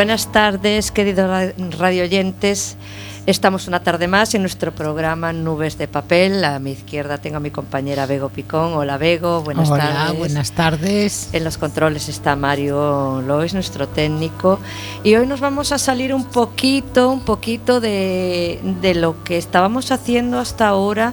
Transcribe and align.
Buenas 0.00 0.32
tardes, 0.32 0.90
queridos 0.92 1.52
radio 1.78 2.04
oyentes. 2.04 2.78
Estamos 3.26 3.68
una 3.68 3.82
tarde 3.82 4.08
más 4.08 4.34
en 4.34 4.40
nuestro 4.40 4.72
programa 4.72 5.34
Nubes 5.34 5.76
de 5.76 5.88
Papel. 5.88 6.42
A 6.42 6.58
mi 6.58 6.70
izquierda 6.70 7.18
tengo 7.18 7.36
a 7.36 7.40
mi 7.40 7.50
compañera 7.50 8.06
Bego 8.06 8.30
Picón. 8.30 8.72
Hola 8.72 8.96
Bego, 8.96 9.42
buenas 9.42 9.68
Hola, 9.68 9.92
tardes. 9.92 10.18
buenas 10.18 10.52
tardes. 10.52 11.28
En 11.34 11.44
los 11.44 11.58
controles 11.58 12.08
está 12.08 12.34
Mario 12.34 13.20
Lois, 13.20 13.52
nuestro 13.52 13.88
técnico. 13.88 14.58
Y 15.04 15.16
hoy 15.16 15.26
nos 15.26 15.40
vamos 15.40 15.70
a 15.70 15.76
salir 15.76 16.14
un 16.14 16.24
poquito, 16.24 17.10
un 17.10 17.20
poquito 17.20 17.82
de, 17.82 18.58
de 18.80 18.94
lo 18.94 19.22
que 19.22 19.36
estábamos 19.36 19.92
haciendo 19.92 20.38
hasta 20.38 20.66
ahora 20.66 21.12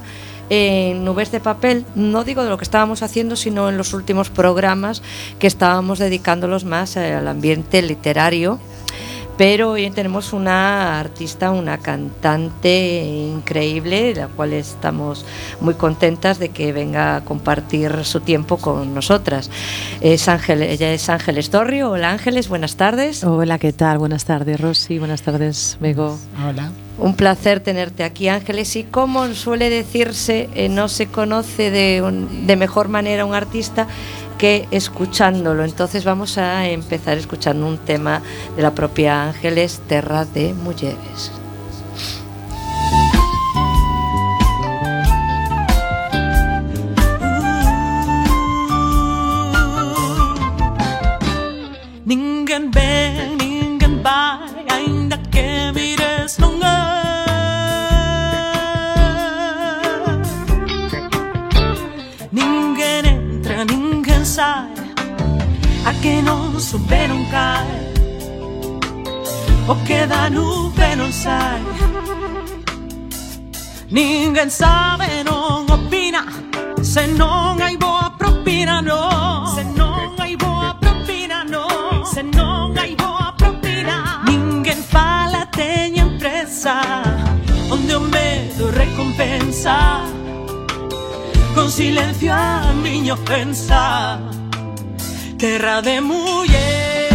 en 0.50 1.04
Nubes 1.04 1.30
de 1.34 1.42
Papel, 1.42 1.86
no 1.96 2.24
digo 2.24 2.42
de 2.42 2.50
lo 2.50 2.58
que 2.58 2.64
estábamos 2.64 3.04
haciendo, 3.04 3.36
sino 3.36 3.68
en 3.68 3.76
los 3.76 3.94
últimos 3.94 4.30
programas 4.30 5.04
que 5.40 5.48
estábamos 5.48 6.00
dedicándolos 6.00 6.64
más 6.64 6.96
al 6.96 7.28
ambiente 7.28 7.82
literario. 7.82 8.62
Pero 9.38 9.72
hoy 9.72 9.92
tenemos 9.92 10.34
una 10.34 11.00
artista, 11.00 11.52
una 11.52 11.78
cantante 11.78 13.04
increíble, 13.06 14.16
la 14.16 14.28
cual 14.28 14.54
estamos 14.54 15.26
muy 15.62 15.76
contentas 15.76 16.40
de 16.40 16.50
que 16.50 16.74
venga 16.74 17.18
a 17.18 17.24
compartir 17.24 18.04
su 18.04 18.22
tiempo 18.22 18.58
con 18.58 18.96
nosotras. 18.96 19.52
Es 20.02 20.28
Ángel, 20.28 20.64
ella 20.64 20.92
es 20.92 21.08
Ángeles 21.10 21.52
Torrio. 21.52 21.92
Hola 21.92 22.12
Ángeles, 22.12 22.50
buenas 22.50 22.78
tardes. 22.78 23.24
Hola, 23.24 23.60
¿qué 23.60 23.74
tal? 23.74 24.00
Buenas 24.00 24.26
tardes, 24.26 24.60
Rosy. 24.60 24.98
Buenas 24.98 25.22
tardes, 25.22 25.78
Bego. 25.80 26.18
Hola. 26.44 26.72
Un 26.98 27.16
placer 27.16 27.60
tenerte 27.60 28.04
aquí, 28.04 28.28
Ángeles. 28.28 28.76
Y 28.76 28.84
como 28.86 29.28
suele 29.36 29.70
decirse, 29.70 30.50
eh, 30.56 30.68
no 30.68 30.88
se 30.88 31.06
conoce 31.06 31.70
de, 31.70 32.02
un, 32.02 32.48
de 32.48 32.56
mejor 32.56 32.90
manera 32.90 33.24
un 33.24 33.36
artista 33.36 33.88
que 34.38 34.68
escuchándolo. 34.72 35.64
Entonces 35.64 36.04
vamos 36.04 36.38
a 36.38 36.68
empezar 36.68 37.18
escuchando 37.18 37.66
un 37.68 37.78
tema 37.78 38.22
de 38.56 38.62
la 38.64 38.74
propia 38.74 39.24
Ángeles, 39.24 39.82
Terra 39.88 40.26
de 40.26 40.54
Mujeres. 40.54 41.32
sube 66.68 67.08
non 67.08 67.26
cae 67.30 67.94
O 69.68 69.82
che 69.84 70.06
da 70.06 70.28
nube 70.28 70.96
non 70.96 71.12
sai 71.14 71.62
Ninguén 73.88 74.50
sabe, 74.50 75.24
non 75.24 75.66
opina 75.70 76.26
Se 76.82 77.06
non 77.06 77.62
hai 77.62 77.78
boa 77.78 78.14
propina, 78.18 78.82
no. 78.82 79.52
Se 79.56 79.64
non 79.64 80.14
hai 80.18 80.36
boa 80.36 80.76
propina, 80.80 81.44
no. 81.44 82.04
Se 82.04 82.22
non 82.22 82.78
hai 82.78 82.96
boa 82.96 83.34
propina. 83.36 84.22
Ninguén 84.26 84.84
fala, 84.84 85.48
teña 85.50 86.04
empresa 86.04 86.76
Onde 87.70 87.96
o 87.96 88.02
medo 88.02 88.72
recompensa. 88.72 90.02
Con 91.56 91.72
silencio 91.72 92.34
a 92.34 92.74
miña 92.74 93.14
ofensa 93.14 94.27
terra 95.38 95.82
de 95.84 96.02
muller, 96.02 97.12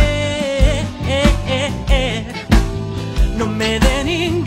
non 3.37 3.57
me 3.57 3.81
de 3.81 4.05
ninguén, 4.05 4.39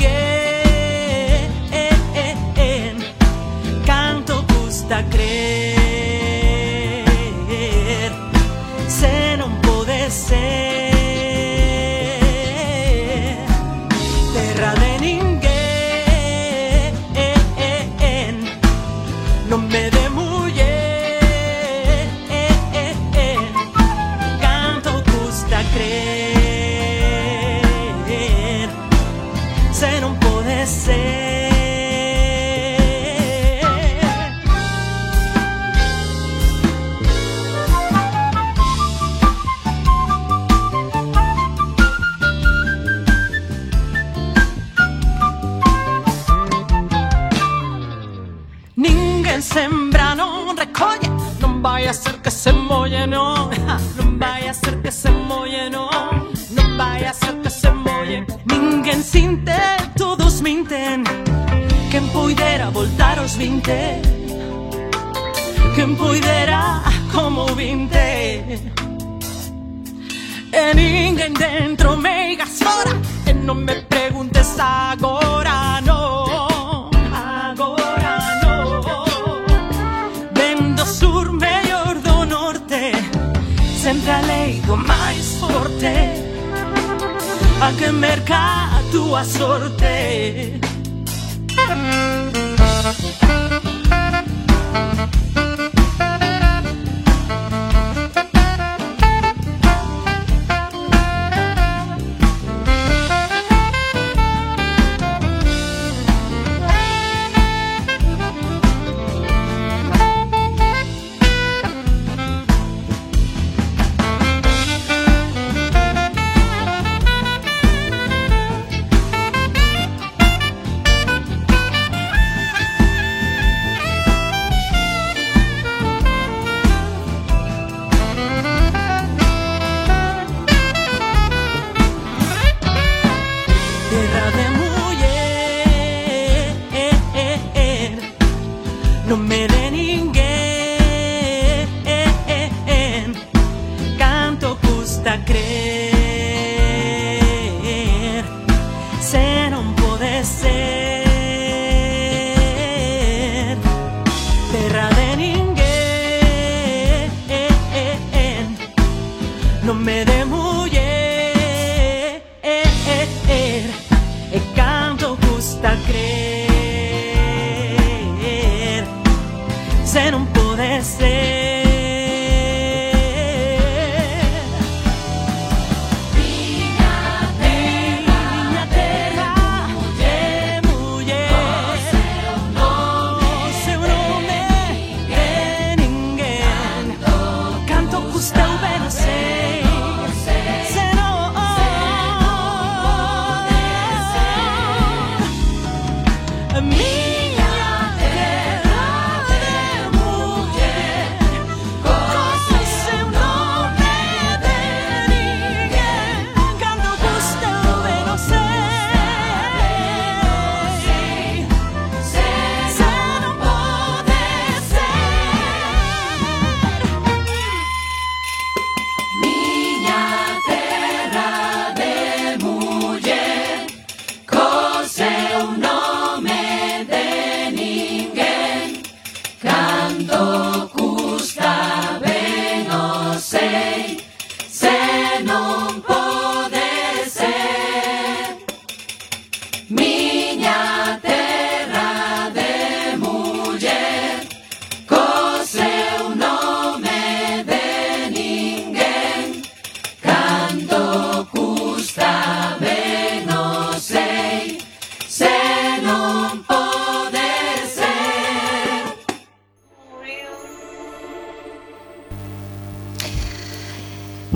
canto 3.85 4.45
custa 4.47 5.03
creer, 5.09 5.74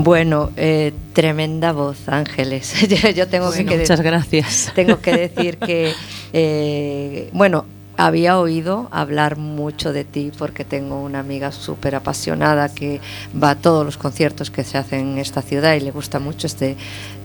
Bueno, 0.09 0.49
eh, 0.57 0.91
tremenda 1.13 1.71
voz, 1.71 2.09
Ángeles. 2.09 2.73
yo 3.15 3.27
tengo 3.27 3.49
bueno, 3.49 3.69
que 3.69 3.77
muchas 3.77 4.01
gracias. 4.01 4.71
Tengo 4.75 4.99
que 5.01 5.15
decir 5.15 5.57
que, 5.57 5.93
eh, 6.33 7.29
bueno, 7.31 7.67
había 7.95 8.39
oído 8.39 8.87
hablar 8.89 9.37
mucho 9.37 9.93
de 9.93 10.05
ti 10.05 10.31
porque 10.35 10.65
tengo 10.65 10.99
una 10.99 11.19
amiga 11.19 11.51
súper 11.51 11.93
apasionada 11.93 12.73
que 12.73 13.01
va 13.31 13.51
a 13.51 13.55
todos 13.55 13.85
los 13.85 13.97
conciertos 13.97 14.49
que 14.49 14.63
se 14.63 14.79
hacen 14.79 15.11
en 15.11 15.17
esta 15.19 15.43
ciudad 15.43 15.75
y 15.75 15.81
le 15.81 15.91
gusta 15.91 16.17
mucho 16.17 16.47
este 16.47 16.75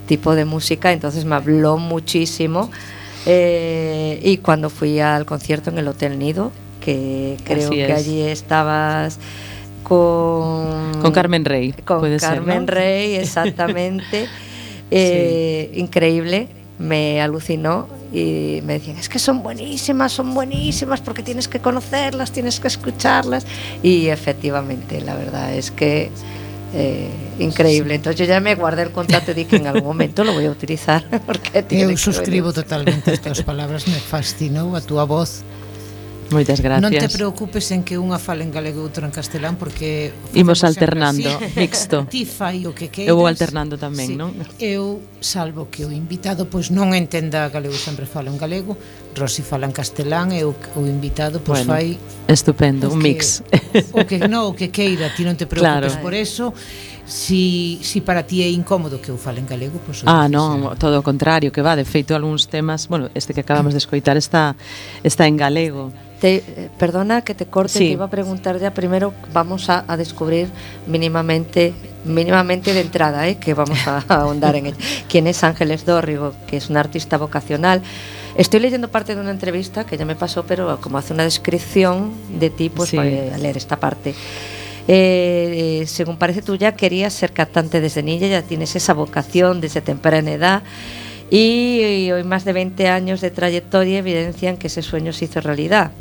tipo 0.07 0.35
de 0.35 0.45
música, 0.45 0.93
entonces 0.93 1.25
me 1.25 1.37
habló 1.37 1.79
muchísimo. 1.79 2.71
Eh, 3.25 4.21
y 4.23 4.37
cuando 4.37 4.69
fui 4.69 5.01
al 5.01 5.25
concierto 5.25 5.71
en 5.71 5.79
el 5.79 5.89
Hotel 5.89 6.19
Nido, 6.19 6.53
que 6.83 7.39
creo 7.45 7.71
que 7.71 7.91
allí 7.95 8.21
estabas 8.21 9.19
con, 9.85 11.01
con 11.01 11.13
Carmen 11.13 11.45
Rey. 11.45 11.73
Con 11.85 12.01
puede 12.01 12.19
Carmen 12.19 12.47
ser, 12.47 12.61
¿no? 12.61 12.67
Rey, 12.67 13.15
exactamente. 13.25 14.27
eh, 14.91 15.71
sí. 15.73 15.81
Increíble, 15.81 16.49
me 16.79 17.21
alucinó 17.21 17.89
y 18.13 18.61
me 18.65 18.75
decían, 18.75 18.97
es 18.97 19.09
que 19.09 19.19
son 19.19 19.43
buenísimas, 19.43 20.13
son 20.13 20.35
buenísimas 20.35 21.01
porque 21.01 21.23
tienes 21.23 21.49
que 21.49 21.61
conocerlas, 21.61 22.33
tienes 22.33 22.61
que 22.61 22.69
escucharlas. 22.69 23.47
Y 23.83 24.09
efectivamente, 24.09 25.01
la 25.01 25.15
verdad 25.15 25.55
es 25.55 25.71
que 25.71 26.11
eh, 26.75 27.09
increíble. 27.39 27.95
Entonces 27.95 28.19
yo 28.19 28.25
ya 28.25 28.41
me 28.41 28.55
guardé 28.57 28.83
el 28.83 28.91
contrato 28.91 29.31
y 29.31 29.35
dije 29.35 29.57
en 29.57 29.69
algún 29.69 29.85
momento 29.85 30.25
lo 30.25 30.33
voy 30.33 30.47
a 30.47 30.51
utilizar 30.51 31.05
porque 31.27 31.63
tiene 31.63 31.93
Eu 31.93 31.99
suscribo 31.99 32.53
totalmente 32.53 33.13
as 33.13 33.21
túas 33.23 33.43
palabras, 33.43 33.87
me 33.87 33.95
fascinou 33.95 34.75
a 34.75 34.81
túa 34.83 35.05
voz 35.07 35.47
Moitas 36.31 36.61
gracias. 36.61 36.81
Non 36.81 36.93
te 36.95 37.11
preocupes 37.13 37.69
en 37.75 37.85
que 37.85 38.01
unha 38.01 38.17
fale 38.17 38.45
en 38.45 38.53
galego 38.53 38.81
e 38.81 38.87
outra 38.89 39.05
en 39.05 39.13
castelán 39.13 39.61
porque 39.61 40.13
imos 40.33 40.65
alternando, 40.65 41.29
mixto. 41.61 42.09
Ti 42.13 42.25
fai 42.25 42.65
o 42.65 42.73
que 42.73 42.89
queiras. 42.89 43.13
Eu 43.13 43.21
vou 43.21 43.29
alternando 43.29 43.77
tamén, 43.77 44.13
sí. 44.13 44.17
non? 44.17 44.33
Eu 44.57 45.05
salvo 45.21 45.69
que 45.69 45.85
o 45.85 45.93
invitado 45.93 46.49
pois 46.49 46.73
non 46.73 46.97
entenda 46.97 47.49
galego, 47.53 47.77
sempre 47.77 48.09
falo 48.09 48.33
en 48.33 48.39
galego, 48.41 48.77
Rosy 49.15 49.45
fala 49.45 49.69
en 49.69 49.75
castelán 49.77 50.33
e 50.33 50.43
o, 50.49 50.57
o 50.57 50.83
invitado 50.89 51.45
pois 51.45 51.63
bueno, 51.63 51.77
fai 51.77 51.97
estupendo, 52.27 52.89
un 52.89 53.01
que, 53.01 53.05
mix. 53.05 53.45
O 53.93 54.09
que 54.09 54.25
non, 54.25 54.49
o 54.49 54.53
que 54.57 54.73
queira, 54.73 55.13
ti 55.13 55.23
non 55.29 55.37
te 55.37 55.45
preocupes 55.45 56.01
claro. 56.01 56.03
por 56.03 56.17
eso 56.17 56.57
si, 57.07 57.79
si 57.83 58.01
para 58.01 58.25
ti 58.25 58.43
é 58.43 58.49
incómodo 58.49 59.01
que 59.01 59.13
eu 59.13 59.19
fale 59.21 59.41
en 59.41 59.47
galego, 59.47 59.77
pois 59.85 60.03
Ah, 60.09 60.29
non, 60.29 60.73
sea. 60.73 60.81
todo 60.81 60.97
o 61.01 61.05
contrario, 61.05 61.53
que 61.53 61.61
va, 61.61 61.77
de 61.77 61.85
feito 61.85 62.17
algúns 62.17 62.49
temas, 62.49 62.89
bueno, 62.89 63.13
este 63.13 63.37
que 63.37 63.45
acabamos 63.45 63.77
de 63.77 63.81
escoitar 63.85 64.17
está 64.17 64.57
está 65.05 65.29
en 65.29 65.37
galego. 65.37 65.93
Te, 66.21 66.37
eh, 66.37 66.69
perdona 66.79 67.23
que 67.23 67.35
te 67.35 67.45
corte, 67.47 67.73
Sí. 67.75 67.79
te 67.81 67.85
iba 67.93 68.07
a 68.07 68.11
preguntar 68.11 68.59
ya 68.59 68.73
primero, 68.73 69.13
vamos 69.33 69.69
a, 69.69 69.85
a 69.89 69.97
descubrir 69.97 70.49
mínimamente, 70.87 71.75
mínimamente 72.05 72.73
de 72.73 72.81
entrada, 72.81 73.29
¿eh? 73.29 73.37
que 73.37 73.53
vamos 73.53 73.87
a, 73.87 74.03
a 74.09 74.15
ahondar 74.15 74.57
en 74.57 74.67
él. 74.67 74.75
¿Quién 75.09 75.27
es 75.27 75.45
Ángeles 75.45 75.85
Dórrigo? 75.85 76.33
Que 76.47 76.57
es 76.57 76.71
una 76.71 76.81
artista 76.81 77.19
vocacional. 77.19 77.83
Estoy 78.37 78.61
leyendo 78.61 78.89
parte 78.89 79.15
de 79.15 79.21
una 79.21 79.31
entrevista 79.33 79.85
que 79.85 79.97
ya 79.99 80.05
me 80.05 80.17
pasó, 80.17 80.45
pero 80.45 80.81
como 80.81 80.99
hace 80.99 81.13
una 81.13 81.25
descripción 81.25 82.13
de 82.41 82.51
ti, 82.51 82.69
pues 82.71 82.91
Sí. 82.91 82.97
voy 82.97 83.19
a 83.33 83.37
leer 83.39 83.57
esta 83.57 83.77
parte. 83.79 84.15
Eh, 84.87 85.85
según 85.87 86.17
parece 86.19 86.43
tú 86.43 86.57
ya 86.57 86.73
querías 86.73 87.13
ser 87.15 87.33
cantante 87.33 87.81
desde 87.81 88.03
niña, 88.03 88.27
ya 88.29 88.43
tienes 88.43 88.77
esa 88.77 88.93
vocación 88.93 89.61
desde 89.61 89.81
temprana 89.81 90.31
edad 90.33 90.63
y, 91.31 92.11
hoy 92.13 92.25
más 92.25 92.45
de 92.45 92.53
20 92.53 92.89
años 92.89 93.21
de 93.21 93.31
trayectoria 93.31 93.99
evidencian 93.99 94.57
que 94.57 94.69
ese 94.69 94.83
sueño 94.83 95.13
se 95.13 95.27
hizo 95.27 95.41
realidad. 95.41 95.93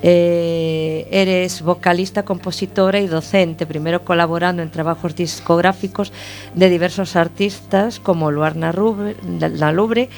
Eh, 0.00 1.08
eres 1.10 1.62
vocalista, 1.62 2.22
compositora 2.22 3.00
y 3.00 3.08
docente, 3.08 3.66
primero 3.66 4.04
colaborando 4.04 4.62
en 4.62 4.70
trabajos 4.70 5.16
discográficos 5.16 6.12
de 6.54 6.70
diversos 6.70 7.16
artistas 7.16 7.98
como 7.98 8.30
Luarna 8.30 8.72
Lubre, 8.72 10.08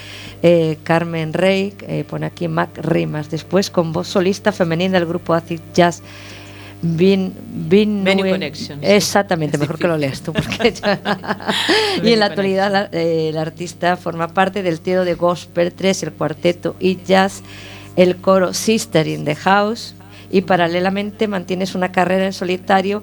eh, 0.42 0.76
Carmen 0.82 1.32
Rey, 1.32 1.74
eh, 1.88 2.04
pone 2.08 2.26
aquí 2.26 2.46
Mac 2.46 2.76
Rimas, 2.76 3.30
después 3.30 3.70
con 3.70 3.92
voz 3.92 4.08
solista 4.08 4.52
femenina 4.52 4.98
del 4.98 5.08
grupo 5.08 5.32
Acid 5.32 5.60
Jazz. 5.72 6.02
Bin, 6.82 7.34
bin 7.68 8.02
Venue 8.04 8.54
sí. 8.54 8.72
Exactamente, 8.80 9.58
mejor 9.58 9.78
que 9.78 9.86
lo 9.86 9.98
leas 9.98 10.22
tú. 10.22 10.32
Porque 10.32 10.72
ya- 10.82 10.98
y 12.02 12.12
en 12.12 12.18
la 12.20 12.26
actualidad 12.26 12.72
la, 12.72 12.88
eh, 12.92 13.28
el 13.28 13.38
artista 13.38 13.96
forma 13.96 14.28
parte 14.28 14.62
del 14.62 14.80
trío 14.80 15.04
de 15.04 15.14
Gospel 15.14 15.72
3, 15.72 16.04
el 16.04 16.12
cuarteto 16.12 16.76
y 16.80 16.96
jazz, 17.04 17.42
el 17.96 18.16
coro 18.16 18.54
Sister 18.54 19.06
in 19.06 19.24
the 19.24 19.34
House 19.36 19.94
y 20.30 20.42
paralelamente 20.42 21.28
mantienes 21.28 21.74
una 21.74 21.92
carrera 21.92 22.24
en 22.24 22.32
solitario 22.32 23.02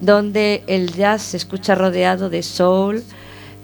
donde 0.00 0.62
el 0.66 0.94
jazz 0.94 1.22
se 1.22 1.36
escucha 1.36 1.74
rodeado 1.74 2.30
de 2.30 2.42
soul, 2.42 3.02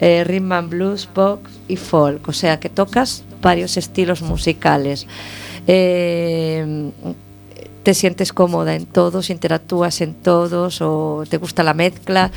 eh, 0.01 0.25
rhythm 0.25 0.53
and 0.53 0.69
blues, 0.71 1.07
pop 1.07 1.41
y 1.69 1.77
folk, 1.77 2.29
o 2.29 2.33
sea 2.33 2.59
que 2.61 2.69
tocas 2.69 3.23
varios 3.41 3.77
estilos 3.77 4.21
musicales. 4.21 5.07
Eh, 5.67 6.91
¿Te 7.85 7.93
sientes 7.93 8.33
cómoda 8.33 8.75
en 8.75 8.87
todos, 8.87 9.29
interactúas 9.29 10.01
en 10.01 10.15
todos 10.15 10.81
o 10.81 11.25
te 11.29 11.37
gusta 11.37 11.63
la 11.63 11.75
mezcla? 11.75 12.31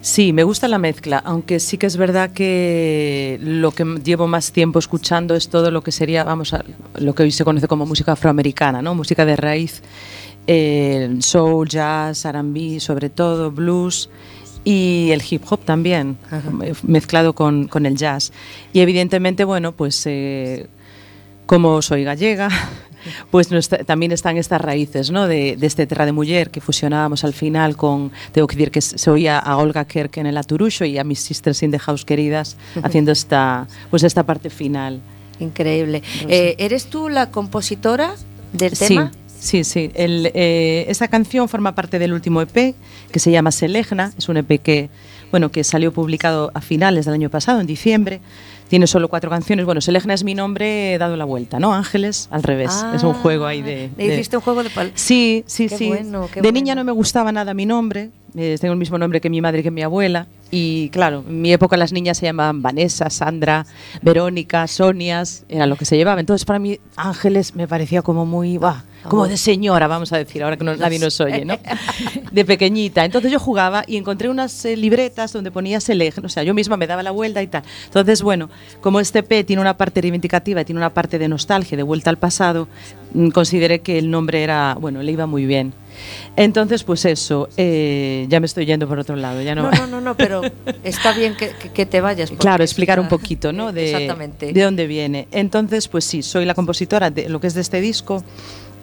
Sí, 0.00 0.32
me 0.32 0.42
gusta 0.42 0.66
la 0.66 0.78
mezcla, 0.78 1.22
aunque 1.24 1.60
sí 1.60 1.78
que 1.78 1.86
es 1.86 1.96
verdad 1.96 2.32
que 2.32 3.38
lo 3.40 3.70
que 3.70 3.84
llevo 4.02 4.26
más 4.26 4.50
tiempo 4.50 4.80
escuchando 4.80 5.36
es 5.36 5.48
todo 5.48 5.70
lo 5.70 5.82
que 5.82 5.92
sería, 5.92 6.24
vamos 6.24 6.52
a 6.52 6.64
lo 6.96 7.14
que 7.14 7.22
hoy 7.22 7.30
se 7.30 7.44
conoce 7.44 7.68
como 7.68 7.86
música 7.86 8.10
afroamericana, 8.10 8.82
¿no? 8.82 8.96
Música 8.96 9.24
de 9.24 9.36
raíz, 9.36 9.84
eh, 10.48 11.16
soul, 11.20 11.68
jazz, 11.68 12.24
R&B, 12.24 12.80
sobre 12.80 13.08
todo 13.08 13.52
blues 13.52 14.10
y 14.64 15.10
el 15.12 15.22
hip 15.30 15.44
hop 15.48 15.60
también, 15.64 16.18
Ajá. 16.26 16.50
mezclado 16.82 17.32
con, 17.34 17.68
con 17.68 17.86
el 17.86 17.96
jazz. 17.96 18.32
Y 18.72 18.80
evidentemente, 18.80 19.44
bueno, 19.44 19.70
pues 19.70 20.02
eh, 20.06 20.66
como 21.46 21.80
soy 21.80 22.02
gallega, 22.02 22.48
pues 23.30 23.50
no 23.50 23.58
está- 23.58 23.78
también 23.84 24.12
están 24.12 24.36
estas 24.36 24.60
raíces 24.60 25.10
¿no? 25.10 25.26
de, 25.28 25.56
de 25.56 25.66
este 25.66 25.86
Terra 25.86 26.06
de 26.06 26.12
Muller 26.12 26.50
que 26.50 26.60
fusionábamos 26.60 27.24
al 27.24 27.32
final 27.32 27.76
con, 27.76 28.12
tengo 28.32 28.46
que 28.46 28.56
decir 28.56 28.70
que 28.70 28.80
se 28.80 29.10
oía 29.10 29.38
a 29.38 29.56
Olga 29.56 29.84
Kerk 29.84 30.16
en 30.18 30.26
el 30.26 30.36
Aturucho 30.36 30.84
y 30.84 30.98
a 30.98 31.04
mis 31.04 31.20
sisters 31.20 31.62
in 31.62 31.70
the 31.70 31.78
house 31.78 32.04
queridas 32.04 32.56
haciendo 32.82 33.12
esta, 33.12 33.66
pues 33.90 34.02
esta 34.02 34.22
parte 34.24 34.50
final. 34.50 35.00
Increíble. 35.40 36.02
Eh, 36.28 36.54
¿Eres 36.58 36.86
tú 36.86 37.08
la 37.08 37.30
compositora 37.30 38.14
del 38.52 38.76
Sí, 38.76 38.88
tema? 38.88 39.10
sí, 39.40 39.64
sí. 39.64 39.90
El, 39.94 40.30
eh, 40.34 40.84
esta 40.88 41.08
canción 41.08 41.48
forma 41.48 41.74
parte 41.74 41.98
del 41.98 42.12
último 42.12 42.40
EP 42.42 42.74
que 43.10 43.18
se 43.18 43.30
llama 43.32 43.50
Selegna. 43.50 44.12
Es 44.16 44.28
un 44.28 44.36
EP 44.36 44.60
que, 44.60 44.88
bueno, 45.32 45.50
que 45.50 45.64
salió 45.64 45.92
publicado 45.92 46.52
a 46.54 46.60
finales 46.60 47.06
del 47.06 47.14
año 47.14 47.28
pasado, 47.30 47.60
en 47.60 47.66
diciembre. 47.66 48.20
Tiene 48.68 48.86
solo 48.86 49.08
cuatro 49.08 49.28
canciones. 49.28 49.66
Bueno, 49.66 49.80
Selegna 49.80 50.14
es 50.14 50.24
mi 50.24 50.34
nombre 50.34 50.96
dado 50.98 51.16
la 51.16 51.24
vuelta, 51.26 51.58
¿no? 51.58 51.74
Ángeles, 51.74 52.28
al 52.30 52.42
revés. 52.42 52.84
es 52.94 53.02
un 53.02 53.12
juego 53.12 53.44
ahí 53.46 53.60
de... 53.60 53.90
¿Le 53.98 54.06
de- 54.08 54.14
hiciste 54.14 54.36
un 54.36 54.42
juego 54.42 54.62
de 54.62 54.70
pal 54.70 54.92
Sí, 54.94 55.42
sí, 55.46 55.68
Qué 55.68 55.76
sí. 55.76 55.88
bueno, 55.88 56.28
de 56.34 56.52
niña 56.52 56.74
no 56.74 56.84
me 56.84 56.92
gustaba 56.92 57.32
nada 57.32 57.52
mi 57.52 57.66
nombre. 57.66 58.10
eh, 58.36 58.56
tengo 58.60 58.72
el 58.72 58.78
mismo 58.78 58.96
nombre 58.96 59.20
que 59.20 59.28
mi 59.28 59.40
madre 59.42 59.60
y 59.60 59.62
que 59.62 59.70
mi 59.70 59.82
abuela. 59.82 60.26
Y 60.54 60.90
claro, 60.90 61.24
en 61.26 61.40
mi 61.40 61.50
época 61.50 61.78
las 61.78 61.92
niñas 61.94 62.18
se 62.18 62.26
llamaban 62.26 62.60
Vanessa, 62.60 63.08
Sandra, 63.08 63.64
Verónica, 64.02 64.66
Sonias, 64.66 65.46
era 65.48 65.66
lo 65.66 65.76
que 65.76 65.86
se 65.86 65.96
llevaba. 65.96 66.20
Entonces 66.20 66.44
para 66.44 66.58
mí 66.58 66.78
Ángeles 66.94 67.54
me 67.54 67.66
parecía 67.66 68.02
como 68.02 68.26
muy, 68.26 68.58
bah, 68.58 68.84
como 69.08 69.26
de 69.26 69.38
señora, 69.38 69.86
vamos 69.86 70.12
a 70.12 70.18
decir, 70.18 70.42
ahora 70.44 70.58
que 70.58 70.64
no- 70.64 70.76
nadie 70.76 70.98
nos 70.98 71.18
oye, 71.22 71.46
¿no? 71.46 71.56
De 72.32 72.44
pequeñita. 72.44 73.02
Entonces 73.06 73.32
yo 73.32 73.40
jugaba 73.40 73.82
y 73.86 73.96
encontré 73.96 74.28
unas 74.28 74.62
eh, 74.66 74.76
libretas 74.76 75.32
donde 75.32 75.50
ponía 75.50 75.80
Seleg, 75.80 76.14
o 76.22 76.28
sea, 76.28 76.42
yo 76.42 76.52
misma 76.52 76.76
me 76.76 76.86
daba 76.86 77.02
la 77.02 77.12
vuelta 77.12 77.42
y 77.42 77.46
tal. 77.46 77.62
Entonces, 77.86 78.20
bueno, 78.22 78.50
como 78.82 79.00
este 79.00 79.22
P 79.22 79.44
tiene 79.44 79.62
una 79.62 79.78
parte 79.78 80.02
reivindicativa 80.02 80.60
y 80.60 80.64
tiene 80.66 80.80
una 80.80 80.92
parte 80.92 81.18
de 81.18 81.28
nostalgia, 81.28 81.78
de 81.78 81.82
vuelta 81.82 82.10
al 82.10 82.18
pasado, 82.18 82.68
mm, 83.14 83.28
consideré 83.30 83.80
que 83.80 83.96
el 83.98 84.10
nombre 84.10 84.42
era, 84.42 84.76
bueno, 84.78 85.02
le 85.02 85.12
iba 85.12 85.24
muy 85.26 85.46
bien. 85.46 85.72
Entonces, 86.36 86.84
pues 86.84 87.04
eso, 87.04 87.48
eh, 87.56 88.26
ya 88.28 88.40
me 88.40 88.46
estoy 88.46 88.66
yendo 88.66 88.88
por 88.88 88.98
otro 88.98 89.16
lado, 89.16 89.42
ya 89.42 89.54
no. 89.54 89.70
No, 89.70 89.70
no, 89.70 89.86
no, 89.86 90.00
no, 90.00 90.16
pero 90.16 90.42
está 90.84 91.12
bien 91.12 91.36
que, 91.36 91.86
te 91.86 92.00
vayas. 92.00 92.30
Claro, 92.30 92.64
explicar 92.64 93.00
un 93.00 93.08
poquito, 93.08 93.52
¿no? 93.52 93.72
De, 93.72 93.92
Exactamente. 93.92 94.52
de 94.52 94.62
dónde 94.62 94.86
viene. 94.86 95.28
Entonces, 95.30 95.88
pues 95.88 96.04
sí, 96.04 96.22
soy 96.22 96.44
la 96.44 96.54
compositora 96.54 97.10
de 97.10 97.28
lo 97.28 97.40
que 97.40 97.46
es 97.46 97.54
de 97.54 97.60
este 97.60 97.80
disco. 97.80 98.24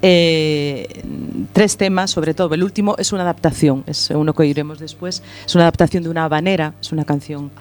Eh, 0.01 1.03
tres 1.51 1.77
temas, 1.77 2.11
sobre 2.11 2.33
todo. 2.33 2.53
El 2.53 2.63
último 2.63 2.95
es 2.97 3.11
una 3.11 3.23
adaptación, 3.23 3.83
es 3.85 4.09
uno 4.11 4.33
que 4.33 4.43
oiremos 4.43 4.79
después. 4.79 5.21
Es 5.45 5.55
una 5.55 5.65
adaptación 5.65 6.03
de 6.03 6.09
una 6.09 6.25
habanera, 6.25 6.73
es 6.79 6.91
una 6.91 7.05
canción 7.05 7.51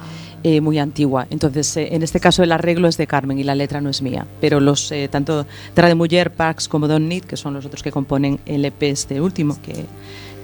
eh, 0.43 0.61
muy 0.61 0.79
antigua. 0.79 1.27
Entonces, 1.31 1.77
eh, 1.77 1.89
en 1.93 2.03
este 2.03 2.21
caso, 2.21 2.43
el 2.43 2.53
arreglo 2.53 2.89
es 2.89 2.97
de 2.97 3.07
Carmen 3.07 3.39
y 3.39 3.45
la 3.45 3.55
letra 3.55 3.81
no 3.81 3.91
es 3.91 4.03
mía. 4.03 4.27
Pero 4.41 4.61
los, 4.61 4.91
eh, 4.93 5.09
tanto 5.09 5.47
Terra 5.75 5.89
de 5.89 5.95
Mujer, 5.95 6.33
Parks 6.33 6.69
como 6.69 6.89
Don't 6.89 7.09
Need, 7.09 7.25
que 7.25 7.37
son 7.37 7.55
los 7.55 7.67
otros 7.67 7.83
que 7.83 7.91
componen 7.91 8.39
el 8.47 8.65
EP 8.65 8.83
este 8.83 9.21
último, 9.21 9.57
que, 9.63 9.85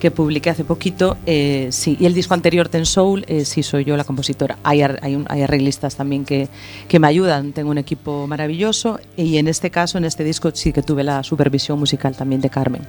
que 0.05 0.11
publiqué 0.11 0.51
hace 0.51 0.65
poquito, 0.65 1.17
eh, 1.25 1.69
sí. 1.71 1.97
Y 1.99 2.05
el 2.05 2.13
disco 2.13 2.35
anterior, 2.35 2.69
Ten 2.69 2.85
Soul, 2.85 3.25
eh, 3.27 3.47
sí 3.47 3.63
soy 3.63 3.85
yo 3.87 3.97
la 3.97 4.05
compositora. 4.05 4.59
Hay, 4.63 4.83
ar- 4.83 4.99
hay, 5.01 5.15
un- 5.17 5.25
hay 5.31 5.41
arreglistas 5.41 5.97
también 5.97 6.27
que, 6.27 6.47
que 6.89 6.99
me 6.99 7.07
ayudan, 7.07 7.53
tengo 7.55 7.71
un 7.71 7.79
equipo 7.79 8.27
maravilloso 8.27 9.01
y 9.17 9.39
en 9.39 9.49
este 9.49 9.71
caso, 9.71 9.97
en 9.97 10.05
este 10.05 10.23
disco, 10.23 10.51
sí 10.53 10.75
que 10.75 10.83
tuve 10.83 11.05
la 11.05 11.23
supervisión 11.23 11.79
musical 11.79 12.15
también 12.15 12.43
de 12.43 12.51
Carmen, 12.51 12.83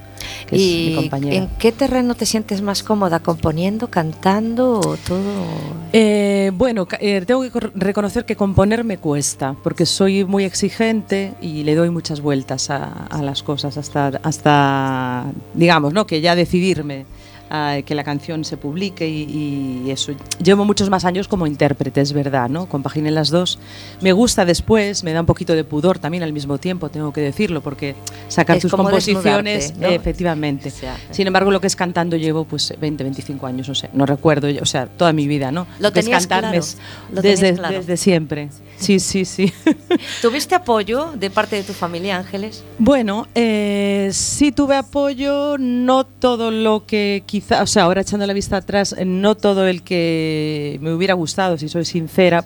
que 0.46 0.58
es 0.58 0.62
mi 0.62 0.88
¿Y 0.92 0.96
compañera. 0.96 1.36
en 1.38 1.48
qué 1.58 1.72
terreno 1.72 2.16
te 2.16 2.26
sientes 2.26 2.62
más 2.62 2.84
cómoda? 2.84 3.22
¿Componiendo, 3.22 3.88
cantando 3.90 4.82
o 4.82 4.98
todo? 4.98 5.46
Eh, 5.94 6.52
bueno, 6.54 6.86
eh, 7.00 7.24
tengo 7.26 7.44
que 7.50 7.60
reconocer 7.76 8.26
que 8.26 8.36
componer 8.36 8.84
me 8.84 8.98
cuesta, 8.98 9.56
porque 9.64 9.86
soy 9.86 10.26
muy 10.26 10.44
exigente 10.44 11.32
y 11.42 11.64
le 11.64 11.76
doy 11.76 11.90
muchas 11.92 12.20
vueltas 12.20 12.70
a, 12.70 13.06
a 13.10 13.22
las 13.22 13.42
cosas 13.42 13.78
hasta, 13.78 14.20
hasta, 14.22 15.32
digamos, 15.54 15.94
¿no? 15.94 16.06
que 16.06 16.20
ya 16.20 16.36
decidirme 16.36 17.05
a 17.48 17.78
que 17.86 17.94
la 17.94 18.04
canción 18.04 18.44
se 18.44 18.58
publique 18.58 19.08
y, 19.08 19.84
y 19.86 19.92
eso. 19.92 20.14
Llevo 20.44 20.66
muchos 20.66 20.90
más 20.90 21.06
años 21.06 21.28
como 21.28 21.46
intérprete, 21.46 22.02
es 22.02 22.12
verdad, 22.12 22.50
¿no? 22.50 22.66
Compaginé 22.68 23.12
las 23.12 23.30
dos. 23.30 23.60
Me 24.02 24.14
gusta 24.14 24.46
después, 24.46 25.04
me 25.04 25.14
da 25.14 25.20
un 25.20 25.28
poquito 25.28 25.54
de 25.54 25.64
pudor 25.64 26.00
también 26.00 26.24
al 26.24 26.34
mismo 26.34 26.58
tiempo, 26.58 26.90
tengo 26.90 27.14
que 27.14 27.22
decirlo, 27.22 27.62
porque 27.62 27.94
sacar 28.30 28.58
Es 28.58 28.64
tus 28.64 28.72
composiciones, 28.72 29.78
¿no? 29.78 29.88
efectivamente. 29.88 30.72
Sea, 30.72 30.98
Sin 31.12 31.28
embargo, 31.28 31.52
lo 31.52 31.62
que 31.62 31.68
es 31.68 31.76
cantando 31.76 32.18
llevo 32.18 32.46
pues 32.46 32.74
20, 32.82 33.04
25 33.04 33.46
años, 33.46 33.68
no 33.70 33.76
sé, 33.76 33.92
no 33.94 34.08
recuerdo, 34.08 34.48
o 34.60 34.66
sea, 34.66 34.88
toda 34.88 35.14
mi 35.14 35.28
vida, 35.28 35.52
¿no? 35.52 35.68
Lo 35.80 35.94
que 35.94 36.00
es 36.00 36.10
cantar 36.10 36.40
claro, 36.42 36.58
es- 36.58 36.78
lo 37.12 37.22
desde, 37.22 37.54
claro. 37.54 37.78
desde 37.78 37.96
siempre. 37.98 38.50
Sí, 38.52 38.64
sí, 39.00 39.26
sí. 39.26 39.54
¿Tuviste 40.22 40.56
apoyo 40.56 41.12
de 41.16 41.30
parte 41.30 41.56
de 41.56 41.64
tu 41.64 41.74
familia, 41.74 42.18
Ángeles? 42.18 42.64
bueno, 42.78 43.28
eh, 43.36 44.10
sí 44.12 44.52
tuve 44.52 44.76
apoyo, 44.76 45.58
no 45.58 46.06
todo 46.06 46.52
lo 46.52 46.86
que 46.86 47.24
quizá, 47.26 47.64
o 47.64 47.68
sea, 47.68 47.84
ahora 47.84 48.02
echando 48.02 48.26
la 48.28 48.34
vista 48.34 48.58
atrás, 48.58 48.96
eh, 48.98 49.06
no 49.06 49.36
todo 49.36 49.68
el 49.68 49.84
que 49.84 50.78
me 50.82 50.94
hubiera 50.94 51.14
gustado, 51.14 51.58
si 51.58 51.70
soy 51.70 51.86
sincera. 51.86 52.46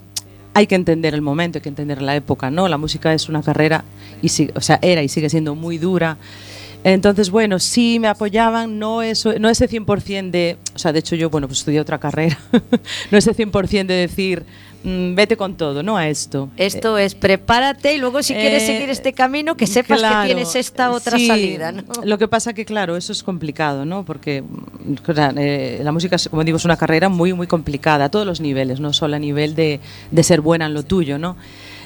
Hay 0.53 0.65
que 0.67 0.75
entender 0.75 1.13
el 1.13 1.21
momento, 1.21 1.59
hay 1.59 1.61
que 1.61 1.69
entender 1.69 2.01
la 2.01 2.15
época, 2.15 2.49
¿no? 2.49 2.67
La 2.67 2.77
música 2.77 3.13
es 3.13 3.29
una 3.29 3.41
carrera 3.41 3.83
y 4.21 4.29
sí, 4.29 4.49
o 4.55 4.61
sea, 4.61 4.79
era 4.81 5.03
y 5.03 5.07
sigue 5.07 5.29
siendo 5.29 5.55
muy 5.55 5.77
dura. 5.77 6.17
Entonces, 6.83 7.29
bueno, 7.29 7.59
sí 7.59 7.99
me 7.99 8.07
apoyaban, 8.07 8.79
no, 8.79 9.01
eso, 9.01 9.37
no 9.37 9.49
ese 9.49 9.67
100% 9.67 10.31
de, 10.31 10.57
o 10.73 10.79
sea, 10.79 10.93
de 10.93 10.99
hecho 10.99 11.15
yo, 11.15 11.29
bueno, 11.29 11.47
pues 11.47 11.59
estudié 11.59 11.79
otra 11.81 11.99
carrera, 11.99 12.39
no 13.11 13.17
ese 13.17 13.35
100% 13.35 13.85
de 13.85 13.93
decir, 13.93 14.45
mm, 14.83 15.15
vete 15.15 15.37
con 15.37 15.55
todo, 15.55 15.83
¿no? 15.83 15.97
A 15.97 16.07
esto. 16.07 16.49
Esto 16.57 16.97
es 16.97 17.15
prepárate 17.15 17.93
y 17.95 17.97
luego 17.97 18.23
si 18.23 18.33
quieres 18.33 18.63
Eh, 18.63 18.67
seguir 18.67 18.89
este 18.89 19.13
camino 19.13 19.55
que 19.55 19.67
sepas 19.67 19.99
claro, 19.99 20.21
que 20.21 20.33
tienes 20.33 20.55
esta 20.55 20.91
otra 20.91 21.17
sí, 21.17 21.27
salida, 21.27 21.71
¿no? 21.71 21.83
Lo 22.03 22.17
que 22.17 22.27
pasa 22.27 22.53
que, 22.53 22.65
claro, 22.65 22.95
eso 22.95 23.11
es 23.11 23.23
complicado, 23.23 23.85
¿no? 23.85 24.05
Porque 24.05 24.43
eh, 25.37 25.81
la 25.83 25.91
música, 25.91 26.17
como 26.29 26.43
digo, 26.43 26.57
es 26.57 26.65
una 26.65 26.77
carrera 26.77 27.09
muy, 27.09 27.33
muy 27.33 27.47
complicada 27.47 28.05
a 28.05 28.09
todos 28.09 28.25
los 28.25 28.41
niveles, 28.41 28.79
no 28.79 28.93
solo 28.93 29.15
a 29.15 29.19
nivel 29.19 29.55
de, 29.55 29.79
de 30.11 30.23
ser 30.23 30.41
buena 30.41 30.65
en 30.65 30.73
lo 30.73 30.83
tuyo, 30.83 31.17
¿no? 31.17 31.35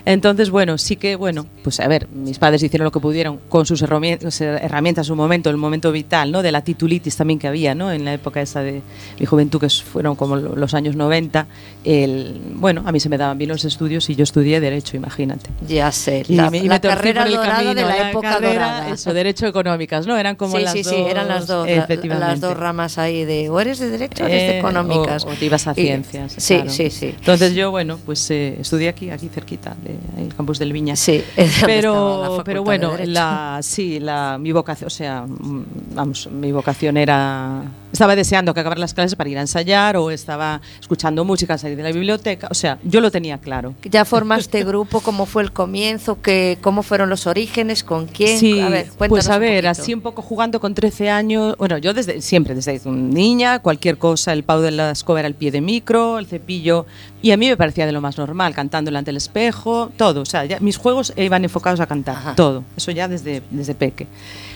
Entonces, 0.05 0.49
bueno, 0.49 0.77
sí 0.77 0.97
que, 0.97 1.15
bueno, 1.15 1.45
pues 1.63 1.79
a 1.79 1.87
ver, 1.87 2.07
mis 2.09 2.37
padres 2.37 2.61
hicieron 2.61 2.83
lo 2.83 2.91
que 2.91 2.99
pudieron 2.99 3.39
con 3.47 3.65
sus 3.65 3.81
herramientas, 3.81 4.41
herramientas 4.41 5.05
en 5.05 5.07
su 5.07 5.15
momento, 5.15 5.49
el 5.49 5.55
momento 5.57 5.91
vital, 5.93 6.31
¿no? 6.31 6.41
De 6.41 6.51
la 6.51 6.61
titulitis 6.61 7.15
también 7.15 7.39
que 7.39 7.47
había, 7.47 7.73
¿no? 7.73 7.91
En 7.91 8.03
la 8.03 8.13
época 8.13 8.41
esa 8.41 8.61
de 8.61 8.81
mi 9.19 9.25
juventud, 9.25 9.61
que 9.61 9.69
fueron 9.69 10.15
como 10.15 10.35
lo- 10.35 10.55
los 10.57 10.73
años 10.73 10.95
90. 10.97 11.47
El, 11.85 12.41
bueno, 12.55 12.83
a 12.85 12.91
mí 12.91 12.99
se 12.99 13.07
me 13.09 13.17
daban 13.17 13.37
bien 13.37 13.49
los 13.49 13.63
estudios 13.65 14.09
y 14.09 14.15
yo 14.15 14.23
estudié 14.23 14.59
Derecho, 14.59 14.97
imagínate. 14.97 15.49
Ya 15.67 15.91
sé, 15.91 16.23
Y 16.27 16.35
la, 16.35 16.49
me- 16.49 16.57
y 16.59 16.67
la 16.67 16.81
carrera 16.81 17.25
dorada 17.25 17.55
camino, 17.55 17.73
de 17.75 17.81
la, 17.83 18.09
época 18.09 18.29
carrera, 18.33 18.53
dorada. 18.53 18.89
Eso, 18.93 19.13
derecho 19.13 19.47
económicas, 19.47 20.05
¿no? 20.05 20.17
Eran 20.17 20.35
como 20.35 20.57
sí, 20.57 20.63
las 20.63 20.73
sí, 20.73 20.83
dos. 20.83 20.93
sí, 20.93 21.01
eran 21.01 21.27
las 21.29 21.47
dos, 21.47 21.67
las 21.67 22.41
dos 22.41 22.57
ramas 22.57 22.97
ahí 22.97 23.23
de 23.25 23.49
o 23.49 23.59
eres 23.59 23.79
de 23.79 23.89
derecho 23.89 24.23
o 24.23 24.27
eres 24.27 24.47
de 24.47 24.55
Eh, 24.55 24.59
económicas. 24.59 25.23
O, 25.25 25.29
o 25.29 25.33
te 25.33 25.45
ibas 25.45 25.65
a 25.67 25.71
Y- 25.71 25.75
ciencias. 25.75 26.33
sí, 26.37 26.55
claro. 26.55 26.69
sí, 26.69 26.89
sí. 26.89 27.13
Entonces 27.17 27.53
yo, 27.55 27.71
bueno, 27.71 27.99
pues 28.05 28.29
eh, 28.31 28.57
estudié 28.59 28.89
aquí, 28.89 29.09
aquí 29.09 29.29
cerquita, 29.29 29.75
de, 29.83 29.92
el 30.17 30.33
campus 30.35 30.59
del 30.59 30.73
Viña. 30.73 30.95
Sí, 30.95 31.23
Pero, 31.65 32.41
pero 32.45 32.63
bueno, 32.63 32.93
la, 33.05 33.59
sí, 33.61 33.99
la, 33.99 34.37
mi 34.39 34.51
vocación, 34.51 34.87
o 34.87 34.89
sea, 34.89 35.25
mm, 35.27 35.65
vamos, 35.93 36.27
mi 36.31 36.51
vocación 36.51 36.97
era, 36.97 37.63
estaba 37.91 38.15
deseando 38.15 38.53
que 38.53 38.59
acabar 38.59 38.79
las 38.79 38.93
clases 38.93 39.15
para 39.15 39.29
ir 39.29 39.37
a 39.37 39.41
ensayar 39.41 39.97
o 39.97 40.11
estaba 40.11 40.61
escuchando 40.79 41.23
música, 41.25 41.57
salir 41.57 41.77
de 41.77 41.83
la 41.83 41.91
biblioteca, 41.91 42.47
o 42.49 42.53
sea, 42.53 42.79
yo 42.83 43.01
lo 43.01 43.11
tenía 43.11 43.37
claro. 43.37 43.73
Ya 43.83 44.05
formaste 44.05 44.63
grupo, 44.63 45.01
¿cómo 45.01 45.25
fue 45.25 45.43
el 45.43 45.51
comienzo? 45.51 46.21
¿Qué, 46.21 46.57
¿Cómo 46.61 46.83
fueron 46.83 47.09
los 47.09 47.27
orígenes? 47.27 47.83
¿Con 47.83 48.07
quién? 48.07 48.39
Sí, 48.39 48.59
a 48.59 48.69
ver, 48.69 48.87
pues 48.97 49.29
a 49.29 49.35
un 49.35 49.39
ver, 49.41 49.63
poquito. 49.63 49.69
así 49.81 49.93
un 49.93 50.01
poco 50.01 50.21
jugando 50.21 50.59
con 50.59 50.73
13 50.73 51.09
años, 51.09 51.55
bueno, 51.57 51.77
yo 51.77 51.93
desde 51.93 52.21
siempre, 52.21 52.55
desde 52.55 52.81
niña, 52.89 53.59
cualquier 53.59 53.97
cosa, 53.97 54.33
el 54.33 54.43
pau 54.43 54.61
de 54.61 54.71
la 54.71 54.91
escoba 54.91 55.19
era 55.19 55.27
el 55.27 55.35
pie 55.35 55.51
de 55.51 55.61
micro, 55.61 56.19
el 56.19 56.25
cepillo, 56.25 56.85
y 57.21 57.31
a 57.31 57.37
mí 57.37 57.47
me 57.47 57.55
parecía 57.57 57.85
de 57.85 57.91
lo 57.91 58.01
más 58.01 58.17
normal, 58.17 58.53
cantando 58.53 58.89
delante 58.89 59.09
del 59.09 59.17
espejo, 59.17 59.91
todo, 59.95 60.21
o 60.21 60.25
sea, 60.25 60.45
ya 60.45 60.59
mis 60.59 60.77
juegos 60.77 61.13
iban 61.15 61.43
enfocados 61.43 61.79
a 61.79 61.85
cantar, 61.85 62.17
Ajá. 62.17 62.35
todo, 62.35 62.63
eso 62.75 62.91
ya 62.91 63.07
desde, 63.07 63.41
desde 63.49 63.75
peque. 63.75 64.07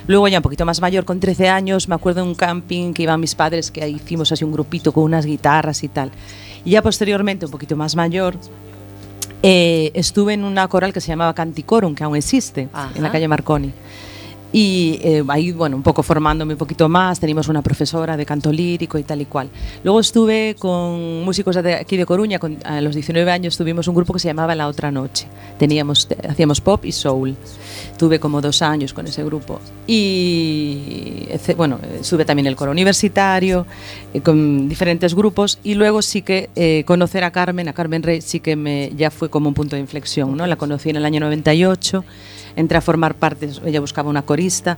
Luego 0.08 0.28
ya 0.30 0.40
un 0.40 0.44
poquito 0.44 0.66
más 0.66 0.80
mayor, 0.80 1.04
con 1.06 1.20
13 1.20 1.50
años, 1.50 1.90
me 1.90 1.96
acuerdo 1.96 2.22
de 2.24 2.28
un 2.28 2.36
camping 2.36 2.94
que 2.94 3.04
iban 3.04 3.20
mis 3.20 3.36
padres, 3.36 3.72
que 3.72 3.88
hicimos 3.88 4.32
así 4.32 4.46
un 4.46 4.54
grupito 4.54 4.94
con 4.94 5.04
unas 5.04 5.26
guitarras 5.26 5.84
y 5.84 5.90
tal. 5.90 6.12
Y 6.64 6.72
ya 6.72 6.82
posteriormente, 6.82 7.46
un 7.46 7.52
poquito 7.52 7.76
más 7.76 7.96
mayor, 7.96 8.36
eh, 9.44 9.92
estuve 9.94 10.34
en 10.34 10.44
una 10.44 10.68
coral 10.68 10.94
que 10.94 11.02
se 11.02 11.10
llamaba 11.10 11.34
Canticorum, 11.34 11.94
que 11.94 12.04
aún 12.04 12.16
existe, 12.16 12.70
Ajá. 12.72 12.92
en 12.96 13.04
la 13.04 13.12
calle 13.12 13.28
Marconi. 13.28 13.74
Y 14.60 15.00
eh, 15.04 15.24
ahí, 15.28 15.52
bueno, 15.52 15.76
un 15.76 15.84
poco 15.84 16.02
formándome 16.02 16.54
un 16.56 16.58
poquito 16.58 16.90
más, 16.90 17.20
teníamos 17.20 17.48
una 17.48 17.62
profesora 17.62 18.18
de 18.18 18.26
canto 18.26 18.52
lírico 18.52 18.98
y 18.98 19.04
tal 19.04 19.22
y 19.22 19.26
cual. 19.26 19.50
Luego 19.84 20.00
estuve 20.00 20.56
con 20.58 21.24
músicos 21.24 21.62
de 21.62 21.76
aquí 21.76 21.96
de 21.96 22.08
Coruña, 22.08 22.40
con- 22.40 22.58
a 22.66 22.82
los 22.82 22.96
19 22.96 23.30
años 23.30 23.56
tuvimos 23.56 23.88
un 23.88 23.94
grupo 23.94 24.14
que 24.14 24.20
se 24.20 24.30
llamaba 24.30 24.56
La 24.56 24.68
Otra 24.68 24.90
Noche. 24.90 25.28
Teníamos, 25.60 26.08
te- 26.08 26.28
hacíamos 26.28 26.60
pop 26.60 26.84
y 26.86 26.92
soul. 26.92 27.36
Tuve 28.00 28.20
como 28.20 28.42
dos 28.42 28.64
años 28.64 28.94
con 28.94 29.06
ese 29.06 29.24
grupo. 29.24 29.60
Y, 29.86 31.28
bueno, 31.56 31.80
estuve 32.02 32.26
también 32.26 32.48
el 32.48 32.56
coro 32.56 32.72
universitario, 32.72 33.68
eh, 34.12 34.22
con 34.22 34.68
diferentes 34.68 35.14
grupos. 35.14 35.60
Y 35.64 35.76
luego 35.76 36.02
sí 36.02 36.24
que 36.24 36.50
eh, 36.56 36.84
conocer 36.88 37.24
a 37.24 37.30
Carmen, 37.30 37.68
a 37.68 37.74
Carmen 37.74 38.02
Rey, 38.02 38.22
sí 38.22 38.40
que 38.40 38.56
me, 38.56 38.92
ya 38.98 39.12
fue 39.12 39.30
como 39.30 39.50
un 39.50 39.54
punto 39.54 39.76
de 39.76 39.82
inflexión, 39.82 40.36
¿no? 40.36 40.48
La 40.48 40.56
conocí 40.56 40.90
en 40.90 40.96
el 40.96 41.06
año 41.06 41.20
98 41.20 42.04
entré 42.58 42.78
a 42.78 42.82
formar 42.82 43.14
parte, 43.16 43.50
ella 43.66 43.80
buscaba 43.80 44.10
una 44.10 44.24
corista 44.24 44.78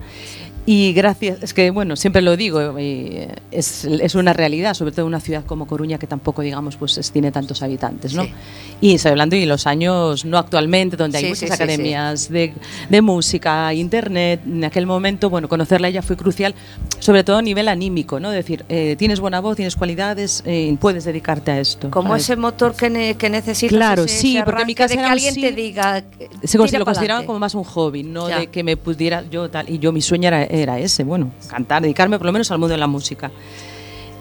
y 0.71 0.93
gracias, 0.93 1.41
es 1.41 1.53
que 1.55 1.71
bueno, 1.71 1.95
siempre 1.95 2.21
lo 2.21 2.37
digo, 2.37 2.79
y 2.79 3.25
es, 3.49 3.85
es 3.85 4.13
una 4.13 4.33
realidad, 4.33 4.75
sobre 4.75 4.91
todo 4.91 5.01
en 5.01 5.07
una 5.07 5.19
ciudad 5.19 5.43
como 5.45 5.65
Coruña 5.65 5.97
que 5.97 6.05
tampoco, 6.05 6.43
digamos, 6.43 6.75
pues 6.75 6.97
es- 6.99 7.11
tiene 7.11 7.31
tantos 7.31 7.63
habitantes, 7.63 8.13
¿no? 8.13 8.23
Sí. 8.25 8.33
Y 8.81 8.93
estoy 8.95 9.11
hablando 9.11 9.35
de 9.35 9.45
los 9.47 9.65
años, 9.65 10.25
no 10.25 10.37
actualmente, 10.37 10.95
donde 10.95 11.17
hay 11.17 11.23
Sí, 11.23 11.29
muchas 11.31 11.49
sí, 11.49 11.53
academias 11.55 12.29
De, 12.29 12.53
de 12.89 13.01
música, 13.01 13.73
internet, 13.73 14.41
en 14.45 14.63
aquel 14.63 14.85
momento, 14.85 15.29
bueno, 15.29 15.49
conocerla 15.49 15.87
ella 15.87 16.01
fue 16.03 16.15
crucial, 16.15 16.53
sobre 16.99 17.23
todo 17.23 17.37
a 17.37 17.41
nivel 17.41 17.67
anímico, 17.67 18.19
¿no? 18.19 18.29
Decir, 18.29 18.63
eh, 18.69 18.95
tienes 18.97 19.19
buena 19.19 19.39
voz, 19.39 19.55
tienes 19.55 19.75
cualidades, 19.75 20.43
eh, 20.45 20.75
puedes 20.79 21.03
dedicarte 21.03 21.51
a 21.51 21.59
esto. 21.59 21.89
Como 21.89 22.15
ese 22.15 22.35
motor 22.35 22.75
que, 22.75 22.89
ne- 22.91 23.15
que 23.15 23.29
necesitas. 23.29 23.75
Claro, 23.75 24.03
ese- 24.03 24.17
sí, 24.17 24.35
ese 24.37 24.45
porque 24.45 24.61
en 24.61 24.67
mi 24.67 24.75
casa 24.75 24.89
de 24.89 24.95
que 24.97 24.99
era 25.01 25.11
alguien 25.13 25.31
así. 25.31 25.41
te 25.41 25.51
diga. 25.51 26.03
se 26.43 26.57
cons- 26.59 26.67
"Tira 26.67 26.79
lo 26.79 26.85
pa'lante". 26.85 26.85
consideraban 26.85 27.25
como 27.25 27.39
más 27.39 27.55
un 27.55 27.63
hobby, 27.63 28.03
no 28.03 28.29
Ya. 28.29 28.39
de 28.39 28.47
que 28.47 28.63
me 28.63 28.77
pudiera 28.77 29.23
yo 29.29 29.49
tal. 29.49 29.69
Y 29.69 29.79
yo 29.79 29.91
mi 29.91 30.01
sueño 30.01 30.27
era, 30.27 30.43
era 30.61 30.79
ese, 30.79 31.03
bueno, 31.03 31.31
cantar, 31.47 31.81
dedicarme 31.81 32.17
por 32.17 32.25
lo 32.25 32.31
menos 32.31 32.51
al 32.51 32.59
mundo 32.59 32.73
de 32.73 32.79
la 32.79 32.87
música. 32.87 33.31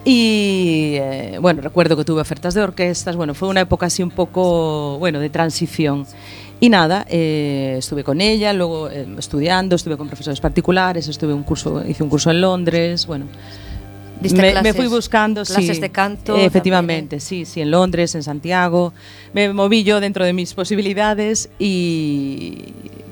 Y 0.05 0.95
eh, 0.97 1.39
bueno, 1.41 1.61
recuerdo 1.61 1.97
que 1.97 2.05
tuve 2.05 2.21
ofertas 2.21 2.55
de 2.55 2.63
orquestas, 2.63 3.17
bueno, 3.17 3.35
fue 3.35 3.49
una 3.49 3.61
época 3.61 3.87
así 3.87 4.03
un 4.03 4.11
poco, 4.11 4.99
bueno, 4.99 5.21
de 5.21 5.29
transición. 5.29 6.07
Y 6.61 6.71
nada, 6.71 7.05
eh, 7.09 7.77
estuve 7.79 8.03
con 8.03 8.21
ella, 8.21 8.53
luego 8.53 8.91
eh, 8.91 9.07
estudiando, 9.19 9.77
estuve 9.77 9.97
con 9.97 10.09
profesores 10.09 10.41
particulares, 10.41 11.07
estuve 11.09 11.33
un 11.33 11.43
curso, 11.43 11.85
hice 11.87 12.03
un 12.03 12.09
curso 12.09 12.31
en 12.31 12.41
Londres, 12.41 13.07
bueno. 13.07 13.27
¿Diste 14.21 14.37
Me, 14.41 14.49
me 14.49 14.53
clases- 14.61 14.77
fui 14.77 14.87
buscando, 14.89 15.45
clases 15.45 15.77
sí. 15.77 15.81
de 15.81 15.91
canto 15.91 16.33
Eh, 16.33 16.35
también, 16.35 16.47
efectivamente, 16.47 17.21
sí, 17.21 17.45
sí, 17.45 17.61
en 17.61 17.71
Londres, 17.71 18.15
en 18.15 18.23
Santiago. 18.23 18.93
Me 19.33 19.53
moví 19.53 19.85
yo 19.85 20.01
dentro 20.01 20.25
de 20.25 20.33
mis 20.33 20.55
posibilidades 20.55 21.49
y 21.59 22.65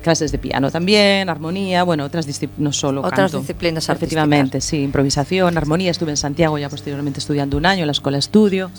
clases 0.02 0.32
de 0.32 0.38
piano 0.38 0.70
también, 0.70 1.28
armonía, 1.28 1.82
bueno, 1.84 2.04
otras 2.04 2.26
disciplinas, 2.26 2.60
no 2.60 2.72
solo 2.72 3.00
Otras 3.02 3.30
canto. 3.30 3.40
disciplinas 3.40 3.88
Efectivamente, 3.88 4.60
sí, 4.60 4.78
improvisación, 4.82 5.56
armonía. 5.56 5.90
Estuve 5.90 6.10
en 6.10 6.16
Santiago 6.16 6.58
ya 6.58 6.68
posteriormente 6.68 7.20
estudiando 7.20 7.56
un 7.56 7.66
año 7.66 7.82
en 7.82 7.86
la 7.86 7.92
escuela 7.92 8.18
estudio. 8.18 8.70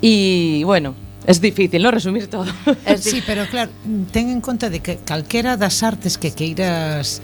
Y 0.00 0.62
bueno, 0.64 0.94
es 1.26 1.40
difícil, 1.40 1.82
¿no? 1.82 1.90
Resumir 1.90 2.28
todo. 2.28 2.46
Sí, 2.98 3.22
pero 3.26 3.46
claro, 3.46 3.70
ten 4.12 4.28
en 4.30 4.40
conta 4.40 4.68
de 4.70 4.80
que 4.80 4.96
calquera 5.04 5.56
das 5.56 5.82
artes 5.82 6.18
que 6.18 6.30
queiras 6.32 7.20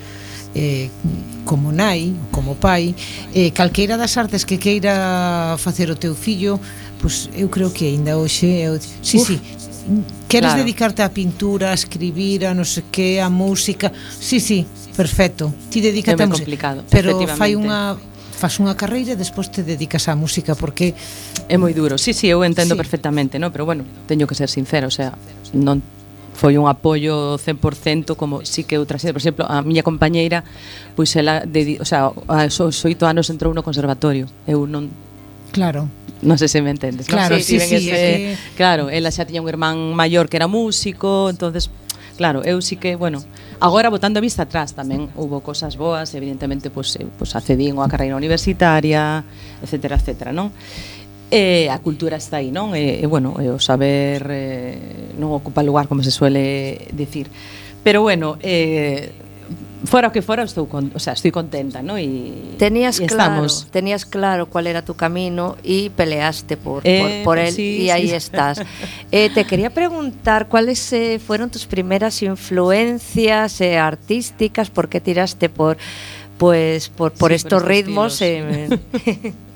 eh, 0.54 0.88
como 1.44 1.72
nai, 1.72 2.14
como 2.30 2.54
pai, 2.54 2.94
eh, 3.34 3.50
calqueira 3.52 3.96
das 3.96 4.16
artes 4.16 4.44
que 4.44 4.58
queira 4.58 5.56
facer 5.58 5.90
o 5.90 5.96
teu 5.96 6.14
fillo, 6.14 6.60
pois 7.00 7.28
eu 7.34 7.48
creo 7.48 7.72
que 7.72 7.88
aínda 7.88 8.16
hoxe 8.16 8.46
eu, 8.62 8.78
sí, 9.02 9.18
Uf. 9.18 9.26
sí, 9.26 9.36
queres 10.28 10.52
claro. 10.52 10.62
dedicarte 10.62 11.02
á 11.02 11.08
pintura, 11.10 11.72
a 11.72 11.76
escribir, 11.76 12.46
a 12.46 12.54
non 12.54 12.64
sei 12.64 12.86
que, 12.88 13.18
a 13.18 13.28
música. 13.28 13.90
Sí, 14.14 14.38
sí, 14.38 14.64
perfecto. 14.94 15.50
Ti 15.70 15.82
dedícate 15.82 16.22
a 16.22 16.28
música. 16.30 16.46
complicado, 16.46 16.80
pero 16.88 17.18
fai 17.34 17.58
unha 17.58 17.98
fas 18.42 18.58
unha 18.58 18.74
carreira 18.74 19.14
e 19.14 19.18
despois 19.18 19.54
te 19.54 19.62
dedicas 19.62 20.10
á 20.10 20.18
música 20.18 20.58
porque 20.58 20.94
é 21.46 21.56
moi 21.58 21.70
duro. 21.74 21.94
Sí, 21.98 22.10
sí, 22.10 22.26
eu 22.26 22.42
entendo 22.42 22.74
sí. 22.74 22.80
perfectamente, 22.80 23.38
no, 23.38 23.54
pero 23.54 23.66
bueno, 23.66 23.86
teño 24.06 24.26
que 24.26 24.34
ser 24.34 24.50
sincero, 24.50 24.90
o 24.90 24.94
sea, 24.94 25.14
non 25.54 25.82
foi 26.32 26.56
un 26.56 26.66
apoio 26.66 27.38
100% 27.38 28.16
como 28.16 28.42
sí 28.42 28.64
que 28.64 28.80
outras, 28.80 29.04
por 29.04 29.20
exemplo, 29.20 29.44
a 29.46 29.60
miña 29.62 29.84
compañeira, 29.84 30.42
pois 30.96 31.12
ela 31.14 31.44
de, 31.44 31.78
o 31.78 31.86
sea, 31.86 32.10
aos 32.10 32.76
oito 32.84 33.04
anos 33.04 33.28
entrou 33.28 33.52
no 33.52 33.62
conservatorio. 33.62 34.26
Eu 34.48 34.64
non 34.66 34.90
Claro. 35.52 35.86
Non 36.22 36.38
sei 36.38 36.48
se 36.48 36.62
me 36.62 36.70
entendes. 36.70 37.10
Claro, 37.10 37.36
non? 37.36 37.44
sí, 37.44 37.60
sí, 37.60 37.82
sí, 37.82 37.90
ese, 37.90 38.38
sí. 38.38 38.54
claro, 38.56 38.88
ela 38.88 39.10
xa 39.12 39.28
tiña 39.28 39.42
un 39.42 39.50
irmán 39.50 39.92
maior 39.92 40.30
que 40.30 40.38
era 40.38 40.48
músico, 40.48 41.28
entonces 41.28 41.68
claro, 42.16 42.46
eu 42.46 42.62
sí 42.62 42.78
que, 42.78 42.94
bueno, 42.94 43.18
agora 43.58 43.90
botando 43.90 44.18
a 44.18 44.22
vista 44.22 44.46
atrás 44.46 44.72
tamén 44.72 45.10
houve 45.18 45.42
cosas 45.42 45.74
boas, 45.74 46.14
evidentemente 46.14 46.70
pois 46.70 46.94
pues, 46.94 47.02
eh, 47.02 47.10
pois 47.18 47.34
pues, 47.34 47.38
accedín 47.38 47.74
a 47.82 47.90
carreira 47.90 48.14
universitaria, 48.14 49.26
etcétera, 49.60 49.98
etcétera, 49.98 50.30
non? 50.30 50.54
E 51.32 51.72
a 51.72 51.80
cultura 51.80 52.20
está 52.20 52.44
aí, 52.44 52.52
non? 52.52 52.76
E, 52.76 53.00
e 53.00 53.06
bueno, 53.08 53.40
e 53.40 53.48
o 53.48 53.56
saber 53.56 54.20
eh, 54.28 55.16
non 55.16 55.32
ocupa 55.32 55.64
lugar, 55.64 55.88
como 55.88 56.04
se 56.04 56.12
suele 56.12 56.92
dicir. 56.92 57.32
Pero 57.80 58.04
bueno, 58.04 58.36
eh, 58.44 59.16
fora 59.88 60.08
o 60.08 60.12
que 60.12 60.20
fora 60.20 60.44
estou 60.44 60.68
con, 60.68 60.92
o 60.92 61.00
sea, 61.00 61.16
estoy 61.16 61.32
contenta, 61.32 61.80
¿no? 61.80 61.96
Y 61.98 62.54
Tenías 62.60 63.00
y 63.00 63.08
claro, 63.08 63.48
estamos. 63.48 63.66
tenías 63.72 64.04
claro 64.04 64.46
cuál 64.46 64.68
era 64.68 64.84
tu 64.84 64.92
camino 64.94 65.56
y 65.64 65.88
peleaste 65.90 66.60
por, 66.60 66.84
Eh, 66.84 67.24
por, 67.24 67.34
por 67.34 67.38
él 67.40 67.50
sí, 67.56 67.82
y 67.82 67.90
ahí 67.90 68.08
sí. 68.08 68.14
estás. 68.14 68.60
Eh, 69.10 69.32
te 69.32 69.44
quería 69.48 69.72
preguntar 69.72 70.48
cuáles 70.48 70.92
eh, 70.92 71.18
fueron 71.18 71.48
tus 71.50 71.64
primeras 71.66 72.22
influencias 72.22 73.60
artísticas, 73.60 74.68
por 74.70 74.88
qué 74.88 75.00
tiraste 75.00 75.48
por 75.48 75.76
pues 76.38 76.88
por, 76.88 77.12
por 77.12 77.12
Sí, 77.12 77.18
por 77.20 77.32
estos 77.32 77.62
estos 77.62 77.68
ritmos. 77.68 78.20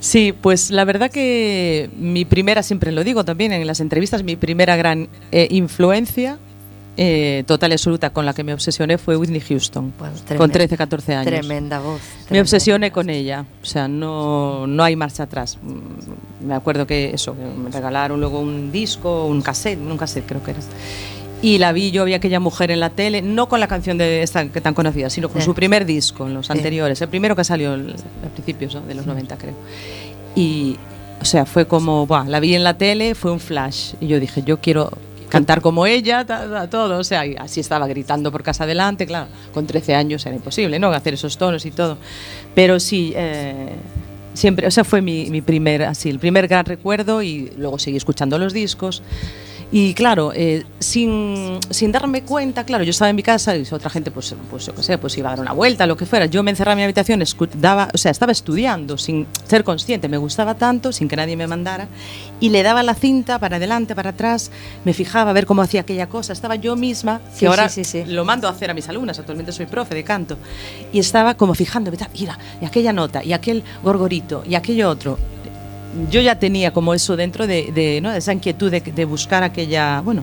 Sí, 0.00 0.32
pues 0.32 0.70
la 0.70 0.84
verdad 0.84 1.10
que 1.10 1.90
mi 1.96 2.24
primera, 2.24 2.62
siempre 2.62 2.92
lo 2.92 3.02
digo 3.04 3.24
también 3.24 3.52
en 3.52 3.66
las 3.66 3.80
entrevistas, 3.80 4.22
mi 4.22 4.36
primera 4.36 4.76
gran 4.76 5.08
eh, 5.32 5.48
influencia 5.50 6.38
eh, 6.96 7.44
total 7.46 7.70
y 7.70 7.74
absoluta 7.74 8.10
con 8.10 8.24
la 8.26 8.32
que 8.32 8.42
me 8.44 8.52
obsesioné 8.54 8.98
fue 8.98 9.16
Whitney 9.16 9.40
Houston, 9.40 9.92
Bueno, 9.98 10.14
con 10.14 10.50
tremenda- 10.50 10.52
13, 10.52 10.76
14 10.76 11.14
años. 11.14 11.26
Tremenda 11.26 11.78
voz. 11.80 12.00
Me 12.00 12.24
tremenda 12.26 12.42
obsesioné 12.42 12.88
voz. 12.88 12.94
con 12.94 13.10
ella, 13.10 13.44
o 13.62 13.64
sea, 13.66 13.86
no, 13.88 14.66
no 14.66 14.82
hay 14.84 14.96
marcha 14.96 15.24
atrás. 15.24 15.58
Me 16.44 16.54
acuerdo 16.54 16.86
que 16.86 17.10
eso, 17.12 17.36
que 17.36 17.44
me 17.44 17.70
regalaron 17.70 18.18
luego 18.20 18.40
un 18.40 18.70
disco, 18.72 19.26
un 19.26 19.42
cassette, 19.42 19.78
un 19.80 19.96
cassette 19.96 20.26
creo 20.26 20.42
que 20.42 20.52
era. 20.52 20.60
Y 21.40 21.58
la 21.58 21.70
vi, 21.72 21.92
yo 21.92 22.04
vi 22.04 22.14
a 22.14 22.16
aquella 22.16 22.40
mujer 22.40 22.70
en 22.72 22.80
la 22.80 22.90
tele, 22.90 23.22
no 23.22 23.48
con 23.48 23.60
la 23.60 23.68
canción 23.68 23.96
de 23.96 24.22
esta 24.22 24.48
que 24.48 24.60
tan 24.60 24.74
conocida, 24.74 25.08
sino 25.08 25.28
con 25.28 25.40
Sí. 25.40 25.44
su 25.44 25.54
primer 25.54 25.86
disco, 25.86 26.26
en 26.26 26.34
los 26.34 26.46
Sí. 26.46 26.52
anteriores, 26.52 27.00
el 27.00 27.08
primero 27.08 27.36
que 27.36 27.44
salió 27.44 27.74
a 27.74 28.28
principios 28.34 28.74
¿no? 28.74 28.80
de 28.80 28.94
los 28.94 29.06
90 29.06 29.36
creo. 29.38 29.54
Y, 30.34 30.76
o 31.20 31.24
sea, 31.24 31.46
fue 31.46 31.66
como, 31.66 32.06
la 32.26 32.40
vi 32.40 32.54
en 32.56 32.64
la 32.64 32.76
tele, 32.76 33.14
fue 33.14 33.30
un 33.30 33.38
flash. 33.40 33.94
Y 34.00 34.08
yo 34.08 34.18
dije, 34.18 34.42
yo 34.44 34.60
quiero 34.60 34.90
cantar 35.28 35.60
como 35.60 35.86
ella, 35.86 36.24
ta- 36.24 36.48
ta- 36.50 36.70
todo. 36.70 36.98
O 36.98 37.04
sea, 37.04 37.22
así 37.38 37.60
estaba 37.60 37.86
gritando 37.86 38.32
por 38.32 38.42
casa 38.42 38.64
adelante, 38.64 39.06
claro. 39.06 39.28
Con 39.54 39.64
13 39.66 39.94
años 39.94 40.26
era 40.26 40.34
imposible, 40.34 40.78
¿no? 40.80 40.88
Hacer 40.90 41.14
esos 41.14 41.38
tonos 41.38 41.64
y 41.66 41.70
todo. 41.70 41.98
Pero 42.56 42.80
sí, 42.80 43.12
eh, 43.14 43.68
siempre, 44.34 44.66
o 44.66 44.70
sea, 44.72 44.82
fue 44.84 45.02
mi, 45.02 45.30
mi 45.30 45.40
primer, 45.40 45.82
así, 45.84 46.08
el 46.10 46.18
primer 46.18 46.48
gran 46.48 46.64
recuerdo 46.64 47.22
y 47.22 47.52
luego 47.56 47.78
seguí 47.78 47.96
escuchando 47.96 48.38
los 48.38 48.52
discos. 48.52 49.02
Y 49.70 49.92
claro, 49.92 50.32
eh, 50.34 50.64
sin, 50.78 51.58
sin 51.68 51.92
darme 51.92 52.22
cuenta, 52.22 52.64
claro, 52.64 52.84
yo 52.84 52.90
estaba 52.90 53.10
en 53.10 53.16
mi 53.16 53.22
casa 53.22 53.54
y 53.54 53.66
otra 53.70 53.90
gente, 53.90 54.10
pues, 54.10 54.34
pues 54.50 54.64
yo 54.64 54.74
qué 54.74 54.82
sé, 54.82 54.96
pues 54.96 55.18
iba 55.18 55.28
a 55.28 55.32
dar 55.32 55.40
una 55.40 55.52
vuelta, 55.52 55.86
lo 55.86 55.94
que 55.94 56.06
fuera. 56.06 56.24
Yo 56.24 56.42
me 56.42 56.50
encerraba 56.50 56.72
en 56.72 56.78
mi 56.78 56.82
habitación, 56.84 57.22
daba, 57.54 57.90
o 57.92 57.98
sea, 57.98 58.10
estaba 58.10 58.32
estudiando 58.32 58.96
sin 58.96 59.26
ser 59.46 59.64
consciente, 59.64 60.08
me 60.08 60.16
gustaba 60.16 60.54
tanto, 60.54 60.90
sin 60.90 61.06
que 61.06 61.16
nadie 61.16 61.36
me 61.36 61.46
mandara, 61.46 61.86
y 62.40 62.48
le 62.48 62.62
daba 62.62 62.82
la 62.82 62.94
cinta 62.94 63.38
para 63.38 63.56
adelante, 63.56 63.94
para 63.94 64.10
atrás, 64.10 64.50
me 64.86 64.94
fijaba 64.94 65.30
a 65.30 65.32
ver 65.34 65.44
cómo 65.44 65.60
hacía 65.60 65.82
aquella 65.82 66.08
cosa. 66.08 66.32
Estaba 66.32 66.54
yo 66.56 66.74
misma, 66.74 67.20
que 67.32 67.40
Sí, 67.40 67.46
ahora 67.46 67.68
sí, 67.68 67.84
sí, 67.84 68.04
sí. 68.04 68.10
lo 68.10 68.24
mando 68.24 68.48
a 68.48 68.52
hacer 68.52 68.70
a 68.70 68.74
mis 68.74 68.88
alumnas, 68.88 69.18
actualmente 69.18 69.52
soy 69.52 69.66
profe 69.66 69.94
de 69.94 70.02
canto, 70.02 70.38
y 70.94 70.98
estaba 70.98 71.34
como 71.34 71.54
fijándome, 71.54 71.98
mira, 72.18 72.38
y 72.62 72.64
aquella 72.64 72.94
nota, 72.94 73.22
y 73.22 73.34
aquel 73.34 73.62
gorgorito, 73.82 74.44
y 74.48 74.54
aquello 74.54 74.88
otro. 74.88 75.18
Yo 76.10 76.20
ya 76.20 76.38
tenía 76.38 76.72
como 76.72 76.94
eso 76.94 77.16
dentro 77.16 77.46
de, 77.46 77.72
de, 77.72 78.00
¿no? 78.00 78.10
de 78.10 78.18
esa 78.18 78.32
inquietud 78.32 78.70
de, 78.70 78.80
de 78.80 79.04
buscar 79.04 79.42
aquella, 79.42 80.00
bueno, 80.00 80.22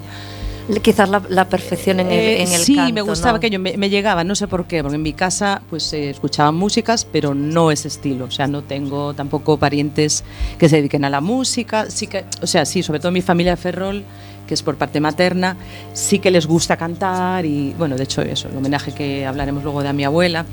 Quizás 0.82 1.10
la, 1.10 1.22
la 1.30 1.48
perfección 1.48 2.00
en 2.00 2.08
el, 2.08 2.14
eh, 2.14 2.42
en 2.42 2.52
el 2.52 2.62
sí, 2.62 2.76
canto, 2.76 2.94
me 2.94 3.02
gustaba 3.02 3.34
¿no? 3.34 3.38
aquello, 3.38 3.60
me, 3.60 3.78
me 3.78 3.88
llegaba, 3.92 4.24
no 4.24 4.34
sé 4.34 4.48
por 4.48 4.66
qué, 4.66 4.82
porque 4.82 4.96
en 4.96 5.04
mi 5.04 5.14
casa 5.14 5.62
pues 5.70 5.84
se 5.84 6.10
escuchaban 6.10 6.56
músicas, 6.56 7.06
pero 7.06 7.36
no 7.36 7.70
ese 7.70 7.88
estilo, 7.88 8.26
o 8.26 8.32
sea, 8.32 8.48
no 8.48 8.64
tengo 8.64 9.14
tampoco 9.14 9.58
parientes 9.58 10.24
que 10.58 10.68
se 10.68 10.78
dediquen 10.78 11.06
a 11.06 11.12
la 11.12 11.22
música, 11.22 11.92
sí 11.92 12.08
que, 12.08 12.26
o 12.42 12.48
sea, 12.48 12.66
sí, 12.66 12.82
sobre 12.82 13.00
todo 13.00 13.12
mi 13.12 13.22
familia 13.22 13.56
Ferrol, 13.58 14.04
que 14.48 14.54
es 14.54 14.64
por 14.64 14.76
parte 14.76 15.00
materna, 15.00 15.56
sí 15.94 16.20
que 16.20 16.32
les 16.32 16.46
gusta 16.48 16.78
cantar 16.78 17.46
y, 17.46 17.74
bueno, 17.78 17.96
de 17.98 18.04
hecho 18.04 18.22
eso, 18.22 18.48
el 18.50 18.58
homenaje 18.58 18.94
que 18.94 19.26
hablaremos 19.26 19.64
luego 19.64 19.82
de 19.84 19.90
a 19.90 19.94
mi 19.94 20.04
abuela, 20.04 20.46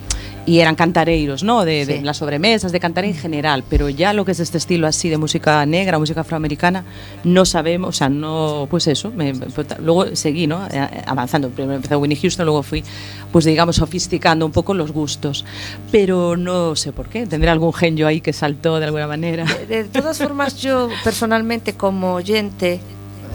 y 0.44 0.58
eran 0.58 0.74
cantareiros, 0.74 1.44
¿no? 1.44 1.64
De, 1.64 1.86
de 1.86 1.98
Sí. 1.98 2.02
las 2.02 2.16
sobremesas, 2.16 2.72
de 2.72 2.80
cantar 2.80 3.04
en 3.04 3.14
general, 3.14 3.62
pero 3.68 3.88
ya 3.88 4.12
lo 4.12 4.24
que 4.24 4.32
es 4.32 4.40
este 4.40 4.58
estilo 4.58 4.88
así 4.88 5.08
de 5.08 5.16
música 5.16 5.64
negra, 5.66 6.00
música 6.00 6.22
afroamericana, 6.22 6.82
no 7.22 7.44
sabemos, 7.44 7.90
o 7.90 7.92
sea, 7.92 8.08
no, 8.08 8.66
pues 8.68 8.88
eso, 8.88 9.12
me- 9.12 9.34
pues, 9.34 9.66
luego 9.78 10.16
seguí, 10.16 10.48
¿no? 10.48 10.66
Eh, 10.66 10.88
Avanzando, 11.06 11.48
primero 11.50 11.76
empecé 11.76 11.94
Winnie 11.94 12.18
Houston, 12.20 12.44
luego 12.44 12.64
fui, 12.64 12.82
pues 13.30 13.44
digamos, 13.44 13.76
sofisticando 13.76 14.44
un 14.44 14.50
poco 14.52 14.74
los 14.74 14.90
gustos, 14.90 15.44
pero 15.92 16.36
no 16.36 16.74
sé 16.74 16.92
por 16.92 17.08
qué, 17.08 17.24
tendré 17.26 17.48
algún 17.50 17.72
genio 17.72 18.08
ahí 18.08 18.20
que 18.20 18.32
saltó 18.32 18.80
de 18.80 18.86
alguna 18.86 19.06
manera. 19.06 19.44
De 19.68 19.84
todas 19.84 20.18
formas, 20.18 20.60
yo 20.60 20.88
personalmente 21.04 21.74
como 21.74 22.14
oyente, 22.14 22.80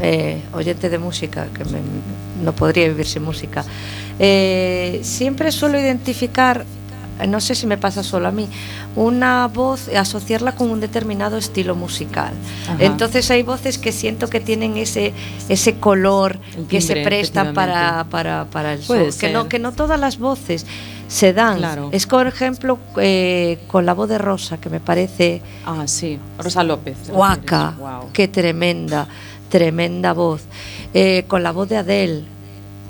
eh, 0.02 0.42
oyente 0.54 0.90
de 0.90 0.98
música, 0.98 1.48
que 1.54 1.64
me- 1.66 1.82
no 2.44 2.54
podría 2.54 2.88
vivir 2.88 3.06
sin 3.08 3.24
música, 3.24 3.64
eh, 4.20 5.00
siempre 5.04 5.52
suelo 5.52 5.80
identificar, 5.80 6.66
no 7.28 7.40
sé 7.40 7.56
si 7.56 7.66
me 7.66 7.78
pasa 7.78 8.04
solo 8.04 8.28
a 8.28 8.32
mí, 8.32 8.48
una 8.96 9.48
voz, 9.48 9.88
asociarla 9.90 10.54
con 10.54 10.70
un 10.70 10.80
determinado 10.80 11.38
estilo 11.38 11.76
musical. 11.76 12.32
Ajá. 12.68 12.78
Entonces 12.80 13.30
hay 13.32 13.44
voces 13.44 13.78
que 13.78 13.92
siento 13.92 14.28
que 14.30 14.40
tienen 14.40 14.78
ese, 14.78 15.14
ese 15.50 15.76
color, 15.80 16.40
que 16.70 16.80
se 16.82 16.98
prestan 16.98 17.54
para, 17.54 18.06
para, 18.10 18.46
para 18.46 18.74
el 18.74 18.80
Puede. 18.82 19.12
Que 19.18 19.32
no, 19.32 19.48
que 19.50 19.60
no 19.60 19.72
todas 19.72 20.00
las 20.00 20.18
voces 20.20 20.66
se 21.08 21.32
dan. 21.34 21.58
Claro. 21.60 21.90
Es 21.92 22.06
por 22.06 22.28
ejemplo 22.28 22.78
eh, 22.98 23.60
con 23.68 23.86
la 23.86 23.94
voz 23.94 24.10
de 24.10 24.18
Rosa, 24.18 24.58
que 24.58 24.70
me 24.70 24.80
parece 24.80 25.42
Ah, 25.66 25.84
sí, 25.88 26.20
Rosa 26.38 26.64
López. 26.64 26.98
¿te 26.98 27.12
Guaca? 27.12 27.74
Guau. 27.78 28.10
qué 28.14 28.28
tremenda, 28.28 29.08
tremenda 29.50 30.14
voz. 30.14 30.42
Eh, 30.94 31.24
con 31.28 31.44
la 31.44 31.52
voz 31.52 31.68
de 31.70 31.78
Adele, 31.78 32.24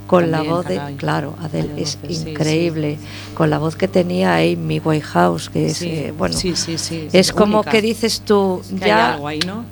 con 0.07 0.31
la 0.31 0.41
voz 0.41 0.65
de, 0.65 0.75
caray. 0.77 0.95
claro, 0.95 1.35
Adele 1.41 1.81
es 1.81 1.99
voces, 2.01 2.19
sí, 2.19 2.29
increíble, 2.29 2.97
con 3.33 3.49
la 3.49 3.57
voz 3.57 3.75
que 3.75 3.89
tenía 3.89 4.35
Amy 4.37 4.79
Whitehouse, 4.79 5.49
que 5.49 5.65
es, 5.65 5.77
Sí, 5.77 5.89
eh, 5.89 6.13
bueno, 6.17 6.37
sí, 6.37 6.55
sí, 6.55 6.77
sí, 6.77 7.09
es 7.11 7.33
como 7.33 7.57
única. 7.57 7.71
que 7.71 7.81
dices 7.81 8.21
tú, 8.25 8.61
Que 8.79 8.87
ya, 8.87 9.19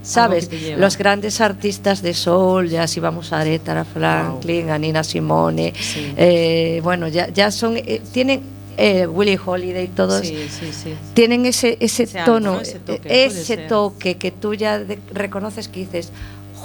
sabes, 0.02 0.50
los 0.78 0.98
grandes 0.98 1.40
artistas 1.40 2.02
de 2.02 2.14
soul, 2.14 2.68
ya 2.70 2.86
si 2.88 3.00
vamos 3.00 3.32
a 3.32 3.40
Aretha 3.40 3.86
Franklin, 3.86 4.72
a 4.72 4.78
Nina 4.78 5.06
Simone, 5.06 5.74
eh, 6.18 6.82
bueno, 6.84 7.08
ya, 7.08 7.30
ya 7.30 7.50
son, 7.50 7.78
eh, 7.78 8.02
tienen 8.12 8.42
eh, 8.78 9.08
Willie 9.08 9.40
Holiday, 9.44 9.88
todos, 9.88 10.20
Sí, 10.28 10.36
sí, 10.50 10.70
sí. 10.74 10.94
tienen 11.14 11.46
ese, 11.46 11.78
ese, 11.80 12.08
tono, 12.08 12.56
¿no? 12.56 12.60
Ese 12.60 12.80
toque, 12.80 13.08
eh, 13.08 13.26
ese 13.28 13.56
toque 13.56 14.16
que 14.18 14.32
tú 14.32 14.54
ya 14.54 14.80
de- 14.80 15.00
reconoces 15.14 15.70
que 15.70 15.80
dices, 15.80 16.12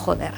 joder, 0.01 0.33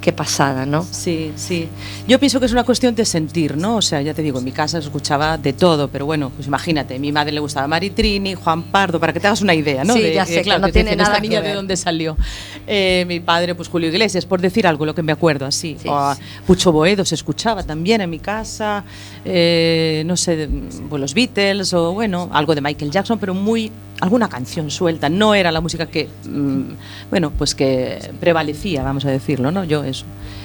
qué 0.00 0.12
pasada, 0.12 0.66
¿no? 0.66 0.86
Sí, 0.90 1.32
sí. 1.34 1.66
Yo 2.06 2.18
pienso 2.18 2.38
que 2.38 2.44
es 2.44 2.52
una 2.52 2.64
cuestión 2.64 2.94
de 2.94 3.06
sentir, 3.06 3.56
¿no? 3.56 3.76
O 3.76 3.82
sea, 3.82 4.02
ya 4.02 4.12
te 4.12 4.20
digo, 4.20 4.38
en 4.38 4.44
mi 4.44 4.52
casa 4.52 4.78
se 4.78 4.86
escuchaba 4.86 5.38
de 5.38 5.54
todo, 5.54 5.88
pero 5.88 6.04
bueno, 6.04 6.28
pues 6.28 6.46
imagínate, 6.46 6.96
a 6.96 6.98
mi 6.98 7.10
madre 7.10 7.32
le 7.32 7.40
gustaba 7.40 7.66
Maritrini, 7.66 8.34
Juan 8.34 8.64
Pardo, 8.64 9.00
para 9.00 9.14
que 9.14 9.20
te 9.20 9.28
hagas 9.28 9.40
una 9.40 9.54
idea, 9.54 9.82
¿no? 9.82 9.94
Sí, 9.94 10.02
De- 10.02 10.12
ya 10.14 10.26
sé, 10.26 10.42
que 10.42 10.58
no 10.58 10.68
tiene 10.68 10.94
nada 10.94 11.04
esta 11.10 11.22
que 11.22 11.28
niña 11.28 11.40
ver. 11.40 11.48
de 11.50 11.54
dónde 11.56 11.76
salió. 11.78 12.18
Eh, 12.66 13.06
mi 13.08 13.20
padre, 13.20 13.54
pues 13.54 13.68
Julio 13.70 13.88
Iglesias, 13.88 14.26
por 14.26 14.42
decir 14.42 14.66
algo, 14.66 14.84
lo 14.84 14.94
que 14.94 15.02
me 15.02 15.12
acuerdo, 15.12 15.46
así. 15.46 15.78
Sí. 15.80 15.88
O 15.88 15.94
a 15.96 16.14
Pucho 16.46 16.70
Boedo 16.70 17.02
se 17.06 17.14
escuchaba 17.14 17.62
también 17.62 18.02
en 18.02 18.10
mi 18.10 18.18
casa, 18.18 18.84
eh, 19.24 20.02
no 20.04 20.18
sé, 20.18 20.48
pues 20.90 21.00
los 21.00 21.14
Beatles, 21.14 21.72
o 21.72 21.92
bueno, 21.94 22.28
algo 22.32 22.54
de 22.54 22.60
Michael 22.60 22.90
Jackson, 22.90 23.18
pero 23.18 23.32
muy 23.32 23.72
alguna 24.04 24.28
canción 24.28 24.70
suelta, 24.70 25.08
no 25.08 25.34
era 25.34 25.50
la 25.50 25.60
música 25.60 25.86
que, 25.86 26.08
mm, 26.28 26.62
bueno, 27.10 27.30
pues 27.36 27.54
que 27.54 27.98
prevalecía, 28.20 28.82
vamos 28.82 29.04
a 29.04 29.10
decirlo, 29.10 29.50
¿no? 29.50 29.64
Yo 29.64 29.82
eso. 29.84 30.04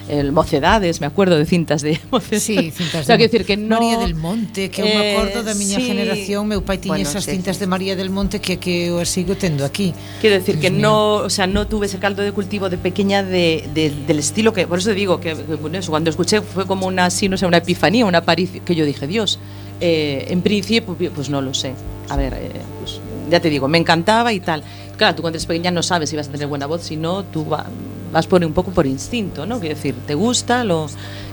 El 0.09 0.31
Mocedades, 0.31 1.01
me 1.01 1.05
acuerdo 1.05 1.37
de 1.37 1.45
cintas 1.45 1.83
de 1.83 1.99
Mocedades. 2.11 2.41
Sí, 2.41 2.71
cintas 2.71 3.01
o 3.01 3.05
sea, 3.05 3.15
de 3.17 3.23
decir 3.29 3.45
que 3.45 3.55
no 3.57 3.79
María 3.79 3.99
del 3.99 4.15
Monte, 4.15 4.71
que 4.73 4.81
eu 4.81 4.87
me 4.89 4.97
Eh, 5.05 5.13
acordo 5.13 5.43
da 5.45 5.53
miña 5.53 5.77
sí. 5.77 5.85
generación, 5.85 6.47
meu 6.49 6.65
pai 6.65 6.81
tiña 6.81 6.97
Bueno, 6.97 7.05
esas 7.07 7.25
sí, 7.25 7.37
cintas 7.37 7.57
sí, 7.57 7.61
de 7.61 7.67
María 7.69 7.93
del 7.95 8.09
Monte 8.09 8.41
que 8.41 8.57
que 8.57 8.89
eu 8.89 8.97
sigo 9.05 9.37
tendo 9.37 9.61
aquí. 9.69 9.93
Quiero 10.19 10.33
decir 10.41 10.57
que 10.57 10.71
no, 10.73 11.21
o 11.21 11.29
sea, 11.29 11.45
no 11.45 11.67
tuve 11.69 11.85
ese 11.85 11.99
caldo 12.01 12.25
de 12.25 12.31
cultivo 12.33 12.73
de 12.73 12.77
pequeña 12.81 13.21
de, 13.21 13.69
de- 13.77 13.93
del 14.09 14.17
estilo 14.17 14.49
que, 14.51 14.65
por 14.65 14.79
eso 14.81 14.97
digo 14.97 15.19
que, 15.21 15.37
que, 15.37 15.55
bueno, 15.61 15.77
eso, 15.77 15.91
cuando 15.93 16.09
escuché 16.09 16.41
fue 16.41 16.65
como 16.65 16.87
una, 16.89 17.05
así, 17.13 17.29
no 17.29 17.37
sé, 17.37 17.45
una 17.45 17.57
epifanía, 17.61 18.03
una 18.09 18.19
aparición, 18.25 18.65
que 18.65 18.73
yo 18.73 18.85
dije, 18.89 19.05
Dios, 19.05 19.37
Eh, 19.81 20.27
en 20.35 20.41
principio, 20.41 20.91
pues, 20.97 21.09
pues 21.15 21.29
no 21.29 21.39
lo 21.41 21.53
sé. 21.53 21.71
A 22.09 22.17
ver, 22.17 22.33
eh, 22.35 22.51
pues, 22.81 22.98
ya 23.29 23.39
te 23.39 23.49
digo, 23.49 23.67
me 23.67 23.77
encantaba 23.77 24.33
y 24.33 24.39
tal. 24.39 24.63
Claro, 24.97 25.15
tú 25.15 25.21
cuando 25.21 25.37
eres 25.37 25.45
pequeña 25.45 25.71
no 25.71 25.83
sabes 25.83 26.09
si 26.09 26.15
vas 26.15 26.27
a 26.27 26.31
tener 26.31 26.47
buena 26.47 26.65
voz, 26.65 26.81
si 26.83 26.95
no, 26.97 27.23
tú 27.23 27.47
va- 27.47 27.65
vas 28.11 28.25
por 28.25 28.43
un 28.43 28.53
poco 28.53 28.71
por 28.71 28.87
instinto, 28.87 29.45
¿no? 29.45 29.59
Quiero 29.59 29.75
decir, 29.75 29.93
te 30.07 30.15
gusta 30.15 30.63
lo, 30.63 30.87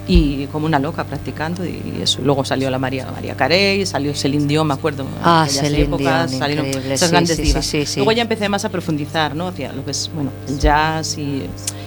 y 0.06 0.46
como 0.48 0.66
una 0.66 0.78
loca 0.78 1.04
practicando 1.04 1.64
y 1.64 1.80
eso. 2.02 2.20
Luego 2.22 2.44
salió 2.44 2.68
la 2.70 2.78
María, 2.78 3.06
María 3.11 3.35
Carey, 3.35 3.87
salió 3.87 4.14
Celine 4.14 4.46
Dion, 4.46 4.66
me 4.66 4.74
acuerdo. 4.74 5.06
Ah, 5.24 5.46
Celine 5.48 5.85
épocas, 5.85 6.30
Dion, 6.30 6.38
salieron 6.38 6.66
esas 6.66 7.00
sí, 7.00 7.12
grandes 7.12 7.37
sí, 7.37 7.42
divas. 7.42 7.64
sí. 7.66 7.85
Luego 7.96 8.12
ya 8.12 8.22
empecé 8.22 8.48
más 8.50 8.64
a 8.66 8.68
profundizar, 8.68 9.35
¿no? 9.35 9.48
Hacia 9.48 9.72
lo 9.72 9.85
que 9.87 9.92
es, 9.92 10.11
bueno, 10.14 10.30
el 10.48 10.59
jazz 10.59 11.16
y 11.16 11.44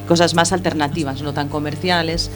cosas 0.08 0.34
más 0.34 0.52
alternativas, 0.52 1.22
no 1.22 1.34
tan 1.34 1.50
comerciales. 1.50 2.32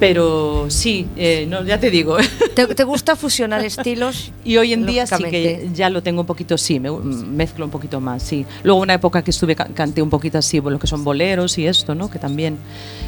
Pero 0.00 0.64
sí, 0.70 1.06
eh, 1.16 1.44
no, 1.46 1.62
ya 1.62 1.78
te 1.78 1.90
digo. 1.90 2.16
¿Te, 2.54 2.66
te 2.74 2.84
gusta 2.84 3.16
fusionar 3.16 3.62
estilos? 3.66 4.32
Y 4.44 4.56
hoy 4.56 4.72
en 4.72 4.86
día 4.86 5.06
sí 5.06 5.22
que 5.24 5.68
ya 5.74 5.90
lo 5.90 6.02
tengo 6.02 6.22
un 6.22 6.26
poquito, 6.26 6.56
sí, 6.56 6.80
me 6.80 6.90
mezclo 6.90 7.66
un 7.66 7.70
poquito 7.70 8.00
más, 8.00 8.22
sí. 8.22 8.46
Luego 8.62 8.80
una 8.80 8.94
época 8.94 9.22
que 9.22 9.30
estuve, 9.30 9.54
ca- 9.54 9.68
canté 9.74 10.00
un 10.00 10.08
poquito 10.08 10.38
así, 10.38 10.58
lo 10.60 10.78
que 10.78 10.86
son 10.86 11.04
boleros 11.04 11.58
y 11.58 11.66
esto, 11.66 11.94
¿no? 11.94 12.10
Que 12.10 12.18
también 12.18 12.56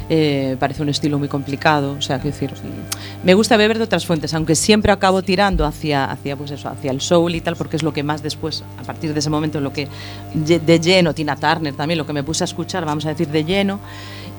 eh, 0.09 0.55
parece 0.59 0.83
un 0.83 0.89
estilo 0.89 1.17
muy 1.17 1.27
complicado, 1.27 1.95
o 1.97 2.01
sea, 2.01 2.19
quiero 2.19 2.35
decir, 2.37 2.51
me 3.23 3.33
gusta 3.33 3.57
beber 3.57 3.79
de 3.79 3.85
otras 3.85 4.05
fuentes, 4.05 4.33
aunque 4.35 4.53
siempre 4.55 4.91
acabo 4.91 5.23
tirando 5.23 5.65
hacia, 5.65 6.05
hacia, 6.05 6.35
pues 6.35 6.51
eso, 6.51 6.69
hacia 6.69 6.91
el 6.91 7.01
soul 7.01 7.33
y 7.33 7.41
tal, 7.41 7.55
porque 7.55 7.75
es 7.75 7.81
lo 7.83 7.91
que 7.91 8.03
más 8.03 8.21
después, 8.21 8.63
a 8.79 8.83
partir 8.83 9.13
de 9.13 9.19
ese 9.19 9.31
momento, 9.31 9.59
lo 9.59 9.73
que 9.73 9.87
de 10.35 10.79
lleno, 10.79 11.15
Tina 11.15 11.35
Turner 11.37 11.73
también, 11.73 11.97
lo 11.97 12.05
que 12.05 12.13
me 12.13 12.21
puse 12.23 12.43
a 12.43 12.45
escuchar, 12.45 12.85
vamos 12.85 13.05
a 13.07 13.09
decir, 13.09 13.27
de 13.29 13.43
lleno, 13.43 13.79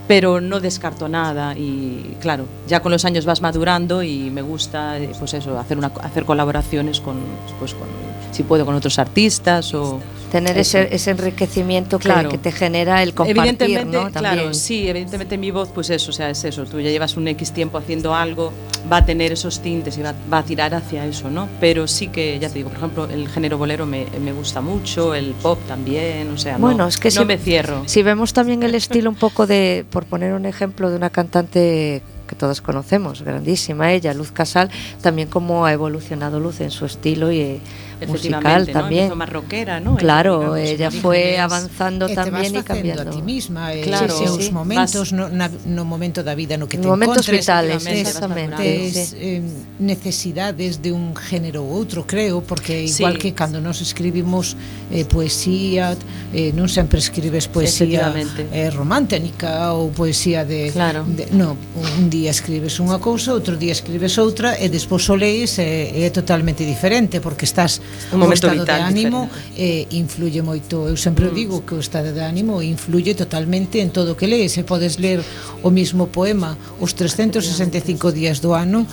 pero 0.07 0.41
no 0.41 0.61
descarto 0.61 1.09
nada 1.09 1.57
y 1.57 2.17
claro, 2.21 2.47
ya 2.67 2.81
con 2.81 2.93
los 2.93 3.05
años 3.05 3.25
vas 3.25 3.41
madurando 3.41 4.03
y 4.03 4.31
me 4.31 4.43
gusta 4.43 4.99
eh, 4.99 5.11
pues 5.19 5.35
eso, 5.35 5.59
hacer 5.59 5.79
una 5.79 5.93
hacer 6.03 6.25
colaboraciones 6.25 7.01
con 7.01 7.17
pues 7.59 7.75
con 7.75 7.89
si 8.33 8.43
puedo 8.43 8.67
con 8.67 8.75
otros 8.75 8.99
artistas 8.99 9.73
o 9.75 10.01
Tener 10.35 10.59
ese, 10.59 10.89
ese 10.93 11.13
enriquecimiento 11.13 12.01
que, 12.01 12.09
Claro. 12.09 12.29
que 12.29 12.39
te 12.39 12.51
genera 12.51 13.05
el 13.05 13.15
compartir, 13.15 13.39
evidentemente, 13.39 13.97
¿no? 13.97 14.11
claro, 14.11 14.53
sí, 14.53 14.89
evidentemente 14.89 15.39
mi 15.39 15.53
voz 15.53 15.69
pues 15.73 15.91
eso, 15.91 16.11
o 16.11 16.13
sea, 16.13 16.29
es 16.29 16.43
eso, 16.43 16.65
tú 16.65 16.81
ya 16.81 16.91
llevas 16.91 17.17
un 17.17 17.29
X 17.29 17.53
tiempo 17.53 17.79
haciendo 17.79 18.17
algo, 18.17 18.53
va 18.93 18.97
a 18.97 19.07
tener 19.07 19.31
esos 19.31 19.61
tintes 19.61 19.97
y 19.97 20.03
va, 20.03 20.13
va 20.33 20.39
a 20.39 20.43
tirar 20.43 20.75
hacia 20.75 21.07
eso, 21.07 21.31
¿no? 21.31 21.49
Pero 21.61 21.87
sí 21.87 22.09
que, 22.09 22.37
ya 22.41 22.49
te 22.49 22.55
digo, 22.57 22.71
por 22.71 22.79
ejemplo, 22.79 23.05
el 23.09 23.29
género 23.29 23.59
bolero 23.59 23.87
me, 23.87 24.07
me 24.21 24.33
gusta 24.33 24.61
mucho, 24.61 25.15
el 25.15 25.35
pop 25.41 25.61
también, 25.69 26.29
o 26.33 26.37
sea, 26.37 26.55
no- 26.55 26.67
Bueno, 26.67 26.89
es 26.89 26.97
que 26.99 27.11
no 27.11 27.21
si, 27.21 27.25
me 27.27 27.39
cierro. 27.39 27.85
si 27.87 28.03
vemos 28.03 28.33
también 28.33 28.65
el 28.65 28.75
estilo 28.75 29.11
un 29.11 29.17
poco 29.17 29.47
de, 29.47 29.85
por 29.89 30.05
poner 30.05 30.33
un 30.33 30.47
ejemplo 30.47 30.91
de 30.91 30.97
una 30.97 31.11
cantante 31.11 32.03
que 32.27 32.35
todos 32.35 32.61
conocemos, 32.61 33.23
grandísima 33.23 33.93
ella, 33.93 34.13
Luz 34.15 34.33
Casal, 34.33 34.71
también 35.03 35.29
cómo 35.29 35.67
ha 35.67 35.73
evolucionado 35.73 36.41
Luz 36.41 36.61
en 36.61 36.71
su 36.71 36.87
estilo 36.87 37.31
y 37.31 37.41
eh, 37.41 37.61
musical 38.09 38.67
¿no? 38.67 38.73
también. 38.73 39.17
Más 39.17 39.29
rockera, 39.31 39.81
¿no? 39.81 39.97
Claro, 39.97 40.55
Digamos, 40.55 40.59
ella 40.59 40.91
fue 40.91 41.39
avanzando 41.39 42.07
E 42.07 42.09
te 42.11 42.15
también 42.17 42.53
vas 42.53 42.63
y 42.63 42.65
cambiando. 42.67 43.03
a 43.03 43.11
ti 43.11 43.23
misma 43.23 43.73
e 43.73 43.83
Claro. 43.83 44.15
Sí, 44.17 44.25
sí. 44.47 44.51
momentos 44.53 45.11
Vas- 45.11 45.13
no, 45.13 45.29
na, 45.29 45.49
no 45.67 45.85
momento 45.85 46.23
da 46.25 46.35
vida 46.35 46.57
no 46.57 46.67
que 46.69 46.77
te 46.79 46.87
Momentos 46.87 47.29
vitales, 47.31 47.87
exactamente. 47.87 48.91
eh, 49.17 49.43
necesidades 49.79 50.83
de 50.83 50.93
un 50.93 51.15
género 51.15 51.63
ou 51.63 51.71
outro, 51.77 52.05
creo, 52.07 52.43
porque 52.43 52.83
igual 52.85 53.15
Sí. 53.15 53.19
que 53.19 53.31
cando 53.35 53.61
nos 53.61 53.81
escribimos 53.81 54.57
eh, 54.91 55.05
poesía, 55.05 55.95
eh, 56.33 56.51
non 56.57 56.67
sempre 56.69 56.99
escribes 56.99 57.47
poesía 57.47 58.11
eh, 58.51 58.71
romántica 58.75 59.73
ou 59.77 59.93
poesía 59.95 60.43
de, 60.45 60.71
Claro. 60.75 61.05
de 61.07 61.31
no, 61.31 61.55
un 61.79 62.11
día 62.15 62.31
escribes 62.31 62.79
unha 62.79 63.03
cousa, 63.03 63.35
outro 63.35 63.59
día 63.59 63.75
escribes 63.75 64.15
outra 64.23 64.55
e 64.55 64.71
despois 64.71 65.03
o 65.11 65.19
leis 65.19 65.59
e, 65.59 65.91
e 65.91 66.07
é 66.07 66.11
totalmente 66.15 66.63
diferente 66.63 67.19
porque 67.19 67.43
estás 67.43 67.83
un 68.15 68.23
momento 68.23 68.47
estado 68.47 68.63
vital 68.63 68.79
de 68.79 68.95
ánimo 68.95 69.21
diferente. 69.27 69.91
e 69.91 69.99
influye 69.99 70.41
moito. 70.47 70.87
Eu 70.87 70.95
sempre 70.95 71.27
mm. 71.27 71.35
digo 71.35 71.57
que 71.67 71.75
o 71.75 71.83
estado 71.83 72.15
de 72.15 72.23
ánimo 72.23 72.63
influye 72.63 73.19
totalmente 73.19 73.83
en 73.83 73.91
todo 73.91 74.15
o 74.15 74.17
que 74.19 74.31
lees. 74.31 74.55
E 74.55 74.63
podes 74.63 75.03
ler 75.03 75.19
o 75.67 75.71
mismo 75.75 76.07
poema 76.07 76.55
os 76.79 76.95
365 76.95 78.15
días 78.15 78.39
do 78.39 78.55
ano 78.55 78.87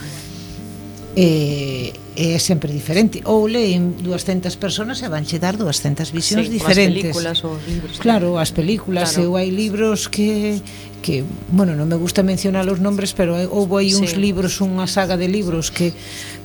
e 1.15 1.91
é 2.15 2.39
sempre 2.39 2.71
diferente 2.71 3.21
ou 3.27 3.47
leen 3.47 3.99
200 3.99 4.55
persoas 4.55 4.99
e 5.03 5.07
vanche 5.07 5.39
dar 5.39 5.55
200 5.55 6.11
visións 6.11 6.47
sí, 6.47 6.55
diferentes 6.55 7.15
as 7.15 7.19
películas 7.19 7.37
ou 7.43 7.55
libros 7.67 7.99
claro, 7.99 8.39
as 8.39 8.51
películas 8.51 9.15
claro. 9.15 9.27
eu 9.27 9.31
hai 9.35 9.51
libros 9.51 10.07
que 10.07 10.59
que, 11.01 11.25
bueno, 11.51 11.73
non 11.75 11.89
me 11.89 11.97
gusta 11.97 12.21
mencionar 12.21 12.69
os 12.69 12.79
nombres, 12.79 13.11
pero 13.17 13.35
houve 13.49 13.83
aí 13.83 13.91
uns 13.97 14.13
sí. 14.13 14.21
libros, 14.21 14.61
unha 14.61 14.85
saga 14.85 15.17
de 15.17 15.27
libros 15.27 15.73
que 15.73 15.91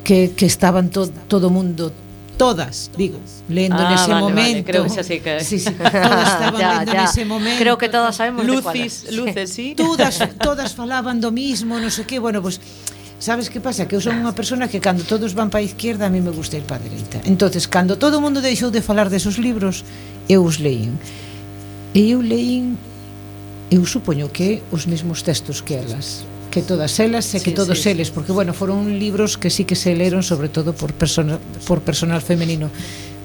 que, 0.03 0.33
que 0.33 0.47
estaban 0.47 0.88
to, 0.88 1.11
todo 1.29 1.51
mundo 1.51 1.92
todas, 2.37 2.90
digo, 2.97 3.19
lendo 3.49 3.81
ah, 3.81 3.90
nese 3.90 4.12
vale, 4.12 4.23
momento. 4.23 4.53
Vale, 4.53 4.64
creo 4.64 4.83
que 4.85 4.92
xa 4.92 5.03
sí 5.03 5.19
que 5.21 5.40
sí, 5.49 5.59
sí, 5.59 5.73
todas 5.73 6.29
estaban 6.29 6.61
ya, 6.62 6.71
lendo 6.79 6.92
ya. 6.92 7.03
nese 7.03 7.25
momento. 7.25 7.59
Creo 7.59 7.77
que 7.77 7.88
todas 7.88 8.14
sabemos 8.16 8.47
Lucis, 8.47 9.05
de 9.05 9.12
luces, 9.12 9.51
sí. 9.51 9.75
Todas 9.79 10.21
todas 10.38 10.73
falaban 10.73 11.21
do 11.21 11.33
mismo, 11.33 11.77
non 11.77 11.90
sei 11.90 12.05
sé 12.05 12.09
que, 12.09 12.19
bueno, 12.23 12.40
pois 12.40 12.62
pues, 12.62 12.95
Sabes 13.19 13.49
que 13.49 13.61
pasa? 13.64 13.88
Que 13.88 13.97
eu 13.97 14.03
son 14.05 14.21
unha 14.21 14.37
persona 14.37 14.69
que 14.69 14.77
cando 14.77 15.01
todos 15.09 15.33
van 15.33 15.49
para 15.49 15.64
a 15.64 15.66
izquierda 15.66 16.05
a 16.05 16.12
mí 16.12 16.21
me 16.21 16.37
gusta 16.37 16.61
ir 16.61 16.69
para 16.69 16.85
a 16.85 16.85
dereita. 16.85 17.25
Entonces, 17.25 17.64
cando 17.64 17.97
todo 17.97 18.21
o 18.21 18.23
mundo 18.23 18.45
deixou 18.45 18.69
de 18.69 18.85
falar 18.85 19.09
desos 19.09 19.40
libros, 19.40 19.88
eu 20.29 20.45
os 20.45 20.61
leín. 20.61 21.01
E 21.97 22.12
eu 22.12 22.21
leín 22.21 22.77
eu 23.71 23.83
supoño 23.87 24.31
que 24.31 24.63
os 24.71 24.87
mesmos 24.87 25.23
textos 25.27 25.63
que 25.63 25.79
elas 25.79 26.23
que 26.51 26.63
todas 26.63 26.99
elas 27.03 27.27
e 27.35 27.39
sí, 27.39 27.45
que 27.45 27.53
todos 27.53 27.83
sí, 27.83 27.91
eles 27.91 28.15
porque 28.15 28.33
bueno, 28.33 28.55
foron 28.55 28.99
libros 28.99 29.37
que 29.37 29.51
sí 29.51 29.67
que 29.67 29.77
se 29.77 29.95
leron 29.95 30.23
sobre 30.23 30.49
todo 30.49 30.73
por 30.73 30.95
persona, 30.95 31.39
por 31.67 31.83
personal 31.83 32.23
femenino 32.23 32.71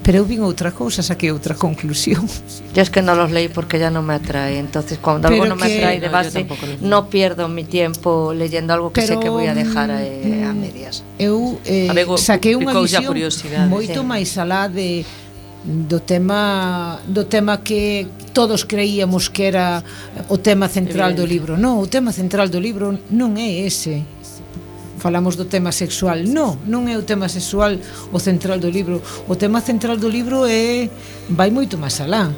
pero 0.04 0.18
eu 0.18 0.26
vin 0.26 0.42
outra 0.42 0.72
cousa, 0.72 1.04
saquei 1.06 1.30
outra 1.30 1.54
conclusión. 1.54 2.26
Yo 2.74 2.82
es 2.82 2.90
que 2.90 3.06
non 3.06 3.22
los 3.22 3.30
leí 3.30 3.54
porque 3.54 3.78
ya 3.78 3.94
non 3.94 4.02
me 4.02 4.18
atrae, 4.18 4.58
entonces 4.58 4.98
cuando 4.98 5.30
pero 5.30 5.46
algo 5.46 5.54
non 5.54 5.62
me 5.62 5.70
atrae 5.70 6.02
de 6.02 6.10
base, 6.10 6.42
no, 6.42 6.58
no 6.82 7.00
pierdo 7.06 7.46
mi 7.46 7.70
tiempo 7.70 8.34
leyendo 8.34 8.74
algo 8.74 8.90
que 8.90 9.06
pero, 9.06 9.14
sé 9.14 9.22
que 9.22 9.30
voy 9.30 9.46
a 9.46 9.54
dejar 9.54 9.94
a, 9.94 10.02
mm, 10.02 10.42
eh, 10.42 10.50
a 10.50 10.54
medias. 10.58 11.06
Eu 11.22 11.62
eh, 11.70 11.86
a 11.86 11.94
ver, 11.94 12.10
saquei 12.18 12.58
unha 12.58 12.74
visión 12.82 13.14
moito 13.70 14.02
sí. 14.02 14.08
máis 14.10 14.34
alá 14.42 14.66
de 14.66 15.06
do 15.64 16.00
tema 16.00 17.00
do 17.06 17.26
tema 17.26 17.62
que 17.62 18.08
todos 18.34 18.66
creíamos 18.66 19.30
que 19.30 19.44
era 19.44 19.84
o 20.30 20.38
tema 20.38 20.68
central 20.68 21.14
do 21.14 21.26
libro. 21.26 21.58
Non, 21.58 21.78
o 21.78 21.88
tema 21.88 22.12
central 22.12 22.50
do 22.50 22.58
libro 22.58 22.98
non 23.14 23.38
é 23.38 23.66
ese. 23.68 24.02
Falamos 24.98 25.38
do 25.38 25.46
tema 25.46 25.74
sexual. 25.74 26.26
Non, 26.26 26.58
non 26.66 26.90
é 26.90 26.98
o 26.98 27.06
tema 27.06 27.30
sexual 27.30 27.78
o 28.10 28.18
central 28.18 28.58
do 28.58 28.70
libro. 28.70 29.02
O 29.30 29.38
tema 29.38 29.62
central 29.62 29.98
do 29.98 30.10
libro 30.10 30.46
é 30.50 30.90
vai 31.30 31.54
moito 31.54 31.78
máis 31.78 32.02
alá. 32.02 32.34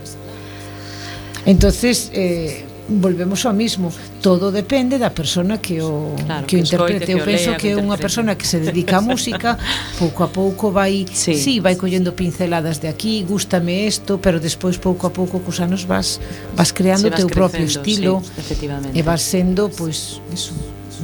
Entonces, 1.46 2.12
eh, 2.16 2.64
volvemos 2.90 3.46
ao 3.46 3.54
mismo. 3.54 3.92
Todo 4.22 4.52
depende 4.52 5.00
da 5.00 5.10
persona 5.10 5.58
que 5.64 5.80
o 5.80 6.16
Claro, 6.20 6.46
que 6.46 6.58
que 6.60 6.64
escoite, 6.68 7.00
interprete. 7.00 7.06
que 7.06 7.14
Eu 7.16 7.24
penso 7.24 7.52
que 7.56 7.70
que 7.72 7.80
unha 7.80 7.96
persona 7.96 8.36
que 8.36 8.44
se 8.46 8.60
dedica 8.60 9.00
á 9.00 9.02
música, 9.12 9.56
pouco 9.98 10.24
a 10.24 10.30
pouco 10.30 10.72
vai, 10.72 11.08
Sí. 11.08 11.34
sí, 11.40 11.54
vai 11.64 11.76
collendo 11.80 12.12
pinceladas 12.12 12.84
de 12.84 12.92
aquí, 12.92 13.24
gústame 13.24 13.88
isto, 13.88 14.20
pero 14.20 14.40
despois 14.44 14.76
pouco 14.78 15.08
a 15.08 15.12
pouco 15.16 15.40
cos 15.40 15.64
anos 15.64 15.88
vas 15.88 16.20
vas 16.56 16.76
creando 16.76 17.08
o 17.08 17.16
teu 17.16 17.28
propio 17.32 17.64
estilo 17.64 18.20
sí, 18.44 18.68
e 18.94 19.00
vas 19.02 19.24
sendo, 19.24 19.72
pois, 19.72 20.20
eso, 20.36 20.52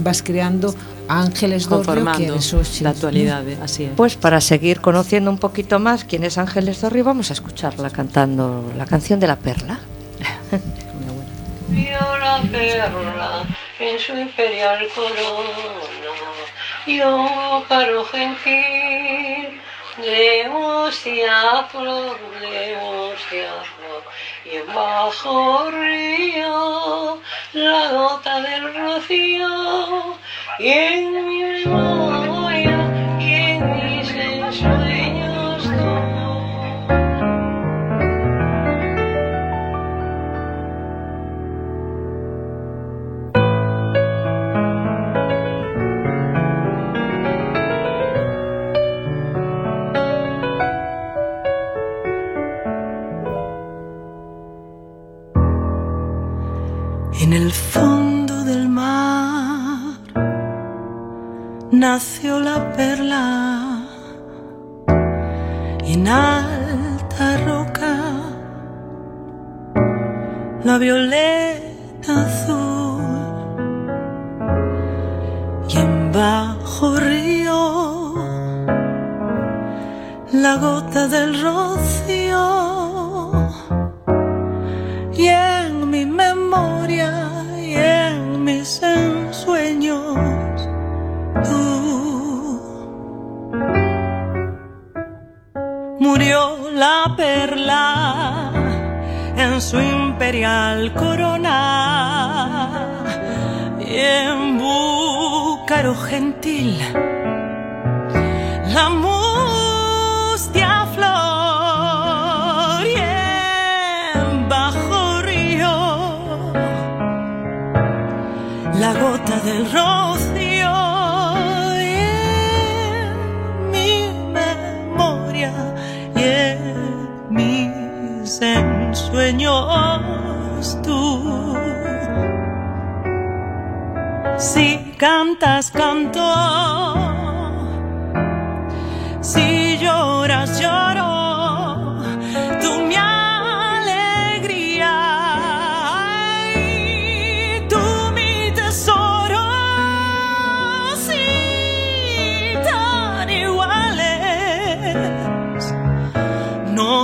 vas 0.04 0.20
creando 0.22 0.76
Ángeles 1.10 1.65
do 1.65 1.82
Río 1.82 2.06
que 2.13 2.30
eres 2.30 2.54
hoxe. 2.54 2.84
la 2.86 2.92
actualidade, 2.94 3.58
así 3.63 3.89
é. 3.89 3.96
Pues 3.98 4.13
para 4.20 4.38
seguir 4.46 4.78
conociendo 4.84 5.32
un 5.32 5.39
poquito 5.42 5.80
más 5.80 6.04
quién 6.06 6.22
es 6.28 6.38
Ángeles 6.38 6.82
Dorri, 6.84 7.02
vamos 7.02 7.32
a 7.32 7.34
escucharla 7.34 7.89
cantando 7.89 8.68
la 8.78 8.86
canción 8.86 9.18
de 9.20 9.26
la 9.26 9.39
perla. 9.39 9.80
Vio 11.71 12.17
la 12.17 12.41
perla 12.51 13.45
en 13.79 13.99
su 13.99 14.13
imperial 14.13 14.88
corona 14.95 16.13
y 16.86 16.99
un 17.01 17.63
caro 17.69 18.03
gentil 18.05 19.62
de 19.97 20.49
hostia 20.49 21.67
flor, 21.71 22.17
de 22.39 22.75
hostia 22.77 23.51
flor 23.75 24.03
y 24.45 24.55
en 24.58 24.73
bajo 24.73 25.69
río 25.69 27.21
la 27.53 27.91
gota 27.91 28.41
del 28.41 28.73
rocío 28.73 30.17
y 30.58 30.69
en 30.69 31.27
mi 31.27 31.43
memoria 31.43 32.79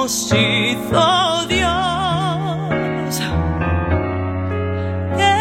nos 0.06 0.32
hizo 0.34 1.48
Dios. 1.48 3.22
Que 5.18 5.36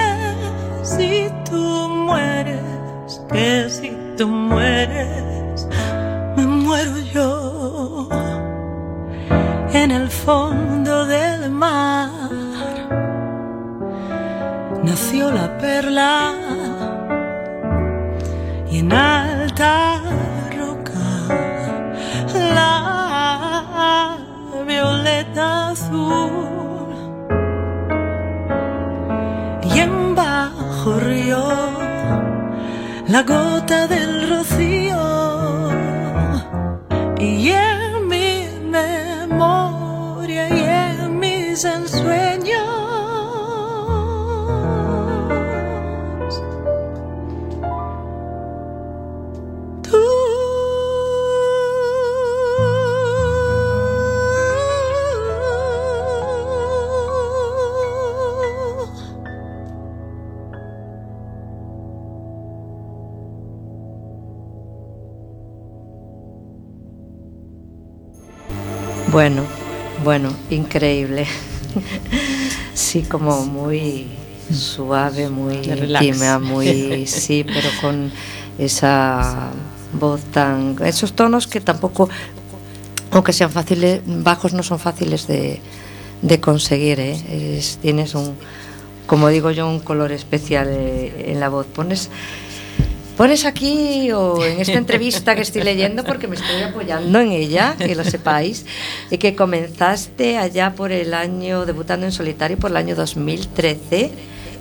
si 0.83 1.31
tú 1.50 1.88
mueres, 2.09 3.20
que 3.31 3.68
si 3.68 3.90
tú 4.16 4.27
mueres, 4.27 5.68
me 6.37 6.46
muero 6.46 6.98
yo 7.12 8.09
en 9.74 9.90
el 9.90 10.09
fondo 10.09 11.05
del 11.05 11.50
mar. 11.50 12.11
Nació 14.83 15.31
la 15.31 15.59
perla 15.59 16.34
la 33.14 33.22
gota 33.22 33.87
del 33.87 34.04
Bueno, 69.14 69.42
bueno, 70.03 70.31
increíble. 70.50 71.27
Sí, 72.74 73.03
como 73.03 73.44
muy 73.44 74.09
suave, 74.53 75.29
muy 75.29 75.59
íntima, 76.03 76.40
muy 76.40 77.07
sí, 77.07 77.44
pero 77.46 77.68
con 77.81 78.11
esa 78.59 79.50
voz 79.92 80.20
tan, 80.33 80.74
esos 80.85 81.12
tonos 81.12 81.46
que 81.46 81.61
tampoco, 81.61 82.09
aunque 83.12 83.33
sean 83.33 83.50
fáciles, 83.53 84.00
bajos 84.05 84.53
no 84.55 84.64
son 84.64 84.81
fáciles 84.81 85.29
de, 85.29 85.61
de 86.22 86.40
conseguir. 86.40 86.98
¿eh? 86.98 87.57
Es- 87.59 87.79
tienes 87.81 88.16
un, 88.16 88.35
como 89.07 89.29
digo 89.29 89.53
yo, 89.53 89.68
un 89.68 89.79
color 89.79 90.11
especial 90.11 90.66
eh, 90.70 91.27
en 91.31 91.38
la 91.38 91.48
voz. 91.48 91.66
Pones 91.66 92.11
Pones 93.16 93.44
aquí 93.44 94.11
o 94.11 94.44
en 94.44 94.61
esta 94.61 94.72
entrevista 94.72 95.37
que 95.37 95.42
estoy 95.42 95.62
leyendo, 95.62 96.03
porque 96.03 96.27
me 96.27 96.35
estoy 96.35 96.62
apoyando 96.62 97.20
en 97.20 97.31
ella, 97.31 97.77
que 97.79 97.94
lo 97.94 98.03
sepáis, 98.03 98.66
y 99.09 99.18
que 99.18 99.37
comenzaste 99.37 100.37
allá 100.37 100.74
por 100.74 100.90
el 100.90 101.14
año, 101.14 101.64
debutando 101.64 102.07
en 102.07 102.12
solitario 102.12 102.59
por 102.59 102.72
el 102.72 102.77
año 102.77 102.96
2013 102.96 104.11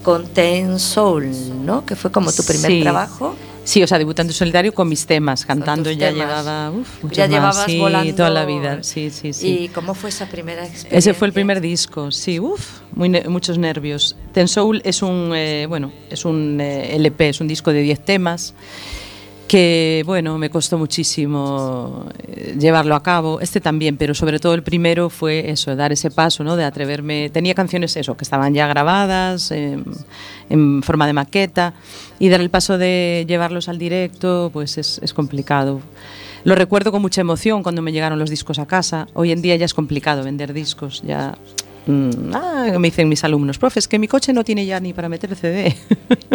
con 0.04 0.28
Ten 0.28 0.78
Soul, 0.80 1.32
¿no? 1.66 1.84
Que 1.86 1.96
fue 1.96 2.12
como 2.12 2.32
tu 2.32 2.44
primer 2.44 2.70
Sí. 2.70 2.82
trabajo. 2.82 3.36
Sí, 3.65 3.82
o 3.82 3.88
sea, 3.88 3.97
debutando 3.97 4.32
en 4.32 4.36
solitario 4.36 4.73
con 4.73 4.89
mis 4.89 5.06
temas, 5.06 5.45
cantando 5.45 5.89
ya 5.89 6.10
temas. 6.10 6.13
llevaba 6.28 6.71
uf, 6.71 6.88
ya 7.12 7.28
llevabas 7.28 7.63
sí, 7.65 7.80
volando. 7.80 8.13
toda 8.15 8.30
la 8.30 8.43
vida, 8.45 8.84
sí, 8.84 9.10
sí, 9.10 9.32
sí. 9.32 9.47
¿Y 9.63 9.67
cómo 9.69 9.93
fue 9.93 10.10
esa 10.10 10.28
primera 10.28 10.63
experiencia? 10.63 10.97
Ese 10.97 11.13
fue 11.13 11.28
el 11.28 11.34
primer 11.34 11.62
disco, 11.62 12.12
sí, 12.12 12.39
uff, 12.41 12.82
muy 12.93 13.08
ne- 13.08 13.28
muchos 13.30 13.58
nervios. 13.58 14.17
Ten 14.34 14.49
Soul 14.49 14.82
es 14.84 15.02
un, 15.02 15.32
eh, 15.34 15.65
bueno, 15.69 15.93
es 16.10 16.26
un 16.26 16.60
eh, 16.60 16.95
LP, 16.97 17.30
es 17.30 17.39
un 17.39 17.47
disco 17.47 17.71
de 17.71 17.82
10 17.84 18.04
temas 18.04 18.54
que, 19.48 20.04
bueno, 20.06 20.38
me 20.38 20.50
costó 20.50 20.78
muchísimo 20.78 22.06
eh, 22.28 22.56
llevarlo 22.60 22.96
a 22.96 23.04
cabo. 23.04 23.40
Este 23.42 23.62
también, 23.62 23.98
pero 23.98 24.14
sobre 24.14 24.40
todo 24.40 24.54
el 24.54 24.64
primero 24.64 25.10
fue 25.10 25.50
eso, 25.50 25.76
dar 25.76 25.92
ese 25.92 26.12
paso, 26.12 26.44
¿no? 26.44 26.56
De 26.56 26.64
atreverme. 26.64 27.30
Tenía 27.30 27.54
canciones, 27.54 27.96
eso, 27.98 28.16
que 28.18 28.24
estaban 28.24 28.54
ya 28.54 28.68
grabadas 28.68 29.52
em, 29.52 29.84
en 30.50 30.84
forma 30.84 31.08
de 31.08 31.14
maqueta 31.14 31.74
y 32.20 32.30
dar 32.30 32.42
el 32.42 32.50
paso 32.50 32.78
de 32.78 33.26
llevarlos 33.28 33.70
al 33.70 33.78
directo, 33.78 34.50
pues 34.54 34.78
es, 34.78 35.00
es 35.04 35.14
complicado. 35.14 35.82
Lo 36.44 36.56
recuerdo 36.56 36.92
con 36.92 37.02
mucha 37.02 37.22
emoción 37.22 37.64
cuando 37.64 37.82
me 37.82 37.92
llegaron 37.92 38.20
los 38.20 38.30
discos 38.30 38.60
a 38.60 38.66
casa. 38.66 39.08
Hoy 39.14 39.32
en 39.32 39.42
día 39.42 39.56
ya 39.56 39.66
es 39.66 39.74
complicado 39.74 40.24
vender 40.24 40.54
discos, 40.54 41.02
ya 41.06 41.38
ah, 42.34 42.78
me 42.80 42.88
dicen 42.88 43.10
mis 43.10 43.24
alumnos, 43.24 43.58
profe, 43.58 43.80
es 43.80 43.88
que 43.88 44.00
mi 44.00 44.08
coche 44.08 44.34
no 44.34 44.43
tiene 44.43 44.65
ya 44.65 44.80
ni 44.80 44.93
para 44.93 45.10
meter 45.10 45.36
CD. 45.36 45.76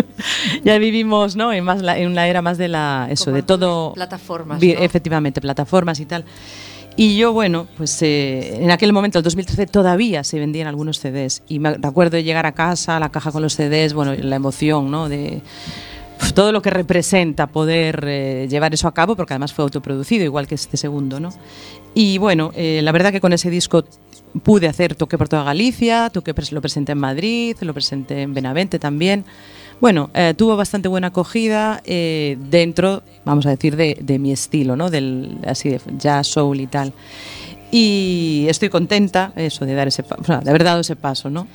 ya 0.65 0.79
vivimos, 0.79 1.37
¿no? 1.37 1.53
En 1.53 1.65
más 1.65 1.83
la, 1.83 1.99
en 1.99 2.15
la 2.15 2.29
era 2.29 2.43
más 2.43 2.59
de 2.59 2.69
la 2.69 3.09
eso, 3.11 3.27
Como 3.27 3.37
de 3.37 3.43
todo 3.43 3.93
plataformas, 3.95 4.61
vi- 4.61 4.75
¿no? 4.75 4.81
efectivamente, 4.81 5.41
plataformas 5.41 6.01
y 6.01 6.07
tal. 6.07 6.25
Y 6.97 7.17
yo, 7.17 7.33
bueno, 7.33 7.69
pues 7.77 8.03
eh, 8.03 8.57
en 8.61 8.73
aquel 8.73 8.93
momento, 8.93 9.19
el 9.19 9.23
2013, 9.23 9.67
todavía 9.69 10.25
se 10.25 10.41
vendían 10.41 10.67
algunos 10.67 10.99
CDs. 10.99 11.43
Y 11.49 11.61
me 11.61 11.75
recuerdo 11.75 12.17
de 12.17 12.25
llegar 12.25 12.45
a 12.45 12.53
casa, 12.53 12.99
la 12.99 13.11
caja 13.11 13.31
con 13.31 13.41
los 13.41 13.55
CDs, 13.55 13.95
bueno, 13.95 14.15
la 14.15 14.35
emoción, 14.35 14.91
¿no? 14.91 15.09
De 15.09 15.41
todo 16.35 16.53
lo 16.53 16.63
que 16.63 16.71
representa 16.71 17.47
poder 17.47 18.05
eh, 18.07 18.47
llevar 18.51 18.75
eso 18.75 18.87
a 18.89 18.95
cabo, 18.95 19.17
porque 19.17 19.33
además 19.35 19.53
fue 19.53 19.65
autoproducido, 19.65 20.25
igual 20.25 20.47
que 20.47 20.55
este 20.55 20.77
segundo, 20.77 21.21
¿no? 21.21 21.31
Y 21.95 22.19
bueno, 22.19 22.53
eh, 22.55 22.81
la 22.83 22.93
verdad 22.93 23.13
que 23.13 23.21
con 23.21 23.33
ese 23.33 23.51
disco 23.51 23.85
pude 24.43 24.69
hacer, 24.69 24.95
toqué 24.95 25.17
por 25.19 25.29
toda 25.29 25.43
Galicia, 25.45 26.11
toqué, 26.11 26.35
pres- 26.35 26.53
lo 26.53 26.61
presenté 26.61 26.93
en 26.93 26.99
Madrid, 26.99 27.57
lo 27.61 27.73
presenté 27.75 28.23
en 28.23 28.35
Benavente 28.35 28.79
también. 28.79 29.25
Bueno, 29.81 30.11
eh, 30.13 30.35
tuvo 30.37 30.57
bastante 30.57 30.89
buena 30.89 31.09
acogida 31.09 31.81
dentro, 31.85 33.03
vamos 33.25 33.47
a 33.47 33.51
decir, 33.51 33.77
de, 33.77 34.19
mi 34.19 34.33
estilo, 34.33 34.75
¿no? 34.77 34.91
Del 34.91 35.39
así 35.47 35.71
de 35.71 35.81
jazz, 35.97 36.27
soul 36.27 36.61
y 36.61 36.67
tal. 36.67 36.93
Y 37.71 38.47
estoy 38.49 38.71
contenta, 38.71 39.33
eso, 39.37 39.65
de 39.67 39.75
dar 39.75 39.89
ese, 39.89 40.03
de 40.03 40.51
haber 40.51 40.65
dado 40.65 40.81
ese 40.81 40.97
paso, 40.97 41.31
¿no? 41.31 41.47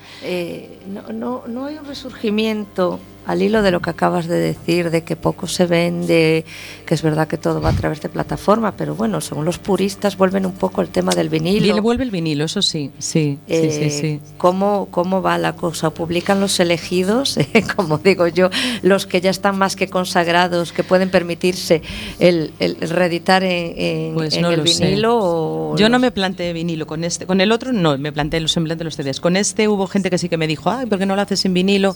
No, 0.88 1.12
no, 1.12 1.44
no 1.48 1.66
hay 1.66 1.78
un 1.78 1.86
resurgimiento 1.86 3.00
al 3.26 3.42
hilo 3.42 3.62
de 3.62 3.72
lo 3.72 3.82
que 3.82 3.90
acabas 3.90 4.28
de 4.28 4.38
decir, 4.40 4.90
de 4.90 5.04
que 5.04 5.16
poco 5.16 5.48
se 5.48 5.66
vende, 5.66 6.46
que 6.86 6.94
es 6.94 7.02
verdad 7.02 7.28
que 7.28 7.38
todo 7.38 7.62
va 7.62 7.70
a 7.70 7.74
través 7.74 8.02
de 8.02 8.10
plataforma, 8.10 8.74
pero 8.76 8.96
bueno, 8.96 9.22
según 9.22 9.46
los 9.46 9.60
puristas 9.60 10.18
vuelven 10.18 10.46
un 10.46 10.54
poco 10.54 10.82
el 10.82 10.90
tema 10.90 11.12
del 11.14 11.30
vinilo. 11.30 11.66
Y 11.66 11.72
le 11.74 11.80
vuelve 11.82 12.04
el 12.04 12.12
vinilo, 12.12 12.46
eso 12.46 12.62
sí, 12.62 12.92
sí, 13.00 13.38
sí, 13.48 13.54
sí, 13.56 13.84
Eh, 13.84 13.90
sí. 13.90 14.20
¿cómo, 14.38 14.88
¿Cómo 14.92 15.22
va 15.22 15.38
la 15.38 15.54
cosa? 15.56 15.90
¿Publican 15.92 16.40
los 16.42 16.60
elegidos, 16.60 17.38
eh, 17.38 17.48
como 17.76 17.98
digo 17.98 18.28
yo, 18.28 18.50
los 18.82 19.06
que 19.06 19.22
ya 19.22 19.30
están 19.30 19.58
más 19.58 19.76
que 19.76 19.88
consagrados, 19.88 20.72
que 20.74 20.84
pueden 20.84 21.10
permitirse 21.10 21.82
el, 22.20 22.52
el 22.60 22.78
reeditar 22.90 23.44
en, 23.44 23.74
en- 23.78 24.14
Pues 24.16 24.36
en 24.36 24.42
no 24.42 24.52
el 24.52 24.62
vinilo? 24.62 25.18
o 25.20 25.76
Yo 25.78 25.90
no 25.90 26.00
me 26.00 26.12
planteé 26.12 26.54
vinilo 26.54 26.86
con 26.88 27.04
este, 27.04 27.26
con 27.26 27.42
el 27.42 27.52
otro 27.52 27.72
no, 27.74 27.98
me 27.98 28.12
planteé 28.12 28.40
los 28.40 28.52
simplemente 28.52 28.84
los 28.84 28.96
CDs. 28.96 29.20
Con 29.20 29.36
este 29.38 29.68
hubo 29.68 29.88
gente 29.88 30.10
que 30.10 30.18
sí 30.18 30.30
que 30.30 30.38
me 30.38 30.48
dijo, 30.48 30.70
ay, 30.70 30.86
¿por 30.86 31.00
qué 31.00 31.06
no 31.06 31.16
lo 31.16 31.22
haces 31.22 31.46
en 31.46 31.54
vinilo? 31.54 31.96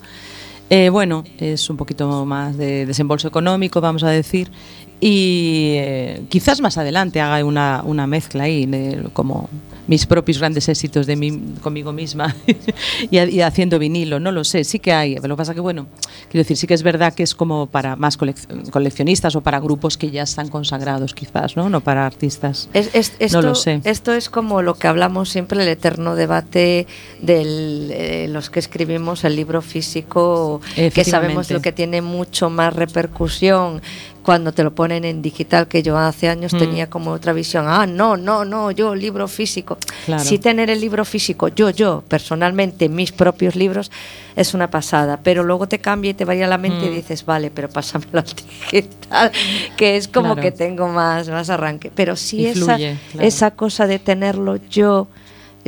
Eh, 0.69 0.89
bueno, 0.89 1.23
es 1.39 1.69
un 1.69 1.77
poquito 1.77 2.25
más 2.25 2.57
de 2.57 2.85
desembolso 2.85 3.27
económico, 3.27 3.79
vamos 3.79 4.03
a 4.03 4.09
decir, 4.09 4.51
y 4.99 5.75
eh, 5.77 6.23
quizás 6.27 6.59
más 6.59 6.77
adelante 6.77 7.21
haga 7.21 7.43
una, 7.45 7.83
una 7.85 8.05
mezcla 8.05 8.43
ahí, 8.43 8.65
de, 8.65 9.07
como 9.13 9.49
mis 9.87 10.05
propios 10.05 10.37
grandes 10.39 10.67
éxitos 10.69 11.05
de 11.07 11.15
mí, 11.15 11.41
conmigo 11.61 11.91
misma 11.93 12.35
y, 13.11 13.19
y 13.19 13.41
haciendo 13.41 13.79
vinilo, 13.79 14.19
no 14.19 14.31
lo 14.31 14.43
sé, 14.43 14.63
sí 14.63 14.79
que 14.79 14.91
hay, 14.93 15.15
pero 15.15 15.29
lo 15.29 15.35
que 15.35 15.39
pasa 15.39 15.53
que, 15.53 15.59
bueno, 15.61 15.87
quiero 16.29 16.43
decir, 16.43 16.57
sí 16.57 16.67
que 16.67 16.73
es 16.73 16.83
verdad 16.83 17.13
que 17.13 17.23
es 17.23 17.33
como 17.35 17.67
para 17.67 17.95
más 17.95 18.19
colec- 18.19 18.69
coleccionistas 18.69 19.35
o 19.35 19.41
para 19.41 19.59
grupos 19.59 19.97
que 19.97 20.11
ya 20.11 20.23
están 20.23 20.49
consagrados, 20.49 21.13
quizás, 21.13 21.55
¿no? 21.57 21.69
No 21.69 21.81
para 21.81 22.05
artistas. 22.05 22.69
Es- 22.73 22.89
es- 22.93 23.13
esto, 23.19 23.41
no 23.41 23.49
lo 23.49 23.55
sé. 23.55 23.81
Esto 23.83 24.13
es 24.13 24.29
como 24.29 24.61
lo 24.61 24.75
que 24.75 24.87
hablamos 24.87 25.29
siempre, 25.29 25.61
el 25.61 25.67
eterno 25.69 26.15
debate 26.15 26.85
de 27.21 28.27
los 28.29 28.49
que 28.49 28.59
escribimos 28.59 29.23
el 29.23 29.35
libro 29.35 29.61
físico, 29.61 30.61
que 30.75 31.03
sabemos 31.03 31.49
lo 31.51 31.61
que 31.61 31.71
tiene 31.71 32.01
mucho 32.01 32.49
más 32.49 32.73
repercusión 32.73 33.81
cuando 34.27 34.51
te 34.51 34.61
lo 34.61 34.75
ponen 34.75 35.05
en 35.05 35.21
digital, 35.21 35.69
que 35.69 35.81
yo 35.81 35.97
hace 35.97 36.27
años 36.27 36.53
Mm. 36.53 36.57
tenía 36.59 36.89
como 36.89 37.11
otra 37.13 37.31
visión, 37.31 37.63
ah, 37.65 37.87
no, 37.87 38.17
no, 38.17 38.43
no, 38.43 38.71
yo 38.71 38.93
libro 38.93 39.29
físico. 39.29 39.77
Claro. 40.05 40.21
Sí 40.21 40.37
tener 40.37 40.69
el 40.69 40.81
libro 40.81 41.05
físico, 41.05 41.47
yo, 41.47 41.69
yo, 41.69 42.03
personalmente, 42.09 42.89
mis 42.89 43.13
propios 43.13 43.55
libros, 43.55 43.89
es 44.35 44.53
una 44.53 44.69
pasada, 44.69 45.17
pero 45.23 45.45
luego 45.45 45.69
te 45.69 45.79
cambia 45.79 46.11
y 46.11 46.13
te 46.13 46.25
vaya 46.25 46.45
la 46.45 46.57
mente 46.57 46.87
y 46.87 46.89
Mm. 46.89 46.95
dices, 46.95 47.23
vale, 47.25 47.51
pero 47.51 47.69
pásamelo 47.69 48.19
al 48.19 48.25
digital, 48.71 49.31
que 49.77 49.95
es 49.95 50.09
como 50.09 50.33
Claro. 50.33 50.41
que 50.41 50.51
tengo 50.51 50.89
más, 50.89 51.29
más 51.29 51.49
arranque. 51.49 51.89
Pero 51.95 52.17
sí 52.17 52.41
Y 52.41 52.45
esa, 52.47 52.65
fluye, 52.75 52.97
claro. 53.13 53.27
esa 53.29 53.51
cosa 53.51 53.87
de 53.87 53.97
tenerlo 53.97 54.57
yo, 54.69 55.07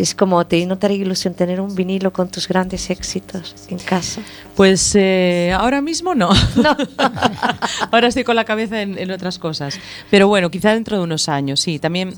es 0.02 0.16
como 0.16 0.46
te 0.46 0.66
no 0.66 0.78
te 0.78 0.88
haría 0.88 1.00
ilusión 1.00 1.34
tener 1.34 1.60
un 1.62 1.76
vinilo 1.76 2.12
con 2.14 2.30
tus 2.30 2.48
grandes 2.48 2.90
éxitos 2.90 3.56
en 3.70 3.80
casa. 3.80 4.22
Pues 4.56 4.96
eh, 4.96 5.54
ahora 5.58 5.82
mismo 5.82 6.16
no. 6.16 6.30
ahora 7.92 8.08
estoy 8.08 8.24
con 8.24 8.36
la 8.36 8.46
cabeza 8.46 8.82
en, 8.82 8.98
en 8.98 9.12
otras 9.12 9.40
cosas. 9.40 9.80
Pero 10.10 10.28
bueno, 10.28 10.50
quizá 10.50 10.74
dentro 10.74 10.98
de 10.98 11.04
unos 11.04 11.30
años, 11.30 11.60
sí. 11.60 11.80
También 11.80 12.14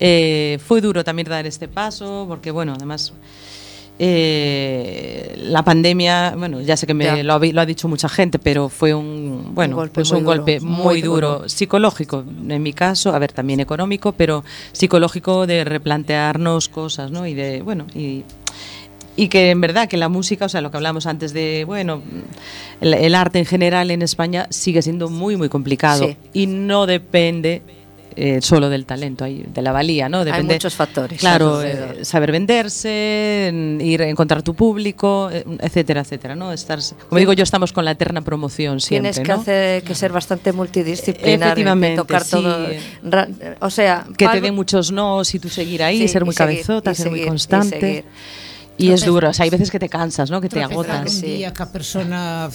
eh, 0.00 0.58
fue 0.66 0.80
duro 0.80 1.04
también 1.04 1.28
dar 1.28 1.46
este 1.46 1.68
paso, 1.68 2.24
porque 2.28 2.50
bueno, 2.50 2.74
además 2.74 3.12
eh, 3.98 5.34
la 5.36 5.62
pandemia, 5.62 6.34
bueno, 6.36 6.60
ya 6.60 6.76
sé 6.76 6.86
que 6.86 6.94
me 6.94 7.22
lo, 7.22 7.34
ha, 7.34 7.38
lo 7.38 7.60
ha 7.60 7.66
dicho 7.66 7.88
mucha 7.88 8.08
gente, 8.08 8.38
pero 8.38 8.68
fue 8.68 8.92
un 8.94 9.54
bueno, 9.54 9.76
golpe 9.76 9.94
pues 9.94 10.10
muy 10.10 10.18
un 10.20 10.24
duro, 10.24 10.36
golpe 10.36 10.60
muy 10.60 10.84
muy 10.84 11.02
duro. 11.02 11.32
duro, 11.38 11.48
psicológico, 11.48 12.24
en 12.48 12.62
mi 12.62 12.72
caso, 12.72 13.14
a 13.14 13.18
ver, 13.18 13.32
también 13.32 13.60
económico, 13.60 14.12
pero 14.12 14.44
psicológico 14.72 15.46
de 15.46 15.64
replantearnos 15.64 16.68
cosas, 16.68 17.10
¿no? 17.10 17.26
Y 17.26 17.34
de, 17.34 17.62
bueno, 17.62 17.86
y 17.94 18.24
y 19.16 19.28
que 19.28 19.50
en 19.50 19.60
verdad 19.60 19.86
que 19.86 19.96
la 19.96 20.08
música, 20.08 20.46
o 20.46 20.48
sea, 20.48 20.60
lo 20.60 20.72
que 20.72 20.76
hablamos 20.76 21.06
antes 21.06 21.32
de, 21.32 21.62
bueno, 21.64 22.02
el, 22.80 22.94
el 22.94 23.14
arte 23.14 23.38
en 23.38 23.44
general 23.46 23.92
en 23.92 24.02
España 24.02 24.48
sigue 24.50 24.82
siendo 24.82 25.08
muy, 25.08 25.36
muy 25.36 25.48
complicado 25.48 26.04
Sí. 26.08 26.16
y 26.32 26.48
no 26.48 26.86
depende 26.86 27.62
eh, 28.16 28.40
solo 28.40 28.68
del 28.70 28.86
talento, 28.86 29.24
hay- 29.24 29.44
de 29.52 29.62
la 29.62 29.72
valía, 29.72 30.08
¿no? 30.08 30.24
Depende, 30.24 30.54
muchos 30.54 30.74
factores 30.74 31.18
Claro, 31.18 31.62
eh, 31.62 32.04
saber 32.04 32.30
venderse, 32.32 33.48
en- 33.48 33.80
ir 33.80 34.02
a 34.02 34.08
encontrar 34.08 34.42
tu 34.42 34.54
público, 34.54 35.30
eh, 35.32 35.44
etcétera, 35.60 36.02
etcétera, 36.02 36.34
¿no? 36.36 36.52
Estar, 36.52 36.78
como 37.08 37.18
digo 37.18 37.32
yo, 37.32 37.42
estamos 37.42 37.72
con 37.72 37.84
la 37.84 37.90
eterna 37.92 38.22
promoción 38.22 38.80
siempre, 38.80 39.12
Tienes 39.12 39.26
que 39.28 39.34
¿no? 39.34 39.40
hacer 39.40 39.82
que 39.82 39.94
ser 39.94 40.12
bastante 40.12 40.52
multidisciplinar, 40.52 41.48
Efectivamente, 41.48 41.96
tocar 41.96 42.24
sí. 42.24 42.30
todo, 42.30 42.66
ra- 43.02 43.28
o 43.60 43.70
sea, 43.70 44.06
que 44.16 44.28
te 44.28 44.40
den 44.40 44.54
muchos 44.54 44.92
nos 44.92 45.34
y 45.34 45.38
tú 45.38 45.48
seguir 45.48 45.82
ahí, 45.82 45.98
Sí, 45.98 46.08
ser 46.08 46.24
muy 46.24 46.34
seguir, 46.34 46.56
cabezota, 46.62 46.94
ser 46.94 47.08
muy 47.10 47.18
seguir, 47.18 47.28
constante. 47.28 48.04
Y 48.76 48.90
es 48.90 49.04
duro, 49.04 49.28
o 49.30 49.32
sea, 49.32 49.44
hay 49.44 49.50
veces 49.50 49.70
que 49.70 49.78
te 49.78 49.88
cansas, 49.88 50.30
¿no? 50.32 50.40
Que 50.40 50.48
te 50.48 50.60
agotas. 50.60 51.02
un 51.02 51.08
sí. 51.08 51.26
día 51.26 51.52
que 51.52 51.62
a 51.62 51.66
persona 51.70 52.48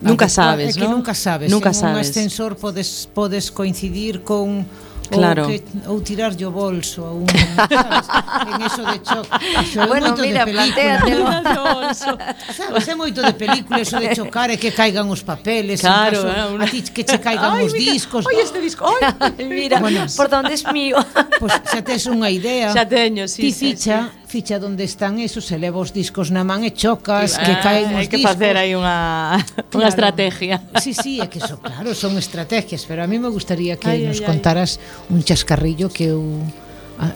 Nunca 0.00 0.28
sabes, 0.28 0.76
é 0.76 0.78
que 0.78 0.86
¿no? 0.86 0.96
nunca 0.96 1.14
sabes. 1.14 1.50
Nunca 1.50 1.70
en 1.70 1.74
sabes. 1.74 1.94
un 1.94 2.00
ascensor 2.00 2.56
podes 2.56 3.08
podes 3.12 3.50
coincidir 3.50 4.22
con 4.22 4.66
claro. 5.10 5.42
ou, 5.42 5.48
que, 5.48 5.62
ou 5.86 6.00
tirar 6.00 6.32
o 6.32 6.50
bolso 6.50 7.04
a 7.04 7.12
un, 7.12 7.26
sabes? 7.26 8.06
en 8.54 8.62
eso 8.62 8.82
de 8.84 8.98
choque. 9.02 9.28
Eso 9.62 9.82
ah, 9.82 9.86
bueno, 9.86 10.08
moito 10.08 10.22
mira, 10.22 10.44
de 10.44 10.52
película. 10.52 11.94
sabes, 11.94 12.88
é 12.88 12.94
moito 12.94 13.22
de 13.22 13.32
película 13.32 13.80
eso 13.80 13.98
de 13.98 14.14
chocar 14.14 14.50
e 14.50 14.56
que 14.56 14.70
caigan 14.70 15.08
os 15.10 15.22
papeles, 15.22 15.80
claro, 15.80 16.22
caso, 16.22 16.28
eh, 16.28 16.54
una... 16.54 16.64
a 16.64 16.68
ti 16.68 16.82
que 16.82 17.02
che 17.02 17.18
caigan 17.18 17.58
ay, 17.58 17.66
os 17.66 17.72
mira, 17.72 17.92
discos. 17.92 18.26
Oi, 18.26 18.38
este 18.38 18.60
disco, 18.60 18.84
oi, 18.86 19.02
mira, 19.44 19.80
bueno, 19.80 20.06
por 20.14 20.28
donde 20.28 20.54
es 20.54 20.64
mío. 20.70 20.96
Pois 21.38 21.58
pues, 21.58 21.74
xa 21.74 21.82
tes 21.82 22.06
unha 22.06 22.30
idea. 22.30 22.70
Xa 22.70 22.86
teño, 22.86 23.26
sí. 23.26 23.48
Ti 23.48 23.52
ficha, 23.52 24.12
sí, 24.12 24.17
ficha 24.28 24.60
onde 24.60 24.84
están 24.84 25.16
esos, 25.18 25.48
se 25.48 25.56
leva 25.56 25.80
os 25.80 25.96
discos 25.96 26.28
na 26.28 26.44
man 26.44 26.60
e 26.68 26.70
chocas, 26.76 27.34
claro, 27.34 27.48
que 27.48 27.54
caen 27.64 27.86
eh, 27.96 28.04
os 28.04 28.04
discos. 28.04 28.04
Hai 28.04 28.08
que 28.12 28.20
facer 28.20 28.54
aí 28.60 28.72
unha, 28.76 29.40
claro. 29.40 29.80
unha 29.80 29.88
estrategia. 29.88 30.56
Sí, 30.84 30.92
sí, 30.92 31.16
é 31.24 31.26
que 31.32 31.40
eso, 31.40 31.56
claro, 31.64 31.96
son 31.96 32.20
estrategias, 32.20 32.84
pero 32.84 33.00
a 33.00 33.08
mí 33.08 33.16
me 33.16 33.32
gustaría 33.32 33.80
que 33.80 33.88
ai, 33.88 34.04
nos 34.04 34.20
ai, 34.20 34.28
contaras 34.28 34.76
un 35.08 35.24
chascarrillo 35.24 35.88
que 35.88 36.12
eu... 36.12 36.20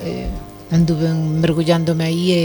Eh, 0.03 0.27
anduve 0.73 1.13
mergullándome 1.13 2.09
aí 2.09 2.33
e 2.33 2.45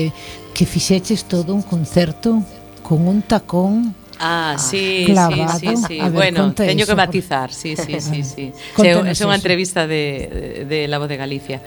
que 0.51 0.67
fixeches 0.67 1.23
todo 1.31 1.55
un 1.55 1.63
concerto 1.63 2.43
con 2.83 3.07
un 3.07 3.23
tacón 3.23 3.95
Ah, 4.19 4.57
sí, 4.57 5.03
clavado. 5.05 5.59
sí, 5.59 5.67
sí, 5.67 5.83
sí. 5.87 5.99
Ver, 5.99 6.11
bueno, 6.11 6.51
teño 6.51 6.83
eso, 6.83 6.91
que 6.91 6.95
matizar, 6.95 7.53
sí, 7.53 7.75
sí, 7.75 8.01
sí, 8.01 8.23
sí. 8.23 8.53
é 8.81 8.97
unha 8.97 9.37
entrevista 9.37 9.85
de, 9.85 10.65
de, 10.65 10.65
de 10.65 10.79
La 10.89 10.97
Voz 10.97 11.05
de 11.05 11.21
Galicia. 11.21 11.61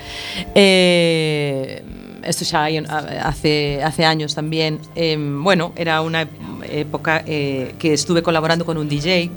Eh, 0.51 1.79
esto 2.25 2.45
hai 2.57 2.79
un- 2.79 2.87
hace, 2.91 3.81
hace 3.83 4.05
años 4.05 4.35
también. 4.35 4.79
Eh, 4.95 5.17
bueno, 5.19 5.73
era 5.77 6.01
una 6.03 6.29
época 6.71 7.23
eh, 7.27 7.75
que 7.79 7.93
estuve 7.93 8.23
colaborando 8.23 8.65
con 8.65 8.77
un 8.79 8.89
DJ 8.89 9.31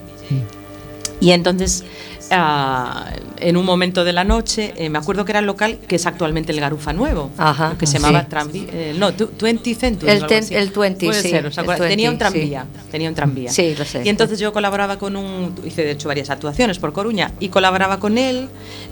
y 1.20 1.32
entonces 1.32 1.84
ah, 2.32 3.06
en 3.40 3.58
un 3.58 3.66
momento 3.66 4.04
de 4.04 4.14
la 4.14 4.24
noche, 4.24 4.74
eh, 4.78 4.90
me 4.90 4.98
acuerdo 4.98 5.26
que 5.26 5.32
era 5.34 5.40
el 5.40 5.46
local 5.46 5.80
que 5.88 5.96
es 5.98 6.06
actualmente 6.06 6.52
el 6.52 6.60
Garufa 6.60 6.94
Nuevo, 6.94 7.30
Ajá, 7.38 7.76
que 7.78 7.86
se 7.86 7.98
sí. 7.98 8.04
llamaba 8.04 8.26
Tranvía, 8.28 8.64
eh, 8.72 8.96
no, 8.98 9.14
tu- 9.14 9.30
20 9.42 9.76
Centuries. 9.76 10.22
El 10.22 10.28
ten- 10.28 10.46
el 10.52 10.70
20, 10.70 11.06
Puede 11.08 11.22
sí, 11.22 11.30
ser, 11.30 11.46
¿os 11.48 11.58
el 11.58 11.64
acuerdas? 11.64 11.90
tenía 11.90 12.10
un 12.10 12.18
20, 12.18 12.26
sí. 12.26 12.32
tranvía, 12.40 12.66
tenía 12.92 13.10
un 13.10 13.16
tranvía. 13.16 13.52
Sí, 13.52 13.76
lo 13.78 13.86
sé. 13.86 14.04
Y 14.06 14.10
entonces 14.10 14.40
yo 14.40 14.54
colaboraba 14.54 14.98
con 14.98 15.16
un, 15.16 15.54
hice 15.66 15.84
de 15.84 15.92
hecho 15.92 16.08
varias 16.08 16.30
actuaciones 16.30 16.80
por 16.80 16.94
Coruña 16.94 17.32
y 17.40 17.50
colaboraba 17.50 18.00
con 18.00 18.18
él. 18.18 18.48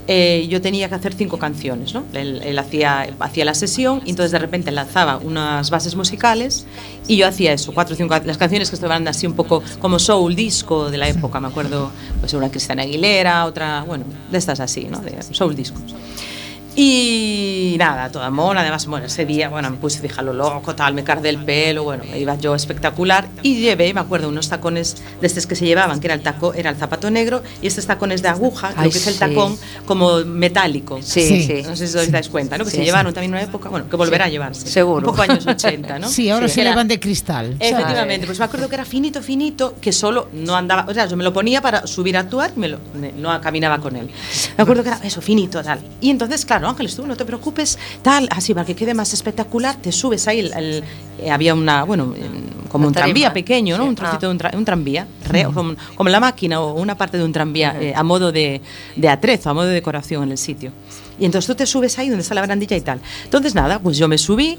eh, 0.08 0.46
yo 0.48 0.60
tenía 0.60 0.88
que 0.88 0.96
hacer 0.96 1.14
cinco 1.14 1.38
canciones, 1.38 1.94
¿no? 1.94 2.04
Él, 2.12 2.40
él 2.44 2.58
hacía, 2.58 3.06
hacía 3.20 3.44
la 3.44 3.54
sesión 3.54 4.02
y 4.04 4.10
entonces 4.10 4.32
de 4.32 4.38
repente 4.40 4.72
lanzaba 4.72 5.18
unas 5.18 5.70
bases 5.70 5.94
musicales 5.94 6.66
y 7.06 7.16
yo 7.16 7.26
hacía 7.28 7.52
eso, 7.52 7.72
cuatro 7.72 7.94
o 7.94 7.96
cinco, 7.96 8.14
las 8.24 8.36
canciones 8.36 8.68
que 8.68 8.74
estaban 8.74 9.06
así 9.06 9.26
un 9.28 9.34
poco 9.34 9.62
como 9.80 10.00
soul 10.00 10.34
disco 10.34 10.90
de 10.90 10.98
la 10.98 11.08
época, 11.08 11.38
me 11.38 11.46
acuerdo, 11.48 11.90
pues 12.20 12.34
una 12.34 12.50
Cristiana 12.50 12.82
Aguilera, 12.82 13.21
otra, 13.46 13.82
bueno, 13.86 14.04
de 14.30 14.38
estas 14.38 14.60
así, 14.60 14.84
¿no? 14.84 14.98
De 15.00 15.22
soul 15.22 15.54
disco. 15.54 15.80
Y 16.74 17.76
nada, 17.78 18.10
toda 18.10 18.30
mona, 18.30 18.60
además, 18.62 18.86
bueno, 18.86 19.06
ese 19.06 19.24
día, 19.26 19.48
bueno, 19.48 19.70
me 19.70 19.76
puse 19.76 20.00
dije 20.00 20.22
lo 20.22 20.32
loco, 20.32 20.74
tal, 20.74 20.94
me 20.94 21.04
cardé 21.04 21.28
el 21.28 21.38
pelo, 21.38 21.84
bueno, 21.84 22.04
iba 22.16 22.34
yo 22.36 22.54
espectacular 22.54 23.28
y 23.42 23.60
llevé, 23.60 23.92
me 23.92 24.00
acuerdo, 24.00 24.28
unos 24.28 24.48
tacones 24.48 24.96
de 25.20 25.26
estos 25.26 25.46
que 25.46 25.54
se 25.54 25.66
llevaban, 25.66 26.00
que 26.00 26.06
era 26.06 26.14
el 26.14 26.22
taco, 26.22 26.54
era 26.54 26.70
el 26.70 26.76
zapato 26.76 27.10
negro 27.10 27.42
y 27.60 27.66
estos 27.66 27.86
tacones 27.86 28.22
de 28.22 28.28
aguja, 28.28 28.70
creo 28.70 28.82
Ay, 28.84 28.90
que 28.90 28.98
es 28.98 29.06
el 29.06 29.14
sí. 29.14 29.20
tacón 29.20 29.58
como 29.86 30.18
metálico. 30.24 30.98
Sí, 31.02 31.42
Sí. 31.42 31.62
No 31.66 31.76
sé 31.76 31.86
si 31.88 31.96
os 31.98 32.10
dais 32.10 32.28
cuenta, 32.28 32.56
¿no? 32.58 32.64
Que 32.64 32.70
Sí, 32.70 32.78
se 32.78 32.84
llevaron 32.84 33.12
también 33.12 33.32
en 33.32 33.38
una 33.38 33.42
época, 33.48 33.68
bueno, 33.68 33.88
que 33.88 33.96
volverá 33.96 34.26
a 34.26 34.28
llevarse. 34.28 34.66
Seguro. 34.66 35.08
Un 35.08 35.14
poco 35.16 35.22
años 35.30 35.46
80, 35.46 35.98
¿no? 35.98 36.08
Sí, 36.12 36.30
ahora 36.30 36.48
se 36.48 36.60
Era- 36.60 36.70
levan 36.70 36.88
de 36.88 36.98
cristal. 37.00 37.56
Efectivamente, 37.58 38.26
pues 38.26 38.38
me 38.38 38.44
acuerdo 38.44 38.68
que 38.68 38.74
era 38.76 38.84
finito, 38.84 39.22
finito, 39.22 39.74
que 39.80 39.92
solo 39.92 40.28
no 40.32 40.54
andaba, 40.56 40.86
o 40.88 40.94
sea, 40.94 41.06
yo 41.06 41.16
me 41.16 41.24
lo 41.24 41.32
ponía 41.32 41.60
para 41.60 41.86
subir 41.86 42.16
a 42.16 42.20
actuar, 42.20 42.52
me 42.56 42.68
lo, 42.68 42.78
me- 42.98 43.12
no 43.12 43.38
caminaba 43.40 43.78
con 43.78 43.96
él. 43.96 44.08
Me 44.56 44.62
acuerdo 44.62 44.82
que 44.82 44.88
era 44.90 44.98
eso, 45.04 45.20
finito, 45.20 45.62
tal. 45.62 45.80
Y 46.00 46.10
entonces, 46.10 46.44
claro, 46.44 46.61
Ángeles, 46.68 46.94
tú 46.96 47.06
no 47.06 47.16
te 47.16 47.24
preocupes, 47.24 47.78
tal, 48.02 48.28
así, 48.30 48.54
para 48.54 48.66
que 48.66 48.74
quede 48.76 48.94
más 48.94 49.12
espectacular, 49.12 49.76
te 49.76 49.92
subes 49.92 50.26
ahí, 50.28 50.40
el, 50.40 50.52
el- 50.52 50.84
eh, 51.20 51.30
había 51.30 51.54
una, 51.54 51.84
bueno, 51.84 52.14
en- 52.16 52.62
como 52.68 52.86
un 52.88 52.94
tranvía 52.94 53.32
pequeño, 53.32 53.76
¿no? 53.76 53.84
Sí. 53.84 53.88
Un 53.90 53.94
trocito 53.94 54.26
Ah. 54.26 54.28
de 54.28 54.32
un, 54.32 54.38
tra- 54.38 54.56
un 54.56 54.64
tranvía, 54.64 55.06
re- 55.28 55.44
como, 55.44 55.74
como 55.94 56.08
la 56.10 56.20
máquina 56.20 56.60
o 56.60 56.72
una 56.72 56.96
parte 56.96 57.18
de 57.18 57.24
un 57.24 57.32
tranvía 57.32 57.76
eh, 57.80 57.92
a 57.94 58.02
modo 58.02 58.32
de, 58.32 58.60
de 58.96 59.08
atrezo, 59.08 59.50
a 59.50 59.54
modo 59.54 59.66
de 59.66 59.74
decoración 59.74 60.22
en 60.24 60.32
el 60.32 60.38
sitio. 60.38 60.72
Y 61.18 61.26
entonces 61.26 61.46
tú 61.46 61.54
te 61.54 61.66
subes 61.66 61.98
ahí 61.98 62.08
donde 62.08 62.22
está 62.22 62.34
la 62.34 62.40
barandilla 62.40 62.76
y 62.76 62.80
tal. 62.80 63.00
Entonces, 63.24 63.54
nada, 63.54 63.78
pues 63.78 63.98
yo 63.98 64.08
me 64.08 64.16
subí 64.18 64.58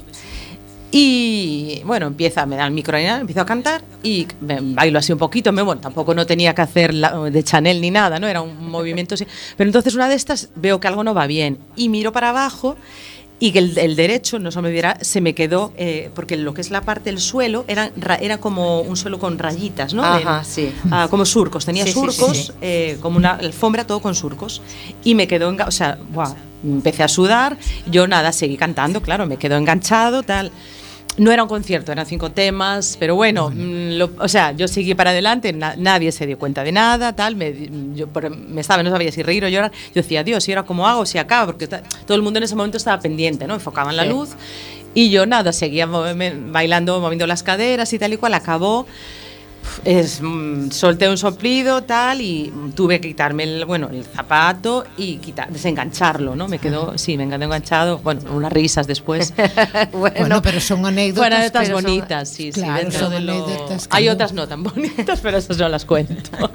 Y 0.96 1.82
bueno, 1.84 2.06
empieza, 2.06 2.46
me 2.46 2.54
da 2.54 2.66
el 2.66 2.70
micro, 2.70 2.96
empiezo 2.96 3.40
a 3.40 3.44
cantar 3.44 3.82
y 4.04 4.28
me- 4.40 4.60
bailo 4.60 5.00
así 5.00 5.12
un 5.12 5.18
poquito. 5.18 5.50
Me, 5.50 5.60
bueno, 5.60 5.80
tampoco 5.80 6.14
no 6.14 6.24
tenía 6.24 6.54
que 6.54 6.62
hacer 6.62 6.94
la- 6.94 7.18
de 7.18 7.42
Chanel 7.42 7.80
ni 7.80 7.90
nada, 7.90 8.20
¿no? 8.20 8.28
Era 8.28 8.42
un 8.42 8.70
movimiento 8.70 9.16
así. 9.16 9.26
Pero 9.56 9.68
entonces 9.68 9.96
una 9.96 10.08
de 10.08 10.14
estas 10.14 10.50
veo 10.54 10.78
que 10.78 10.86
algo 10.86 11.02
no 11.02 11.12
va 11.12 11.26
bien 11.26 11.58
y 11.74 11.88
miro 11.88 12.12
para 12.12 12.28
abajo 12.30 12.76
y 13.40 13.50
que 13.50 13.58
el, 13.58 13.76
el 13.76 13.96
derecho, 13.96 14.38
no 14.38 14.52
se 14.52 14.62
me 14.62 14.68
olvidará, 14.68 14.96
se 15.00 15.20
me 15.20 15.34
quedó, 15.34 15.72
eh, 15.76 16.10
porque 16.14 16.36
lo 16.36 16.54
que 16.54 16.60
es 16.60 16.70
la 16.70 16.82
parte 16.82 17.10
del 17.10 17.18
suelo 17.18 17.64
era, 17.66 17.90
ra- 17.96 18.14
era 18.14 18.38
como 18.38 18.80
un 18.82 18.96
suelo 18.96 19.18
con 19.18 19.36
rayitas, 19.36 19.94
¿no? 19.94 20.04
Ajá, 20.04 20.38
En- 20.38 20.44
sí. 20.44 20.72
ah, 20.92 21.08
como 21.10 21.24
surcos, 21.24 21.64
tenía 21.66 21.82
Sí, 21.86 21.92
sí, 21.92 21.98
sí, 21.98 22.06
surcos, 22.12 22.36
sí. 22.46 22.52
eh, 22.60 22.98
como 23.02 23.16
una 23.16 23.32
alfombra 23.32 23.84
todo 23.84 23.98
con 24.00 24.14
surcos. 24.14 24.62
Y 25.02 25.16
me 25.16 25.26
quedó, 25.26 25.48
o 25.66 25.70
sea, 25.72 25.98
buah, 26.12 26.34
empecé 26.62 27.02
a 27.02 27.08
sudar, 27.08 27.58
yo 27.90 28.06
nada, 28.06 28.30
seguí 28.30 28.56
cantando, 28.56 29.02
claro, 29.02 29.26
me 29.26 29.38
quedó 29.38 29.56
enganchado, 29.56 30.22
tal. 30.22 30.52
No 31.16 31.30
era 31.30 31.44
un 31.44 31.48
concierto, 31.48 31.92
eran 31.92 32.06
cinco 32.06 32.32
temas, 32.32 32.96
pero 32.98 33.14
bueno, 33.14 33.48
mm, 33.50 33.98
lo- 33.98 34.10
o 34.18 34.26
sea, 34.26 34.50
yo 34.50 34.66
seguí 34.66 34.94
para 34.96 35.10
adelante, 35.10 35.52
na- 35.52 35.76
nadie 35.76 36.10
se 36.10 36.26
dio 36.26 36.36
cuenta 36.40 36.64
de 36.64 36.72
nada, 36.72 37.14
tal, 37.14 37.36
me, 37.36 37.54
yo 37.94 38.08
por- 38.08 38.36
me 38.36 38.60
estaba, 38.60 38.82
no 38.82 38.90
sabía 38.90 39.12
si 39.12 39.22
reír 39.22 39.44
o 39.44 39.48
llorar, 39.48 39.70
yo 39.70 40.02
decía, 40.02 40.24
Dios, 40.24 40.48
¿y 40.48 40.52
ahora 40.52 40.64
cómo 40.64 40.88
hago? 40.88 41.06
Si 41.06 41.18
acaba, 41.18 41.46
porque 41.46 41.68
todo 41.68 42.16
el 42.16 42.22
mundo 42.22 42.38
en 42.38 42.42
ese 42.42 42.56
momento 42.56 42.78
estaba 42.78 42.98
pendiente, 43.00 43.46
¿no? 43.46 43.54
Enfocaban 43.54 43.96
la 43.96 44.02
Sí. 44.02 44.08
luz 44.08 44.30
y 44.92 45.10
yo 45.10 45.24
nada, 45.24 45.52
seguía 45.52 45.86
bailando, 45.86 46.98
moviendo 47.00 47.28
las 47.28 47.44
caderas 47.44 47.92
y 47.92 47.98
tal 48.00 48.12
y 48.12 48.16
cual, 48.16 48.34
acabó, 48.34 48.84
es, 49.84 50.20
mm, 50.22 50.70
solté 50.70 51.08
un 51.08 51.16
soplido 51.18 51.82
tal 51.82 52.20
y 52.20 52.52
tuve 52.74 53.00
que 53.00 53.08
quitarme 53.08 53.44
el, 53.44 53.64
bueno, 53.64 53.88
el 53.90 54.04
zapato 54.04 54.84
y 54.96 55.16
quitar, 55.16 55.50
desengancharlo, 55.50 56.36
¿no? 56.36 56.48
Me 56.48 56.58
quedó, 56.58 56.96
sí, 56.98 57.16
me 57.16 57.28
quedó 57.28 57.42
enganchado, 57.44 57.98
bueno, 57.98 58.20
unas 58.32 58.52
risas 58.52 58.86
después. 58.86 59.34
bueno, 59.92 60.16
Bueno, 60.18 60.42
pero 60.42 60.60
son 60.60 60.84
anécdotas. 60.86 61.50
Pero 61.52 61.64
son- 61.66 61.82
bonitas, 61.84 62.28
sí, 62.28 62.52
sí. 62.52 62.60
Claro, 62.60 62.76
dentro 62.82 63.00
son 63.00 63.10
de 63.10 63.20
lo- 63.20 63.32
anécdotas 63.44 63.88
que 63.88 63.96
Hay 63.96 64.08
otras 64.08 64.32
no 64.32 64.46
tan 64.48 64.62
bonitas, 64.62 65.20
pero 65.22 65.38
esas 65.38 65.58
no 65.58 65.68
las 65.68 65.84
cuento. 65.84 66.30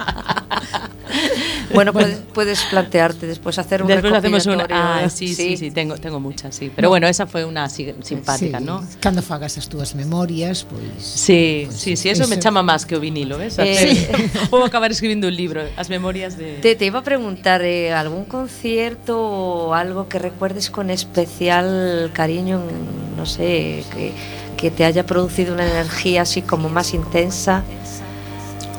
bueno 1.73 1.93
puedes, 1.93 2.17
puedes 2.33 2.61
plantearte 2.63 3.27
después 3.27 3.57
hacer 3.59 3.81
un 3.81 3.87
Después 3.87 4.13
hacemos 4.13 4.45
una. 4.45 4.67
Ah, 4.69 5.09
sí, 5.09 5.33
sí, 5.33 5.57
sí, 5.57 5.71
tengo, 5.71 5.97
tengo 5.97 6.19
muchas, 6.19 6.55
sí. 6.55 6.71
Pero 6.75 6.89
bueno, 6.89 7.07
esa 7.07 7.25
fue 7.27 7.45
una 7.45 7.65
así 7.65 7.93
simpática, 8.03 8.59
sí, 8.59 8.65
¿no? 8.65 8.83
Cando 8.99 9.21
fagas 9.21 9.57
as 9.57 9.67
túas 9.69 9.95
memorias, 9.95 10.65
pois... 10.69 11.03
Sí, 11.03 11.67
sí, 11.71 11.95
sí, 11.95 12.09
eso, 12.09 12.27
me 12.27 12.39
chama 12.39 12.63
más 12.63 12.85
que 12.85 12.95
o 12.95 12.99
vinilo, 12.99 13.37
¿ves? 13.37 13.57
Eh, 13.59 14.09
Puedo 14.49 14.65
acabar 14.65 14.91
escribiendo 14.91 15.27
un 15.27 15.35
libro, 15.35 15.63
las 15.75 15.89
memorias 15.89 16.37
de... 16.37 16.53
Te, 16.61 16.75
te 16.75 16.85
iba 16.85 16.99
a 16.99 17.03
preguntar, 17.03 17.61
eh, 17.61 17.91
¿algún 17.93 18.25
concierto 18.25 19.19
o 19.19 19.73
algo 19.73 20.07
que 20.07 20.19
recuerdes 20.19 20.69
con 20.69 20.89
especial 20.89 22.11
cariño, 22.13 22.61
en- 22.61 23.17
no 23.17 23.25
sé, 23.25 23.83
que, 23.93 24.13
que 24.57 24.71
te 24.71 24.85
haya 24.85 25.05
producido 25.05 25.53
una 25.53 25.69
energía 25.69 26.21
así 26.21 26.41
como 26.41 26.69
más 26.69 26.93
intensa? 26.93 27.63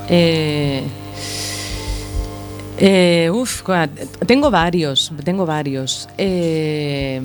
Eh, 0.09 0.83
eh, 2.81 3.31
uf, 3.31 3.63
tengo 4.27 4.51
varios, 4.51 5.13
tengo 5.23 5.45
varios. 5.47 6.09
Eh, 6.17 7.21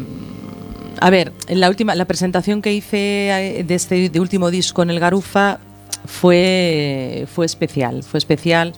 a 1.00 1.10
ver, 1.10 1.32
la 1.48 1.70
última, 1.70 1.96
la 1.96 2.06
presentación 2.06 2.62
que 2.62 2.74
hice 2.74 3.60
eh, 3.60 3.64
de 3.64 3.76
este 3.76 4.20
último 4.20 4.52
disco 4.52 4.84
en 4.84 4.90
el 4.90 5.00
Garufa 5.00 5.60
fue, 6.06 7.26
fue 7.34 7.46
especial, 7.46 8.04
fue 8.04 8.18
especial 8.18 8.74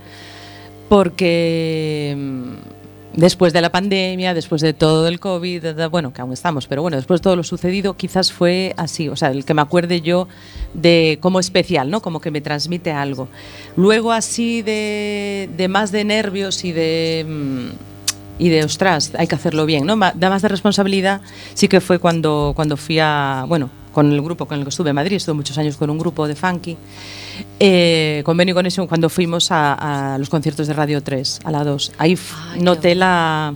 porque 0.89 2.15
después 3.17 3.51
de 3.51 3.61
la 3.61 3.71
pandemia, 3.71 4.33
después 4.33 4.61
de 4.61 4.73
todo 4.73 5.07
el 5.07 5.19
COVID, 5.19 5.89
bueno, 5.89 6.13
que 6.13 6.21
aún 6.21 6.31
estamos, 6.31 6.67
pero 6.67 6.83
bueno, 6.83 6.95
después 6.95 7.19
de 7.19 7.23
todo 7.23 7.35
lo 7.35 7.43
sucedido, 7.43 7.97
quizás 7.97 8.31
fue 8.31 8.73
así, 8.77 9.09
o 9.09 9.15
sea, 9.17 9.31
el 9.31 9.43
que 9.43 9.53
me 9.53 9.61
acuerde 9.61 9.99
yo 9.99 10.29
de 10.73 11.17
como 11.19 11.39
especial, 11.39 11.89
¿no? 11.89 12.01
Como 12.01 12.21
que 12.21 12.31
me 12.31 12.39
transmite 12.39 12.91
algo. 12.91 13.27
Luego 13.75 14.11
así 14.11 14.61
de, 14.61 15.49
de 15.57 15.67
más 15.67 15.91
de 15.91 16.05
nervios 16.05 16.63
y 16.63 16.71
de... 16.71 17.25
mm, 17.27 17.96
y 18.39 18.49
de 18.49 18.63
ostras, 18.63 19.13
hay 19.17 19.27
que 19.27 19.35
hacerlo 19.35 19.65
bien, 19.65 19.85
¿no? 19.85 19.97
Da 19.97 20.29
más 20.29 20.41
de 20.41 20.47
responsabilidad, 20.47 21.21
sí 21.53 21.67
que 21.67 21.81
fue 21.81 21.99
cuando, 21.99 22.53
cuando 22.55 22.77
fui 22.77 22.99
a, 22.99 23.45
bueno, 23.47 23.69
con 23.91 24.11
el 24.11 24.21
grupo 24.21 24.45
con 24.45 24.59
el 24.59 24.63
que 24.63 24.69
estuve 24.69 24.91
en 24.91 24.95
Madrid, 24.95 25.17
estuve 25.17 25.35
muchos 25.35 25.57
años 25.57 25.75
con 25.75 25.89
un 25.89 25.97
grupo 25.97 26.27
de 26.27 26.35
funky, 26.35 26.77
eh, 27.59 28.21
con 28.23 28.37
Connection, 28.37 28.87
cuando 28.87 29.09
fuimos 29.09 29.51
a, 29.51 30.13
a 30.13 30.17
los 30.17 30.29
conciertos 30.29 30.67
de 30.67 30.73
Radio 30.73 31.01
3, 31.01 31.39
a 31.43 31.51
la 31.51 31.63
2. 31.63 31.93
Ahí 31.97 32.17
Ay, 32.53 32.61
noté 32.61 32.93
la, 32.93 33.55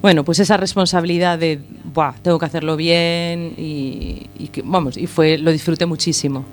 bueno, 0.00 0.24
pues 0.24 0.38
esa 0.38 0.56
responsabilidad 0.56 1.38
de, 1.38 1.60
Buah, 1.92 2.14
tengo 2.22 2.38
que 2.38 2.46
hacerlo 2.46 2.76
bien 2.76 3.54
y, 3.58 4.26
y 4.38 4.48
que, 4.48 4.62
vamos, 4.64 4.96
y 4.96 5.06
fue, 5.06 5.38
lo 5.38 5.52
disfruté 5.52 5.86
muchísimo. 5.86 6.44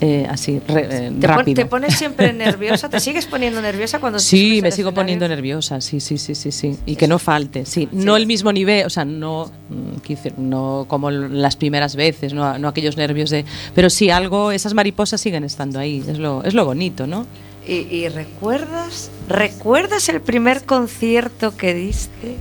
Eh, 0.00 0.28
así, 0.30 0.60
re- 0.68 1.06
eh, 1.08 1.12
¿Te, 1.20 1.26
rápido. 1.26 1.56
te 1.56 1.66
pones 1.66 1.94
siempre 1.96 2.32
nerviosa? 2.32 2.88
¿Te 2.88 3.00
sigues 3.00 3.26
poniendo 3.26 3.60
nerviosa 3.60 3.98
cuando 3.98 4.20
Sí, 4.20 4.60
me 4.62 4.70
sigo 4.70 4.92
poniendo 4.92 5.26
nerviosa, 5.26 5.80
sí, 5.80 5.98
sí, 5.98 6.18
sí, 6.18 6.36
sí, 6.36 6.52
sí. 6.52 6.76
Y 6.86 6.94
que 6.94 7.08
no 7.08 7.18
falte, 7.18 7.66
sí. 7.66 7.88
No 7.90 8.16
el 8.16 8.26
mismo 8.26 8.52
nivel, 8.52 8.86
o 8.86 8.90
sea, 8.90 9.04
no, 9.04 9.50
mm, 9.70 10.40
no 10.40 10.84
como 10.88 11.10
las 11.10 11.56
primeras 11.56 11.96
veces, 11.96 12.32
no, 12.32 12.58
no 12.58 12.68
aquellos 12.68 12.96
nervios 12.96 13.30
de... 13.30 13.44
Pero 13.74 13.90
sí, 13.90 14.08
algo, 14.10 14.52
esas 14.52 14.72
mariposas 14.72 15.20
siguen 15.20 15.42
estando 15.42 15.80
ahí, 15.80 16.04
es 16.06 16.18
lo, 16.18 16.44
es 16.44 16.54
lo 16.54 16.64
bonito, 16.64 17.08
¿no? 17.08 17.26
¿Y, 17.66 17.72
y 17.94 18.08
recuerdas, 18.08 19.10
recuerdas 19.28 20.08
el 20.08 20.20
primer 20.20 20.64
concierto 20.64 21.56
que 21.56 21.74
diste? 21.74 22.36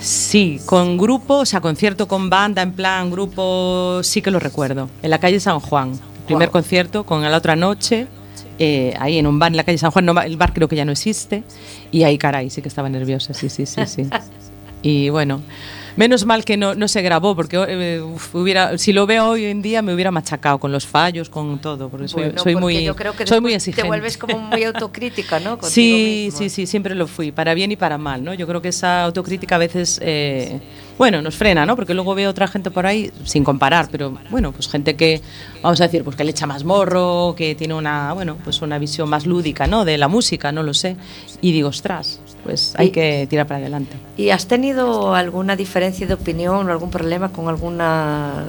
Sí, 0.00 0.60
con 0.64 0.96
grupo, 0.96 1.38
o 1.38 1.44
sea, 1.46 1.60
concierto 1.60 2.08
con 2.08 2.30
banda, 2.30 2.62
en 2.62 2.72
plan 2.72 3.10
grupo, 3.10 4.00
sí 4.02 4.22
que 4.22 4.30
lo 4.30 4.38
recuerdo. 4.38 4.88
En 5.02 5.10
la 5.10 5.18
calle 5.18 5.40
San 5.40 5.58
Juan, 5.60 5.92
primer 6.28 6.48
Guau. 6.48 6.52
concierto 6.62 7.04
con 7.04 7.22
la 7.22 7.36
otra 7.36 7.56
noche, 7.56 8.06
eh, 8.58 8.94
ahí 9.00 9.18
en 9.18 9.26
un 9.26 9.38
bar 9.38 9.50
en 9.50 9.56
la 9.56 9.64
calle 9.64 9.78
San 9.78 9.90
Juan, 9.90 10.04
no, 10.06 10.20
el 10.20 10.36
bar 10.36 10.52
creo 10.52 10.68
que 10.68 10.76
ya 10.76 10.84
no 10.84 10.92
existe, 10.92 11.42
y 11.90 12.04
ahí, 12.04 12.18
caray, 12.18 12.50
sí 12.50 12.62
que 12.62 12.68
estaba 12.68 12.88
nerviosa, 12.88 13.34
sí, 13.34 13.48
sí, 13.48 13.66
sí, 13.66 13.80
sí. 13.86 14.06
Y 14.80 15.08
bueno, 15.08 15.40
menos 15.96 16.24
mal 16.24 16.44
que 16.44 16.56
no, 16.56 16.76
no 16.76 16.86
se 16.86 17.02
grabó, 17.02 17.34
porque 17.34 17.56
eh, 17.68 18.00
hubiera, 18.32 18.78
si 18.78 18.92
lo 18.92 19.06
veo 19.06 19.30
hoy 19.30 19.46
en 19.46 19.60
día 19.60 19.82
me 19.82 19.92
hubiera 19.92 20.12
machacado 20.12 20.58
con 20.58 20.70
los 20.70 20.86
fallos, 20.86 21.28
con 21.28 21.58
todo, 21.60 21.88
porque 21.88 22.06
soy, 22.06 22.22
Bueno, 22.24 22.38
soy 22.42 22.52
porque 22.54 22.60
muy, 22.64 22.84
yo 22.84 22.94
creo 22.94 23.12
que 23.12 23.26
soy 23.26 23.40
muy 23.40 23.54
exigente. 23.54 23.82
Te 23.82 23.88
vuelves 23.88 24.16
como 24.16 24.38
muy 24.38 24.62
autocrítica, 24.62 25.40
¿no? 25.40 25.50
Contigo 25.58 25.70
Sí, 25.70 26.22
mismo. 26.26 26.38
sí, 26.38 26.48
sí, 26.50 26.66
siempre 26.68 26.94
lo 26.94 27.08
fui, 27.08 27.32
para 27.32 27.54
bien 27.54 27.72
y 27.72 27.76
para 27.76 27.98
mal, 27.98 28.22
¿no? 28.22 28.34
Yo 28.34 28.46
creo 28.46 28.62
que 28.62 28.68
esa 28.68 29.02
autocrítica 29.02 29.56
a 29.56 29.58
veces, 29.58 29.98
eh, 30.00 30.60
bueno, 30.98 31.22
nos 31.22 31.36
frena, 31.36 31.64
¿no? 31.64 31.76
Porque 31.76 31.94
luego 31.94 32.14
veo 32.14 32.28
otra 32.30 32.48
gente 32.48 32.70
por 32.70 32.84
ahí, 32.86 33.10
sin 33.24 33.44
comparar, 33.44 33.88
pero 33.90 34.18
bueno, 34.30 34.52
pues 34.52 34.68
gente 34.68 34.96
que, 34.96 35.22
vamos 35.62 35.80
a 35.80 35.84
decir, 35.84 36.02
pues 36.04 36.16
que 36.16 36.24
le 36.24 36.32
echa 36.32 36.46
más 36.46 36.64
morro, 36.64 37.34
que 37.36 37.54
tiene 37.54 37.74
una, 37.74 38.12
bueno, 38.12 38.36
pues 38.44 38.60
una 38.62 38.78
visión 38.78 39.08
más 39.08 39.24
lúdica, 39.24 39.66
¿no? 39.68 39.84
De 39.84 39.96
la 39.96 40.08
música, 40.08 40.50
no 40.52 40.62
lo 40.62 40.74
sé. 40.74 40.96
Y 41.40 41.52
digo, 41.52 41.68
ostras, 41.68 42.20
pues 42.42 42.74
hay 42.76 42.90
que 42.90 43.26
tirar 43.30 43.46
para 43.46 43.60
adelante. 43.60 43.96
¿Y 44.16 44.30
has 44.30 44.46
tenido 44.46 45.14
alguna 45.14 45.54
diferencia 45.54 46.06
de 46.06 46.14
opinión 46.14 46.68
o 46.68 46.72
algún 46.72 46.90
problema 46.90 47.30
con 47.30 47.48
alguna 47.48 48.44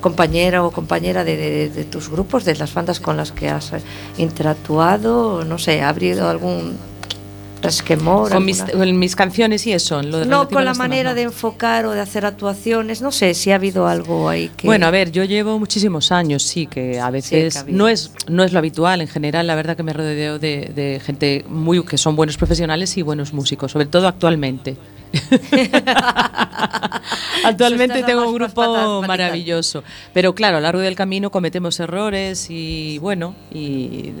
compañera 0.00 0.62
o 0.64 0.70
compañera 0.70 1.24
de, 1.24 1.36
de- 1.36 1.68
de 1.70 1.84
tus 1.84 2.08
grupos, 2.08 2.44
de 2.44 2.54
las 2.54 2.72
bandas 2.74 3.00
con 3.00 3.16
las 3.16 3.32
que 3.32 3.48
has 3.48 3.72
interactuado? 4.18 5.44
No 5.44 5.58
sé, 5.58 5.82
¿ha 5.82 5.88
habido 5.88 6.28
algún 6.28 6.76
resquemor? 7.66 8.30
Con 8.30 8.44
mis, 8.44 8.62
con 8.62 8.98
mis 8.98 9.16
canciones 9.16 9.66
y 9.66 9.72
eso, 9.72 10.02
lo 10.02 10.24
No, 10.24 10.48
con 10.48 10.64
la 10.64 10.74
manera 10.74 11.14
de 11.14 11.22
enfocar 11.22 11.86
o 11.86 11.92
de 11.92 12.00
hacer 12.00 12.24
actuaciones, 12.26 13.02
no 13.02 13.12
sé 13.12 13.34
si 13.34 13.50
ha 13.50 13.56
habido 13.56 13.86
algo 13.86 14.28
ahí 14.28 14.50
que... 14.56 14.66
Bueno, 14.66 14.86
a 14.86 14.90
ver, 14.90 15.12
yo 15.12 15.24
llevo 15.24 15.58
muchísimos 15.58 16.12
años, 16.12 16.42
sí, 16.42 16.66
que 16.66 16.98
a 16.98 17.10
veces 17.10 17.52
que 17.52 17.58
ha 17.58 17.62
habido. 17.62 17.78
no 17.78 17.88
es 17.88 18.12
no 18.28 18.44
es 18.44 18.52
lo 18.52 18.58
habitual. 18.58 19.00
En 19.00 19.08
general, 19.08 19.46
la 19.46 19.54
verdad 19.54 19.76
que 19.76 19.82
me 19.82 19.92
rodeo 19.92 20.38
de, 20.38 20.72
de 20.74 21.00
gente 21.04 21.44
muy 21.48 21.76
que 21.84 21.98
son 21.98 22.16
buenos 22.16 22.36
profesionales 22.36 22.96
y 22.96 23.02
buenos 23.02 23.32
músicos, 23.32 23.72
sobre 23.72 23.86
todo 23.86 24.08
actualmente. 24.08 24.76
Actualmente 27.44 28.02
tengo 28.02 28.28
un 28.28 28.34
grupo 28.34 29.02
maravilloso, 29.06 29.84
pero 30.12 30.34
claro, 30.34 30.56
a 30.56 30.60
lo 30.60 30.64
largo 30.64 30.80
del 30.80 30.96
camino 30.96 31.30
cometemos 31.30 31.78
errores 31.80 32.48
y 32.50 32.98
bueno, 32.98 33.34
y 33.52 34.12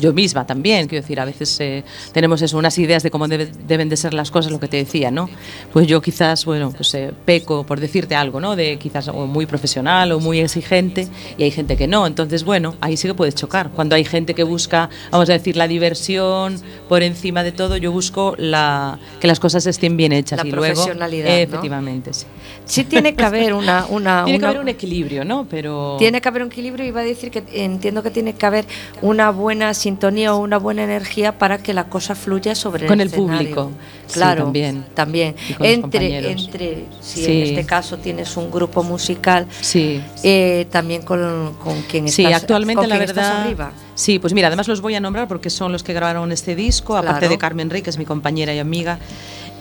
yo 0.00 0.12
misma 0.12 0.46
también, 0.46 0.88
quiero 0.88 1.02
decir, 1.02 1.20
a 1.20 1.24
veces 1.24 1.58
eh, 1.60 1.84
tenemos 2.12 2.42
eso, 2.42 2.56
unas 2.58 2.76
ideas 2.78 3.02
de 3.02 3.10
cómo 3.10 3.26
debe- 3.28 3.50
deben 3.66 3.88
de 3.88 3.96
ser 3.96 4.14
las 4.14 4.30
cosas, 4.30 4.50
lo 4.52 4.58
que 4.60 4.68
te 4.68 4.76
decía, 4.78 5.10
¿no? 5.10 5.28
Pues 5.72 5.86
yo 5.86 6.00
quizás, 6.00 6.44
bueno, 6.44 6.72
pues 6.76 6.92
eh, 6.94 7.12
peco 7.24 7.64
por 7.64 7.80
decirte 7.80 8.14
algo, 8.14 8.40
¿no? 8.40 8.56
De 8.56 8.78
quizás 8.78 9.08
o 9.08 9.26
muy 9.26 9.46
profesional 9.46 10.12
o 10.12 10.20
muy 10.20 10.40
exigente 10.40 11.06
y 11.38 11.42
hay 11.44 11.50
gente 11.50 11.76
que 11.76 11.86
no, 11.86 12.06
entonces 12.06 12.44
bueno, 12.44 12.74
ahí 12.80 12.96
sí 12.96 13.06
que 13.08 13.14
puedes 13.14 13.34
chocar. 13.34 13.70
Cuando 13.70 13.94
hay 13.94 14.04
gente 14.04 14.34
que 14.34 14.42
busca, 14.44 14.88
vamos 15.10 15.28
a 15.30 15.32
decir, 15.34 15.56
la 15.56 15.68
diversión 15.68 16.60
por 16.88 17.02
encima 17.02 17.42
de 17.42 17.52
todo, 17.52 17.76
yo 17.76 17.92
busco 17.92 18.34
la, 18.38 18.98
que 19.20 19.26
las 19.26 19.38
cosas 19.40 19.66
estén 19.66 19.96
bien 19.96 20.12
hechas 20.12 20.38
La 20.42 20.46
y 20.48 20.50
luego, 20.52 20.74
profesionalidad, 20.74 21.28
¿no? 21.28 21.34
efectivamente, 21.34 22.12
sí. 22.14 22.26
Sí 22.64 22.84
tiene 22.84 23.14
que 23.14 23.24
haber 23.24 23.52
una... 23.54 23.86
una 23.90 24.24
Tiene 24.24 24.38
que 24.38 24.44
una- 24.44 24.48
haber 24.50 24.60
un 24.62 24.68
equilibrio, 24.68 25.24
¿no? 25.24 25.46
Pero 25.50 25.96
Tiene 25.98 26.20
que 26.20 26.28
haber 26.28 26.42
un 26.42 26.48
equilibrio 26.48 26.86
y 26.86 26.90
va 26.90 27.00
a 27.00 27.04
decir 27.04 27.30
que 27.30 27.42
entiendo 27.52 28.02
que 28.02 28.10
tiene 28.10 28.32
que 28.34 28.46
haber 28.46 28.64
una 29.02 29.30
buena 29.30 29.74
sintonía 29.90 30.34
o 30.34 30.38
una 30.38 30.58
buena 30.58 30.84
energía 30.84 31.36
para 31.38 31.58
que 31.58 31.74
la 31.74 31.84
cosa 31.88 32.14
fluya 32.14 32.54
sobre 32.54 32.86
Con 32.86 33.00
el, 33.00 33.08
el 33.08 33.14
público, 33.14 33.72
sí, 34.06 34.14
Claro, 34.14 34.44
también. 34.44 34.84
también. 34.94 35.34
Y 35.48 35.54
con 35.54 35.66
los 35.66 35.74
Entre, 35.74 36.30
entre, 36.30 36.84
si 37.00 37.24
Sí. 37.24 37.32
en 37.32 37.42
este 37.48 37.66
caso 37.66 37.98
tienes 37.98 38.36
un 38.36 38.50
grupo 38.50 38.82
musical, 38.84 39.46
Sí. 39.60 40.00
eh, 40.22 40.66
también 40.70 41.02
con, 41.02 41.54
con 41.62 41.82
quien 41.82 42.08
Sí, 42.08 42.24
estás, 42.24 42.42
actualmente 42.42 42.80
con 42.82 42.88
la 42.88 42.96
quien 42.98 43.08
estás 43.10 43.26
verdad. 43.28 43.42
arriba. 43.42 43.72
Sí, 43.96 44.18
pues 44.18 44.32
mira, 44.32 44.46
además 44.46 44.68
los 44.68 44.80
voy 44.80 44.94
a 44.94 45.00
nombrar 45.00 45.26
porque 45.28 45.50
son 45.50 45.72
los 45.72 45.82
que 45.82 45.92
grabaron 45.92 46.30
este 46.32 46.54
disco, 46.54 46.96
aparte 46.96 47.18
Claro. 47.20 47.32
de 47.32 47.38
Carmen 47.38 47.68
Rey, 47.68 47.82
que 47.82 47.90
es 47.90 47.98
mi 47.98 48.04
compañera 48.04 48.54
y 48.54 48.58
amiga. 48.58 48.98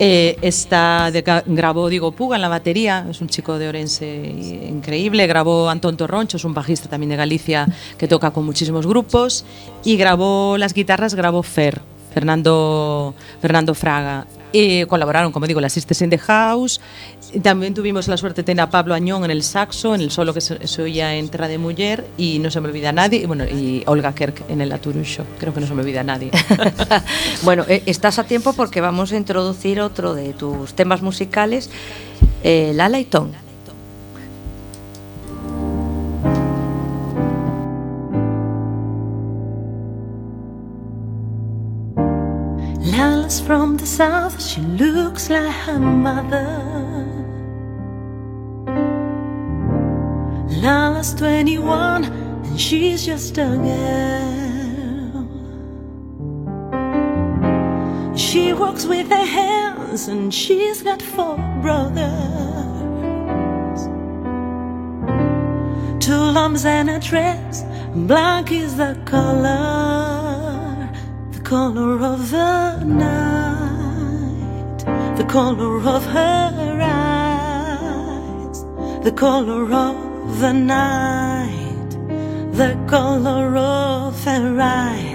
Eh, 0.02 0.38
grabó 1.45 1.89
Diego 1.89 2.14
Puga 2.14 2.38
en 2.38 2.41
la 2.41 2.47
batería, 2.47 3.06
es 3.10 3.20
un 3.20 3.28
chico 3.28 3.60
de 3.60 3.68
Orense 3.68 4.08
increíble. 4.70 5.28
Grabó 5.28 5.70
Antón 5.70 5.97
Torroncho, 5.97 6.38
es 6.38 6.45
un 6.45 6.54
bajista 6.54 6.88
también 6.88 7.10
de 7.10 7.18
Galicia 7.18 7.68
que 7.97 8.08
toca 8.08 8.32
con 8.32 8.45
muchísimos 8.45 8.88
grupos. 8.88 9.45
Y 9.84 9.97
grabó 9.97 10.58
las 10.58 10.74
guitarras, 10.74 11.16
grabó 11.16 11.43
Fer, 11.43 11.82
Fernando, 12.14 13.14
Fernando 13.41 13.76
Fraga. 13.76 14.26
Colaboraron, 14.88 15.32
como 15.32 15.47
digo, 15.47 15.62
las 15.62 15.74
Sisters 15.74 16.02
in 16.02 16.10
the 16.10 16.18
House. 16.18 16.82
También 17.43 17.74
tuvimos 17.74 18.08
la 18.08 18.18
suerte 18.18 18.41
de 18.41 18.45
tener 18.45 18.64
a 18.64 18.70
Pablo 18.70 18.93
Añón 18.93 19.24
en 19.24 19.32
el 19.32 19.43
saxo, 19.43 19.93
en 19.93 20.02
el 20.02 20.12
solo 20.12 20.34
que 20.34 20.41
se, 20.41 20.68
se 20.68 20.82
oía 20.82 21.16
en 21.16 21.30
Terra 21.30 21.47
de 21.47 21.58
Mujer, 21.58 22.06
y 22.18 22.39
no 22.39 22.50
se 22.50 22.60
me 22.62 22.70
olvida 22.70 22.91
nadie. 22.91 23.20
Y, 23.20 23.26
bueno, 23.26 23.45
y 23.45 23.84
Olga 23.86 24.14
Kerk 24.14 24.43
en 24.50 24.62
el 24.62 24.72
Aturucho, 24.72 25.26
creo 25.39 25.54
que 25.54 25.60
no 25.60 25.68
se 25.68 25.74
me 25.74 25.82
olvida 25.82 26.04
nadie. 26.04 26.32
bueno, 27.43 27.66
eh, 27.68 27.84
estás 27.86 28.20
a 28.20 28.24
tiempo 28.24 28.54
porque 28.54 28.82
vamos 28.82 29.12
a 29.12 29.18
introducir 29.18 29.82
otro 29.82 30.14
de 30.14 30.34
tus 30.34 30.74
temas 30.74 31.02
musicales, 31.02 31.70
eh, 32.43 32.72
Lala 32.74 33.00
y 33.00 33.06
Tom. 33.06 33.32
From 43.38 43.78
the 43.78 43.86
south, 43.86 44.42
she 44.42 44.60
looks 44.62 45.30
like 45.30 45.54
her 45.66 45.80
mother. 45.80 46.48
Lala's 50.62 51.14
21 51.14 52.06
and 52.06 52.60
she's 52.60 53.06
just 53.06 53.38
a 53.38 53.58
girl. 53.68 55.28
She 58.18 58.52
walks 58.54 58.86
with 58.86 59.10
her 59.10 59.26
hands 59.26 60.08
and 60.08 60.34
she's 60.34 60.82
got 60.82 61.02
four 61.02 61.38
brothers. 61.62 62.00
Two 66.04 66.32
lumps 66.32 66.66
and 66.66 66.90
a 66.90 67.00
dress, 67.00 67.64
black 67.94 68.52
is 68.52 68.76
the 68.76 69.00
color, 69.06 70.19
color 71.50 72.00
of 72.04 72.30
the 72.30 72.78
night, 72.86 74.78
the 75.18 75.24
color 75.24 75.80
of 75.80 76.06
her 76.06 76.80
eyes, 76.80 78.64
the 79.04 79.12
color 79.12 79.64
of 79.74 80.39
the 80.41 80.54
night, 80.54 81.89
the 82.52 82.78
color 82.88 83.58
of 83.58 84.24
her 84.26 84.62
eyes. 84.62 85.09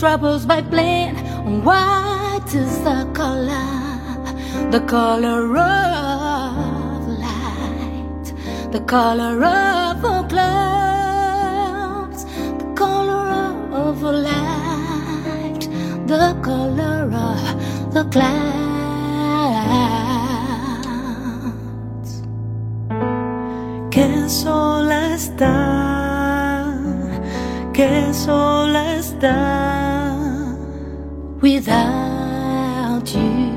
Travels 0.00 0.46
by 0.46 0.62
plane, 0.62 1.14
white 1.62 2.54
is 2.54 2.78
the 2.84 3.06
color, 3.12 3.68
the 4.70 4.80
color 4.80 5.58
of 5.58 7.06
light, 7.06 8.32
the 8.72 8.80
color 8.80 9.44
of 9.44 10.00
the 10.00 10.22
clouds, 10.30 12.24
the 12.24 12.72
color 12.74 13.44
of 13.74 14.00
light, 14.00 15.68
the 16.06 16.34
color 16.40 17.12
of 17.12 17.92
the 17.92 18.04
clouds. 18.04 18.40
Que 23.90 24.28
sola 24.30 25.12
está, 25.12 26.72
que 27.74 28.14
sola 28.14 28.94
está 28.96 29.79
without 31.40 33.14
you, 33.14 33.52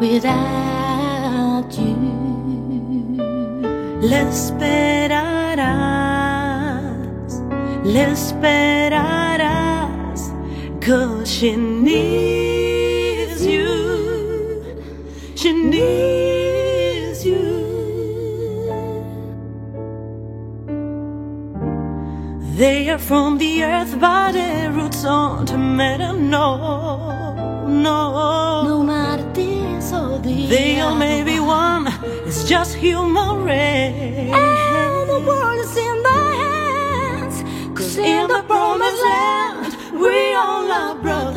without 0.00 1.78
you. 1.78 1.96
Le 4.00 4.20
esperarás, 4.28 5.66
le 7.84 8.02
esperarás, 8.12 9.00
cause 10.80 11.30
she 11.30 11.56
needs 11.56 13.44
you, 13.46 14.64
she 15.34 15.52
needs 15.52 16.15
They 22.56 22.88
are 22.88 22.98
from 22.98 23.36
the 23.36 23.64
earth, 23.64 24.00
but 24.00 24.32
their 24.32 24.72
roots 24.72 25.04
aren't 25.04 25.54
matter. 25.58 26.14
No, 26.14 27.66
no. 27.66 28.64
No 28.64 28.82
matter 28.82 29.30
this 29.34 29.92
or 29.92 30.18
the 30.18 30.46
They 30.46 30.80
all 30.80 30.94
may 30.94 31.22
be 31.22 31.38
one. 31.38 31.86
It's 32.24 32.48
just 32.48 32.74
human 32.74 33.44
race. 33.44 34.32
And 34.32 35.10
the 35.10 35.20
world 35.28 35.60
is 35.60 35.76
in 35.76 36.02
their 36.02 36.32
hands. 36.44 37.44
Cause 37.78 37.98
in 37.98 38.26
the 38.26 38.42
promised 38.48 39.02
land, 39.02 39.76
we 40.00 40.32
all 40.32 40.72
are 40.72 40.94
brothers. 40.94 41.30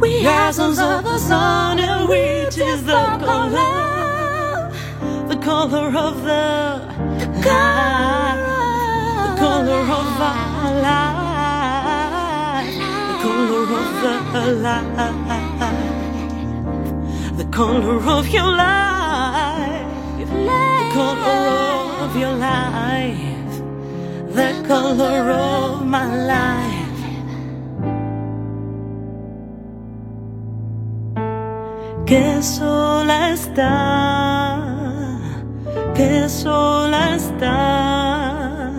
We 0.00 0.26
are 0.26 0.50
sons 0.50 0.78
of 0.78 1.04
the 1.04 1.18
sun, 1.18 1.78
and 1.78 2.08
which 2.08 2.56
is 2.56 2.84
the 2.84 3.18
color 3.20 3.86
the 5.28 5.36
color 5.38 5.88
of 5.96 6.22
the 6.22 6.85
the 7.46 9.36
color 9.38 9.84
of 10.00 10.20
our 10.30 10.70
life, 10.88 12.74
the 13.10 13.16
color 13.22 13.64
of 13.78 13.94
the 17.36 17.46
color 17.50 17.98
of 18.18 18.24
your 18.28 18.50
life, 18.50 19.86
the 20.18 20.26
color 20.92 21.40
of 22.04 22.16
your 22.16 22.34
life, 22.34 23.54
the 24.34 24.50
color 24.66 25.30
of 25.30 25.86
my 25.86 26.06
life. 26.26 26.86
que 32.06 32.40
que 35.96 36.28
sola 36.28 37.16
está, 37.16 38.72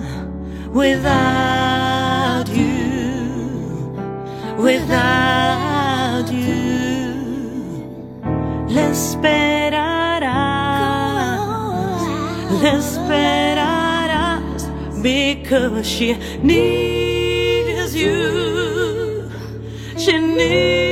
without 0.72 2.48
you, 2.50 3.96
without 4.58 6.30
you, 6.32 7.16
le 8.70 8.92
esperarás, 8.92 10.30
le 12.62 12.70
esperarás, 12.78 14.70
because 15.02 15.88
she 15.88 16.16
needs 16.44 17.96
you, 17.96 19.28
she 19.98 20.20
needs 20.20 20.87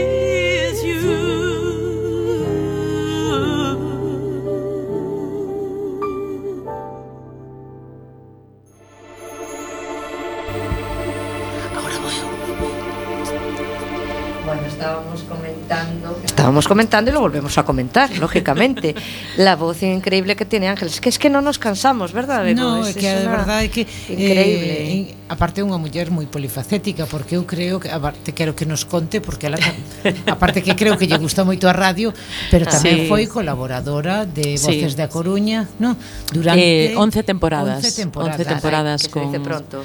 estábamos 16.46 16.68
comentando 16.68 17.10
y 17.10 17.14
lo 17.16 17.22
volvemos 17.22 17.58
a 17.58 17.64
comentar, 17.64 18.16
lógicamente. 18.20 18.94
La 19.38 19.56
voz 19.56 19.82
increíble 19.82 20.36
que 20.36 20.46
tiene 20.46 20.68
Ángeles, 20.70 21.02
que 21.02 21.10
es 21.10 21.18
que 21.18 21.28
no 21.28 21.42
nos 21.42 21.58
cansamos, 21.58 22.14
¿verdad? 22.14 22.44
Bego? 22.44 22.62
No, 22.62 22.86
é 22.86 22.94
que 22.94 23.10
a 23.10 23.26
verdade 23.26 23.66
é 23.66 23.70
que 23.74 23.82
eh, 23.82 24.14
increíble. 24.14 24.74
Eh, 25.10 25.16
aparte 25.28 25.62
é 25.62 25.64
unha 25.66 25.82
muller 25.82 26.14
moi 26.14 26.30
polifacética, 26.30 27.10
porque 27.10 27.42
eu 27.42 27.50
creo 27.50 27.82
que 27.82 27.90
aparte 27.90 28.30
quero 28.38 28.54
que 28.54 28.70
nos 28.70 28.86
conte 28.86 29.26
porque 29.26 29.50
ela 29.50 29.58
aparte 30.30 30.62
que 30.62 30.78
creo 30.78 31.02
que 31.02 31.10
lle 31.10 31.18
gusta 31.18 31.42
moito 31.42 31.66
a 31.66 31.74
radio, 31.74 32.14
pero 32.54 32.70
ah, 32.70 32.78
tamén 32.78 33.10
sí. 33.10 33.10
foi 33.10 33.26
colaboradora 33.26 34.30
de 34.30 34.54
Voces 34.62 34.94
sí. 34.94 35.00
da 35.02 35.10
Coruña, 35.10 35.66
¿no? 35.82 35.98
Durante 36.30 36.94
eh, 36.94 37.02
11 37.10 37.26
temporadas. 37.26 37.82
11 37.82 38.06
temporadas, 38.06 38.38
11 38.38 38.46
temporadas 38.46 39.00
ay, 39.02 39.10
con, 39.10 39.26
pronto. 39.42 39.78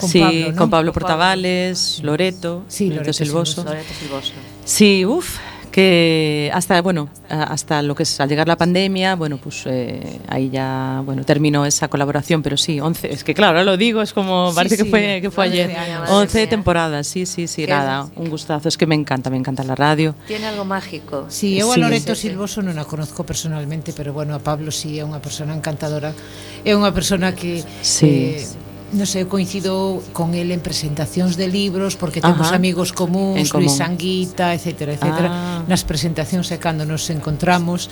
con 0.00 0.08
sí, 0.08 0.24
Pablo, 0.24 0.48
¿no? 0.48 0.56
con 0.56 0.68
Pablo 0.72 0.90
Portavales, 0.96 2.00
Loreto, 2.00 2.64
sí, 2.72 2.88
Loreto, 2.88 3.04
Loreto 3.04 3.12
Silvoso. 3.12 3.60
Silvoso. 3.60 3.68
Loreto 3.68 3.92
Silvoso. 4.00 4.32
Sí, 4.64 5.04
uff, 5.04 5.36
que 5.76 6.50
hasta 6.54 6.80
bueno, 6.80 7.10
hasta 7.28 7.82
lo 7.82 7.94
que 7.94 8.04
es 8.04 8.18
al 8.18 8.30
llegar 8.30 8.48
la 8.48 8.56
pandemia, 8.56 9.14
bueno, 9.14 9.36
pues 9.36 9.64
eh, 9.66 10.20
ahí 10.26 10.48
ya 10.48 11.02
bueno 11.04 11.22
terminó 11.22 11.66
esa 11.66 11.88
colaboración, 11.88 12.42
pero 12.42 12.56
sí, 12.56 12.80
11, 12.80 13.12
es 13.12 13.22
que 13.24 13.34
claro, 13.34 13.58
ahora 13.58 13.64
lo 13.72 13.76
digo, 13.76 14.00
es 14.00 14.14
como 14.14 14.48
Sí, 14.50 14.56
parece 14.56 14.76
sí, 14.78 14.84
que 14.84 14.88
fue 14.90 15.18
que 15.20 15.30
fue 15.30 15.44
11 15.48 15.62
ayer. 15.64 15.76
años. 15.76 16.00
Madre 16.00 16.14
11 16.14 16.38
mía. 16.38 16.48
temporadas, 16.48 17.06
sí, 17.06 17.26
sí, 17.26 17.46
sí, 17.46 17.66
nada, 17.66 18.08
un 18.16 18.30
gustazo, 18.30 18.70
es 18.70 18.78
que 18.78 18.86
me 18.86 18.94
encanta, 18.94 19.28
me 19.28 19.36
encanta 19.36 19.62
la 19.64 19.74
radio. 19.74 20.14
Tiene 20.26 20.46
algo 20.46 20.64
mágico. 20.64 21.26
Sí, 21.28 21.58
eu 21.60 21.70
a 21.70 21.74
Sí. 21.74 21.80
Loreto 21.80 22.14
Sí, 22.14 22.22
sí. 22.22 22.28
Silvoso 22.32 22.62
non 22.64 22.80
a 22.80 22.88
conozco 22.88 23.28
personalmente, 23.28 23.92
pero 23.92 24.16
bueno, 24.16 24.32
a 24.32 24.40
Pablo 24.40 24.72
sí 24.72 24.96
é 24.96 25.04
unha 25.04 25.20
persona 25.20 25.52
encantadora. 25.52 26.16
É 26.64 26.72
unha 26.72 26.88
persona 26.96 27.36
que 27.36 27.60
Sí. 27.84 28.40
eh, 28.40 28.48
non 28.94 29.06
sei, 29.08 29.26
coincido 29.26 29.98
con 30.14 30.38
el 30.38 30.54
en 30.54 30.62
presentacións 30.62 31.34
de 31.34 31.50
libros 31.50 31.98
porque 31.98 32.22
temos 32.22 32.54
Ajá. 32.54 32.60
amigos 32.60 32.94
comuns, 32.94 33.50
común. 33.50 33.66
Luis 33.66 33.82
Anguita, 33.82 34.54
etcétera, 34.54 34.94
etcétera, 34.94 35.28
ah. 35.30 35.58
nas 35.66 35.82
presentacións 35.82 36.46
e 36.54 36.56
cando 36.62 36.86
nos 36.86 37.10
encontramos 37.10 37.90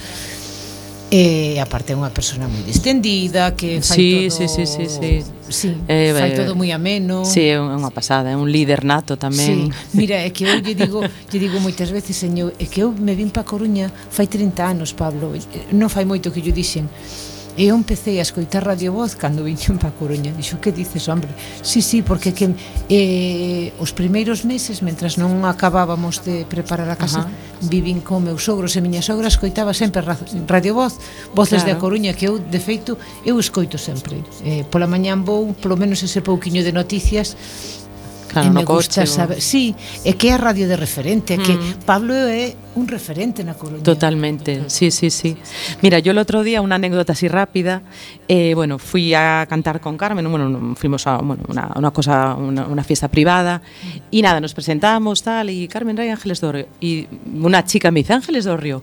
E 1.15 1.55
eh, 1.55 1.61
aparte 1.61 1.93
é 1.93 1.97
unha 1.97 2.11
persona 2.11 2.51
moi 2.51 2.65
distendida 2.67 3.55
que 3.55 3.79
fai 3.79 3.95
sí, 3.95 4.11
todo... 4.27 4.35
Sí, 4.35 4.45
sí, 4.51 4.65
sí, 4.67 4.85
sí. 4.89 5.13
sí 5.47 5.71
eh, 5.87 6.11
fai 6.11 6.33
eh, 6.33 6.39
todo 6.43 6.57
moi 6.59 6.73
ameno. 6.75 7.23
Sí, 7.29 7.55
é 7.55 7.61
unha 7.61 7.93
pasada, 7.95 8.33
é 8.33 8.37
un 8.41 8.51
líder 8.51 8.83
nato 8.83 9.15
tamén. 9.15 9.71
Sí. 9.71 9.95
Mira, 9.95 10.19
é 10.19 10.35
que 10.35 10.43
eu 10.49 10.59
lle 10.59 10.75
digo, 10.75 11.05
lle 11.05 11.39
digo 11.39 11.63
moitas 11.63 11.95
veces, 11.95 12.19
señor, 12.19 12.57
é 12.59 12.67
que 12.67 12.83
eu 12.83 12.91
me 12.91 13.15
vin 13.15 13.31
pa 13.31 13.47
Coruña 13.47 13.93
fai 14.11 14.27
30 14.27 14.65
anos, 14.65 14.91
Pablo, 14.91 15.31
non 15.71 15.87
fai 15.87 16.03
moito 16.03 16.35
que 16.35 16.43
lle 16.43 16.51
dixen 16.51 16.91
E 17.57 17.71
eu 17.71 17.79
empecé 17.79 18.19
a 18.19 18.27
escoitar 18.27 18.67
Radio 18.67 18.91
Voz 18.91 19.15
cando 19.15 19.47
viñen 19.47 19.79
pa 19.79 19.95
Coruña. 19.95 20.35
Dixo, 20.35 20.59
que 20.59 20.75
dices, 20.75 21.07
hombre? 21.07 21.31
Sí, 21.63 21.87
sí, 21.87 22.03
porque 22.03 22.35
que, 22.35 22.51
eh, 22.91 23.71
os 23.79 23.95
primeiros 23.95 24.43
meses, 24.43 24.83
mentras 24.83 25.15
non 25.23 25.47
acabábamos 25.47 26.19
de 26.27 26.43
preparar 26.51 26.91
a 26.91 26.99
casa, 26.99 27.31
Ajá. 27.31 27.71
vivín 27.71 28.03
con 28.03 28.27
meus 28.27 28.51
sogros 28.51 28.75
e 28.75 28.83
miña 28.83 29.07
sogra 29.07 29.31
escoitaba 29.31 29.71
sempre 29.71 30.03
Radio 30.03 30.75
Voz, 30.75 30.99
Voces 31.31 31.63
claro. 31.63 31.79
A 31.79 31.81
Coruña, 31.81 32.11
que 32.19 32.27
eu, 32.27 32.43
de 32.43 32.59
feito, 32.59 32.99
eu 33.23 33.39
escoito 33.39 33.79
sempre. 33.79 34.19
Eh, 34.43 34.67
pola 34.67 34.91
mañán 34.91 35.23
vou, 35.23 35.55
polo 35.55 35.79
menos 35.79 36.03
ese 36.03 36.27
pouquiño 36.27 36.67
de 36.67 36.75
noticias, 36.75 37.39
Claro, 38.35 38.53
me 38.53 38.61
no 38.61 38.67
gusta 38.67 39.01
coche. 39.07 39.11
o- 39.11 39.15
saber, 39.15 39.41
sí, 39.41 39.75
é 40.05 40.13
que 40.19 40.31
a 40.31 40.37
radio 40.37 40.67
de 40.69 40.77
referente, 40.77 41.39
que 41.39 41.55
Mm. 41.55 41.87
Pablo 41.87 42.13
é 42.15 42.53
un 42.75 42.85
referente 42.91 43.41
na 43.47 43.55
Coruña. 43.55 43.87
Totalmente, 43.87 44.67
sí, 44.67 44.91
sí, 44.91 45.09
sí. 45.09 45.39
Mira, 45.81 45.99
yo 46.03 46.11
el 46.11 46.19
otro 46.19 46.43
día, 46.43 46.61
una 46.61 46.75
anécdota 46.75 47.15
así 47.15 47.29
rápida, 47.29 47.83
eh, 48.27 48.53
bueno, 48.55 48.79
fui 48.83 49.15
a 49.15 49.47
cantar 49.49 49.79
con 49.81 49.97
Carmen, 49.97 50.27
bueno, 50.29 50.49
no, 50.51 50.75
fuimos 50.75 51.07
a 51.07 51.19
bueno, 51.23 51.45
una, 51.49 51.71
una 51.77 51.91
cosa, 51.93 52.35
una, 52.35 52.67
una 52.67 52.83
fiesta 52.83 53.07
privada, 53.09 53.63
y 54.11 54.21
nada, 54.23 54.41
nos 54.41 54.53
presentamos, 54.55 55.23
tal, 55.23 55.51
y 55.51 55.69
Carmen 55.69 55.97
Rey 55.97 56.09
Ángeles 56.11 56.41
Dorrio, 56.41 56.67
y 56.81 57.07
una 57.33 57.65
chica 57.65 57.91
me 57.91 58.01
dice, 58.01 58.13
Ángeles 58.13 58.45
Dorrio, 58.45 58.83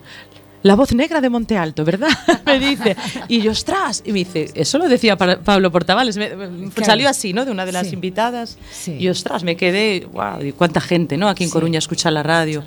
la 0.63 0.75
voz 0.75 0.93
negra 0.93 1.21
de 1.21 1.29
Monte 1.29 1.57
Alto, 1.57 1.83
¿verdad? 1.85 2.09
me 2.45 2.59
dice, 2.59 2.95
y 3.27 3.41
yo, 3.41 3.51
ostras, 3.51 4.03
y 4.05 4.11
me 4.11 4.19
dice, 4.19 4.49
eso 4.55 4.77
lo 4.77 4.87
decía 4.87 5.17
Pa- 5.17 5.39
Pablo 5.39 5.71
Portavales, 5.71 6.17
me- 6.17 6.35
me- 6.35 6.69
Claro. 6.69 6.85
salió 6.85 7.09
así, 7.09 7.33
¿no? 7.33 7.45
De 7.45 7.51
una 7.51 7.65
de 7.65 7.71
las 7.71 7.87
Sí. 7.87 7.93
invitadas, 7.95 8.57
Sí. 8.71 8.95
y 8.99 9.07
ostras, 9.09 9.43
me 9.43 9.55
quedé, 9.55 10.07
wow, 10.11 10.41
y 10.43 10.51
cuánta 10.51 10.79
gente, 10.81 11.17
¿no? 11.17 11.27
Aquí 11.29 11.43
en 11.43 11.49
Sí. 11.49 11.53
Coruña 11.53 11.79
escucha 11.79 12.11
la 12.11 12.23
radio. 12.23 12.63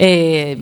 Eh, 0.00 0.56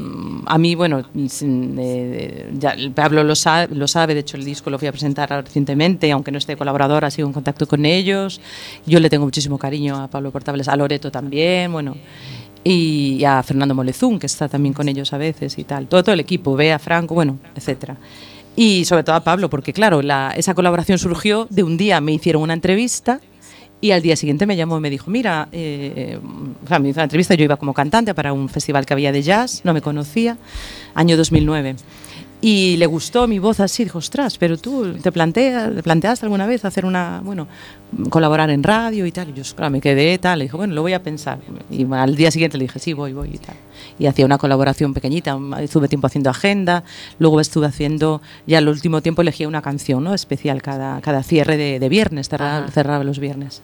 a 0.46 0.56
mí, 0.58 0.74
bueno, 0.74 1.04
eh, 1.42 2.50
ya 2.58 2.74
Pablo 2.94 3.22
lo 3.24 3.34
sabe, 3.34 3.74
lo 3.74 3.86
sabe, 3.88 4.14
de 4.14 4.20
hecho 4.20 4.36
el 4.36 4.44
disco 4.44 4.70
lo 4.70 4.78
fui 4.78 4.88
a 4.88 4.92
presentar 4.92 5.28
recientemente, 5.30 6.10
aunque 6.12 6.32
no 6.32 6.38
esté 6.38 6.56
colaboradora, 6.56 7.10
sigo 7.10 7.28
en 7.28 7.34
contacto 7.34 7.66
con 7.66 7.84
ellos. 7.84 8.40
Yo 8.86 9.00
le 9.00 9.10
tengo 9.10 9.24
muchísimo 9.24 9.58
cariño 9.58 9.96
a 9.96 10.08
Pablo 10.08 10.30
Portales, 10.30 10.68
a 10.68 10.76
Loreto 10.76 11.10
también, 11.10 11.70
bueno, 11.72 11.96
y 12.68 13.24
a 13.24 13.42
Fernando 13.42 13.74
Molezún, 13.74 14.18
que 14.18 14.26
está 14.26 14.48
también 14.48 14.72
con 14.74 14.88
ellos 14.88 15.12
a 15.12 15.18
veces 15.18 15.56
y 15.58 15.64
tal. 15.64 15.86
Todo, 15.86 16.02
todo 16.02 16.12
el 16.14 16.20
equipo, 16.20 16.56
Bea, 16.56 16.78
Franco, 16.78 17.14
bueno, 17.14 17.38
etcétera. 17.54 17.96
Y 18.56 18.84
sobre 18.86 19.04
todo 19.04 19.14
a 19.16 19.20
Pablo, 19.22 19.48
porque 19.50 19.72
claro, 19.72 20.02
la- 20.02 20.32
esa 20.36 20.54
colaboración 20.54 20.98
surgió 20.98 21.46
de 21.50 21.62
un 21.62 21.76
día 21.76 22.00
me 22.00 22.12
hicieron 22.12 22.42
una 22.42 22.54
entrevista 22.54 23.20
y 23.80 23.90
al 23.90 24.00
día 24.02 24.16
siguiente 24.16 24.46
me 24.46 24.56
llamó 24.56 24.78
y 24.78 24.80
me 24.80 24.90
dijo, 24.90 25.10
mira, 25.10 25.48
eh, 25.52 26.18
o 26.64 26.66
sea, 26.66 26.78
me 26.78 26.88
hizo 26.88 26.98
una 26.98 27.04
entrevista, 27.04 27.34
yo 27.34 27.44
iba 27.44 27.56
como 27.56 27.74
cantante 27.74 28.14
para 28.14 28.32
un 28.32 28.48
festival 28.48 28.84
que 28.86 28.94
había 28.94 29.12
de 29.12 29.22
jazz, 29.22 29.60
no 29.64 29.72
me 29.74 29.82
conocía, 29.82 30.38
año 30.94 31.16
2009. 31.18 31.76
Y 32.40 32.76
le 32.76 32.86
gustó 32.86 33.26
mi 33.26 33.38
voz 33.38 33.60
así, 33.60 33.84
dijo, 33.84 33.98
ostras, 33.98 34.36
pero 34.36 34.58
tú 34.58 34.94
te, 35.02 35.10
planteas, 35.10 35.74
te 35.74 35.82
planteaste 35.82 36.26
alguna 36.26 36.46
vez 36.46 36.64
hacer 36.66 36.84
una, 36.84 37.22
bueno, 37.24 37.48
colaborar 38.10 38.50
en 38.50 38.62
radio 38.62 39.06
y 39.06 39.12
tal. 39.12 39.30
Y 39.30 39.32
yo, 39.32 39.42
claro, 39.54 39.70
me 39.70 39.80
quedé 39.80 40.18
tal, 40.18 40.40
le 40.40 40.44
dije, 40.44 40.56
bueno, 40.56 40.74
lo 40.74 40.82
voy 40.82 40.92
a 40.92 41.02
pensar. 41.02 41.38
Y 41.70 41.90
al 41.90 42.14
día 42.14 42.30
siguiente 42.30 42.58
le 42.58 42.64
dije, 42.64 42.78
sí, 42.78 42.92
voy, 42.92 43.14
voy 43.14 43.30
y 43.34 43.38
tal. 43.38 43.56
Y 43.98 44.06
hacía 44.06 44.26
una 44.26 44.36
colaboración 44.36 44.92
pequeñita, 44.92 45.38
estuve 45.60 45.88
tiempo 45.88 46.06
haciendo 46.06 46.28
agenda, 46.28 46.84
luego 47.18 47.40
estuve 47.40 47.66
haciendo, 47.66 48.20
ya 48.46 48.58
el 48.58 48.68
último 48.68 49.00
tiempo 49.00 49.22
elegía 49.22 49.48
una 49.48 49.62
canción, 49.62 50.04
¿no? 50.04 50.12
Especial 50.12 50.60
cada, 50.60 51.00
cada 51.00 51.22
cierre 51.22 51.56
de, 51.56 51.78
de 51.78 51.88
viernes, 51.88 52.28
cerraba, 52.28 52.68
cerraba 52.68 53.02
los 53.02 53.18
viernes. 53.18 53.62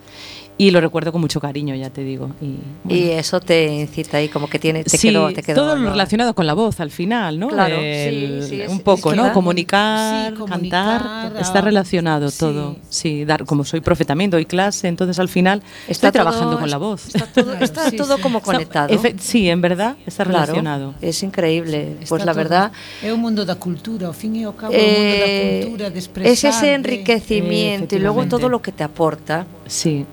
Y 0.58 0.70
lo 0.70 0.80
recuerdo 0.80 1.10
con 1.12 1.20
mucho 1.20 1.40
cariño, 1.40 1.74
ya 1.74 1.90
te 1.90 2.04
digo. 2.04 2.30
Y, 2.40 2.56
bueno. 2.84 3.00
Y 3.06 3.10
eso 3.10 3.40
te 3.40 3.66
incita 3.66 4.18
ahí, 4.18 4.28
como 4.28 4.48
que 4.48 4.58
tiene, 4.58 4.84
te 4.84 4.90
sí, 4.96 5.08
quedó, 5.08 5.32
te 5.32 5.42
quedó. 5.42 5.56
todo 5.62 5.76
lo 5.76 5.90
relacionado 5.90 6.34
con 6.34 6.46
la 6.46 6.52
voz 6.54 6.78
al 6.78 6.90
final, 6.90 7.38
¿no? 7.38 7.48
Claro, 7.48 7.76
sí, 7.76 7.82
El- 7.82 8.44
sí, 8.48 8.60
es- 8.60 8.68
un 8.70 8.76
es 8.76 8.82
poco, 8.82 9.10
que 9.10 9.16
¿no? 9.16 9.32
Comunicar, 9.32 10.30
Sí, 10.32 10.38
comunicar, 10.38 11.00
cantar, 11.02 11.36
a- 11.36 11.40
está 11.40 11.62
relacionado 11.62 12.30
sí. 12.30 12.38
todo. 12.38 12.76
Sí, 12.90 13.24
dar, 13.24 13.44
como 13.44 13.64
soy 13.64 13.80
profe 13.80 14.04
también, 14.04 14.30
doy 14.30 14.44
clase, 14.44 14.86
entonces 14.88 15.18
al 15.18 15.28
final 15.28 15.62
Está 15.88 16.08
estoy 16.08 16.10
trabajando 16.12 16.58
con 16.60 16.70
la 16.70 16.76
voz. 16.76 17.06
Está 17.06 17.26
todo, 17.26 17.44
Claro, 17.46 17.64
está 17.64 17.90
sí, 17.90 17.96
todo 17.96 18.16
sí. 18.16 18.22
como 18.22 18.40
conectado. 18.40 18.94
sí, 19.18 19.48
en 19.48 19.60
verdad 19.62 19.96
está 20.06 20.22
Claro, 20.24 20.40
relacionado. 20.42 20.94
es 21.00 21.22
increíble. 21.22 21.92
Está 21.94 22.06
pues 22.10 22.24
la 22.24 22.32
todo- 22.32 22.42
verdad, 22.42 22.72
É 23.02 23.10
o 23.12 23.16
mundo 23.16 23.44
da 23.44 23.56
cultura, 23.56 24.06
ao 24.06 24.12
fin 24.12 24.36
e 24.36 24.44
ao 24.44 24.52
cabo, 24.52 24.72
é 24.74 24.76
o 24.76 24.80
mundo 24.80 25.18
da 25.18 25.26
eh, 25.26 25.60
cultura, 25.64 25.90
de 25.90 25.98
es 26.30 26.44
ese 26.44 26.66
de- 26.66 26.74
enriquecimiento 26.74 27.96
y 27.96 27.98
luego 27.98 28.26
todo 28.26 28.48
lo 28.48 28.60
que 28.62 28.70
te 28.70 28.84
aporta 28.84 29.46
Sí, 29.66 30.04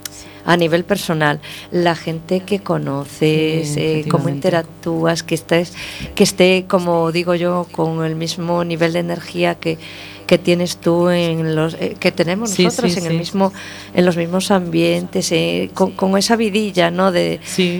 a 0.50 0.58
nivel 0.58 0.84
personal, 0.84 1.40
la 1.72 1.96
gente 1.96 2.40
que 2.40 2.60
conoces, 2.60 3.70
Sí, 3.70 3.80
eh, 3.80 4.06
cómo 4.10 4.30
interactúas, 4.30 5.22
que 5.22 5.36
estés, 5.36 5.74
que 6.16 6.24
esté, 6.24 6.66
como 6.68 7.12
digo 7.12 7.36
yo, 7.36 7.68
con 7.72 8.04
el 8.04 8.16
mismo 8.16 8.64
nivel 8.64 8.94
de 8.94 9.00
energía 9.00 9.54
que, 9.54 9.78
que 10.26 10.40
tienes 10.40 10.78
tú 10.78 11.10
en 11.10 11.56
los 11.56 11.76
eh, 11.76 11.96
que 12.00 12.12
tenemos 12.12 12.50
Sí, 12.50 12.64
nosotros 12.64 12.94
sí, 12.94 13.00
en 13.00 13.06
el 13.06 13.18
mismo 13.20 13.54
en 13.94 14.06
los 14.06 14.18
mismos 14.18 14.50
ambientes 14.50 15.32
eh, 15.32 15.70
con, 15.76 15.92
con 15.92 16.18
esa 16.18 16.36
vidilla 16.36 16.90
no 16.90 17.12
de 17.12 17.40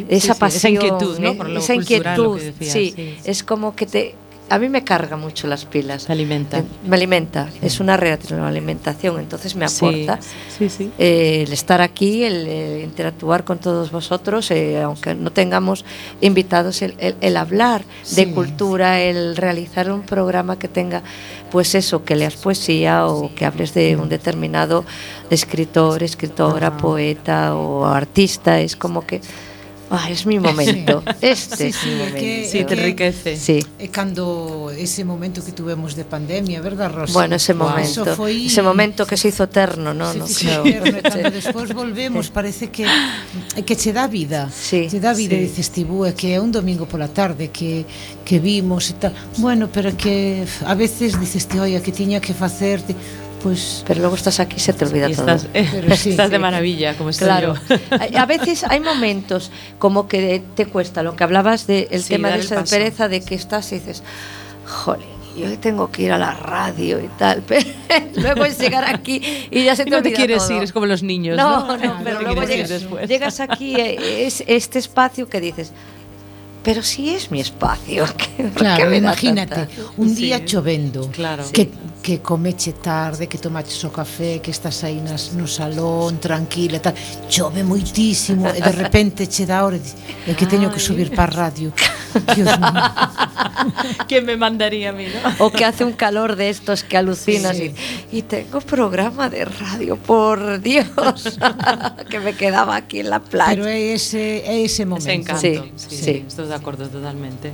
esa 0.10 0.36
pasión 0.36 0.58
esa 0.58 0.70
inquietud, 0.70 1.18
¿no? 1.18 1.34
Por 1.34 1.50
lo 1.50 1.60
esa 1.62 1.74
cultural, 1.74 2.18
lo 2.18 2.38
inquietud 2.38 2.40
que 2.40 2.46
decías, 2.66 2.74
sí, 2.74 2.94
sí. 2.96 3.16
es 3.24 3.44
como 3.44 3.76
que 3.76 3.88
te 3.88 4.16
a 4.50 4.58
mí 4.60 4.68
me 4.70 4.84
carga 4.84 5.16
mucho 5.18 5.48
las 5.48 5.66
pilas. 5.66 6.06
Te 6.06 6.12
alimenta. 6.12 6.60
Eh, 6.60 6.64
me 6.88 6.96
alimenta. 6.96 7.50
Es 7.62 7.80
una 7.80 7.98
retroalimentación 7.98 9.20
entonces 9.20 9.56
me 9.56 9.66
aporta. 9.66 10.20
Sí, 10.22 10.30
sí, 10.58 10.70
sí. 10.70 10.92
eh, 10.98 11.44
el 11.46 11.54
estar 11.54 11.82
aquí, 11.82 12.24
el, 12.24 12.46
eh, 12.48 12.82
interactuar 12.84 13.44
con 13.44 13.60
todos 13.60 13.92
vosotros, 13.92 14.50
eh, 14.52 14.82
aunque 14.82 15.14
no 15.16 15.32
tengamos 15.32 15.86
invitados, 16.22 16.82
el, 16.82 16.96
el- 17.00 17.16
el 17.22 17.38
hablar 17.38 17.84
de 18.16 18.32
cultura, 18.32 19.02
el 19.02 19.36
realizar 19.36 19.92
un 19.92 20.02
programa 20.02 20.58
que 20.58 20.68
tenga, 20.68 21.04
pues 21.52 21.76
eso, 21.76 22.04
que 22.04 22.16
leas 22.16 22.36
poesía 22.36 23.06
o 23.08 23.34
que 23.36 23.46
hables 23.46 23.74
de 23.74 23.96
un 23.98 24.10
determinado 24.10 24.84
escritor, 25.30 26.02
escritora, 26.04 26.76
poeta 26.78 27.56
o 27.56 27.86
artista, 27.86 28.60
es 28.60 28.76
como 28.76 29.06
que 29.06 29.22
Ah, 29.90 30.10
es 30.10 30.26
mi 30.26 30.40
momento. 30.40 31.04
Sí. 31.20 31.28
Este 31.28 31.72
sí, 31.72 31.74
sí, 31.74 31.90
é 31.90 31.92
mi 31.92 31.98
momento. 31.98 32.20
Que, 32.20 32.48
sí, 32.50 32.64
te 32.64 32.74
enriquece. 32.74 33.38
Sí. 33.38 33.60
E 33.78 33.90
cando 33.90 34.72
ese 34.72 35.04
momento 35.04 35.44
que 35.44 35.52
tuvemos 35.52 35.96
de 35.96 36.06
pandemia, 36.06 36.62
verdad, 36.62 36.92
Rosa? 36.94 37.14
Bueno, 37.14 37.36
ese 37.36 37.54
momento. 37.54 38.06
Foi... 38.16 38.46
Ese 38.46 38.62
momento 38.62 39.06
que 39.06 39.18
se 39.18 39.30
hizo 39.30 39.44
eterno, 39.44 39.94
no? 39.94 40.14
Se 40.14 40.20
no, 40.20 40.28
sí, 40.30 40.46
no, 40.48 40.66
e 40.66 41.02
cando 41.02 41.32
despois 41.32 41.74
volvemos, 41.74 42.30
parece 42.30 42.70
que 42.70 42.86
que 43.66 43.76
che 43.76 43.92
dá 43.92 44.08
vida. 44.08 44.50
Sí, 44.54 44.88
che 44.90 45.00
dá 45.00 45.14
vida, 45.14 45.36
sí. 45.36 45.42
dices 45.50 45.70
ti, 45.72 45.84
é 45.84 46.12
que 46.14 46.34
é 46.36 46.40
un 46.40 46.52
domingo 46.52 46.86
pola 46.86 47.10
tarde 47.10 47.50
que 47.50 47.86
que 48.24 48.40
vimos 48.40 48.90
e 48.90 48.94
tal. 48.94 49.14
Bueno, 49.38 49.68
pero 49.74 49.96
que 49.98 50.46
a 50.66 50.76
veces 50.76 51.20
dices, 51.20 51.48
ti, 51.48 51.60
oia, 51.60 51.82
que 51.82 51.92
tiña 51.92 52.22
que 52.22 52.34
facerte 52.34 52.96
Pues 53.42 53.84
Pero 53.88 54.02
luego 54.02 54.16
estás 54.16 54.40
aquí 54.42 54.58
y 54.58 54.60
se 54.60 54.74
te 54.74 54.84
olvida 54.86 55.10
Y 55.10 55.16
todo. 55.16 55.28
estás, 55.34 55.48
eh, 55.54 55.68
Pero 55.72 55.96
sí, 55.96 56.10
estás 56.12 56.30
de 56.30 56.40
maravilla, 56.40 56.96
como 56.96 57.10
estoy 57.10 57.28
Claro. 57.28 57.56
yo. 57.70 58.20
A 58.20 58.26
veces 58.26 58.64
hay 58.66 58.80
momentos 58.82 59.50
como 59.78 60.08
que 60.10 60.42
te 60.56 60.66
cuesta, 60.66 61.04
lo 61.04 61.16
que 61.16 61.24
hablabas 61.24 61.66
del 61.68 61.88
Sí, 62.04 62.10
tema 62.10 62.30
de 62.30 62.40
esa 62.40 62.56
paso. 62.56 62.76
pereza 62.76 63.08
de 63.08 63.22
que 63.22 63.36
estás 63.36 63.72
y 63.72 63.76
dices, 63.80 64.04
jolín, 64.66 65.08
yo 65.38 65.46
hoy 65.48 65.56
tengo 65.58 65.90
que 65.90 66.02
ir 66.04 66.12
a 66.12 66.18
la 66.18 66.34
radio 66.34 67.00
y 67.00 67.08
tal, 67.18 67.42
pero 67.48 67.66
luego 68.16 68.44
es 68.44 68.60
llegar 68.60 68.84
aquí 68.94 69.22
y 69.50 69.64
ya 69.64 69.76
se 69.76 69.84
Y 69.84 69.86
te 69.86 69.92
no 69.92 70.02
te 70.02 70.12
quieres 70.12 70.46
todo. 70.46 70.58
ir, 70.58 70.64
es 70.64 70.74
como 70.74 70.86
los 70.86 71.02
niños, 71.02 71.38
No, 71.38 71.66
¿no? 71.66 71.78
no, 71.78 71.84
No 71.98 72.02
pero 72.04 72.22
luego 72.22 72.44
llegas, 72.44 72.84
llegas 73.08 73.40
aquí, 73.40 73.76
eh, 73.80 74.26
es 74.28 74.44
este 74.48 74.80
espacio 74.80 75.30
que 75.30 75.40
dices, 75.40 75.72
pero 76.64 76.84
si 76.84 77.10
es 77.16 77.32
mi 77.32 77.40
espacio. 77.40 78.06
¿qué- 78.18 78.44
por 78.44 78.52
qué 78.52 78.60
Claro, 78.60 78.94
imagínate, 78.96 79.56
tanta- 79.56 79.74
un 79.98 80.10
Sí. 80.10 80.24
día 80.24 80.44
chovendo, 80.46 81.10
Claro. 81.12 81.44
que, 81.52 81.70
que 82.02 82.20
comeche 82.22 82.74
tarde, 82.74 83.28
que 83.28 83.38
tomaches 83.38 83.84
o 83.86 83.92
café, 83.92 84.40
que 84.42 84.52
estás 84.52 84.84
aí 84.84 85.00
nas, 85.02 85.34
no 85.34 85.48
salón, 85.48 86.20
tranquila 86.20 86.80
tal, 86.82 86.94
chove 87.30 87.64
moitísimo, 87.64 88.48
e 88.50 88.60
de 88.62 88.72
repente 88.72 89.28
che 89.28 89.46
dá 89.46 89.64
hora 89.66 89.78
e 89.78 90.34
que 90.36 90.46
teño 90.46 90.72
que 90.72 90.80
subir 90.80 91.12
para 91.12 91.32
a 91.32 91.50
radio. 91.52 91.72
Dios 92.36 92.50
mío. 92.58 92.74
¿Quién 94.08 94.26
me 94.26 94.38
mandaría 94.38 94.90
a 94.90 94.94
mí, 94.94 95.06
no? 95.12 95.46
O 95.46 95.52
que 95.52 95.66
hace 95.66 95.84
un 95.84 95.94
calor 95.94 96.36
de 96.36 96.50
estos 96.50 96.84
que 96.84 96.98
alucinas 96.98 97.56
Sí. 97.58 97.74
y, 98.12 98.20
y 98.20 98.22
tengo 98.24 98.62
programa 98.62 99.30
de 99.30 99.46
radio, 99.46 99.96
por 99.98 100.60
Dios, 100.62 100.88
que 102.10 102.20
me 102.20 102.34
quedaba 102.34 102.76
aquí 102.78 103.00
en 103.02 103.10
la 103.12 103.20
playa. 103.20 103.50
Pero 103.52 103.68
é 103.68 103.94
ese, 103.94 104.42
é 104.48 104.64
ese 104.64 104.86
momento. 104.86 105.36
Ese 105.36 105.54
encanto. 105.54 105.76
Sí, 105.76 105.88
Sí, 105.90 105.96
sí. 105.96 106.04
sí, 106.04 106.24
de 106.50 106.56
acuerdo 106.56 106.88
totalmente. 106.90 107.52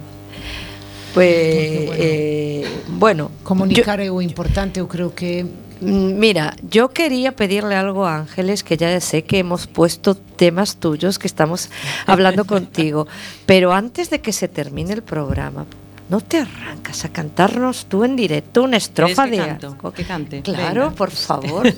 Pues, 1.13 1.85
bueno. 1.85 1.93
eh, 1.97 2.65
bueno, 2.89 3.31
Comunicar 3.43 4.01
o 4.01 4.21
importante, 4.21 4.79
eu 4.81 4.87
creo 4.87 5.15
que 5.15 5.45
yo- 5.79 5.87
mm, 5.87 6.19
mira, 6.19 6.55
yo 6.69 6.89
quería 6.91 7.31
pedirle 7.35 7.75
algo 7.75 8.05
a 8.05 8.17
Ángeles, 8.17 8.63
que 8.63 8.75
ya 8.75 8.99
sé 8.99 9.23
que 9.23 9.39
hemos 9.39 9.67
puesto 9.67 10.15
temas 10.15 10.75
tuyos, 10.75 11.17
que 11.19 11.27
estamos 11.27 11.69
hablando 12.05 12.43
contigo, 12.55 13.07
pero 13.45 13.71
antes 13.71 14.09
de 14.09 14.19
que 14.19 14.33
se 14.33 14.47
termine 14.49 14.91
el 14.91 15.03
programa, 15.03 15.65
¿no 16.09 16.19
te 16.19 16.39
arrancas 16.39 17.05
a 17.05 17.09
cantarnos 17.09 17.85
tú 17.87 18.03
en 18.03 18.15
directo 18.17 18.63
una 18.63 18.75
estrofa 18.77 19.23
que 19.25 19.31
de 19.31 19.37
canto? 19.37 19.67
algo? 19.71 19.91
Que 19.93 20.03
cante? 20.03 20.41
Claro, 20.41 20.81
Venga. 20.91 20.95
por 20.95 21.11
favor. 21.11 21.63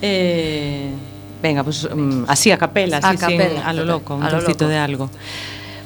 Eh, 0.00 0.90
venga, 1.42 1.64
pues 1.64 1.88
mm, 1.92 2.24
así 2.28 2.50
a 2.52 2.56
capela, 2.58 2.98
A 2.98 3.08
así 3.10 3.18
sin- 3.26 3.36
capela, 3.38 3.66
a 3.66 3.72
lo 3.72 3.84
loco, 3.84 4.14
un 4.14 4.22
a 4.22 4.30
lo 4.30 4.38
trocito 4.38 4.64
loco. 4.64 4.70
de 4.70 4.76
algo. 4.78 5.10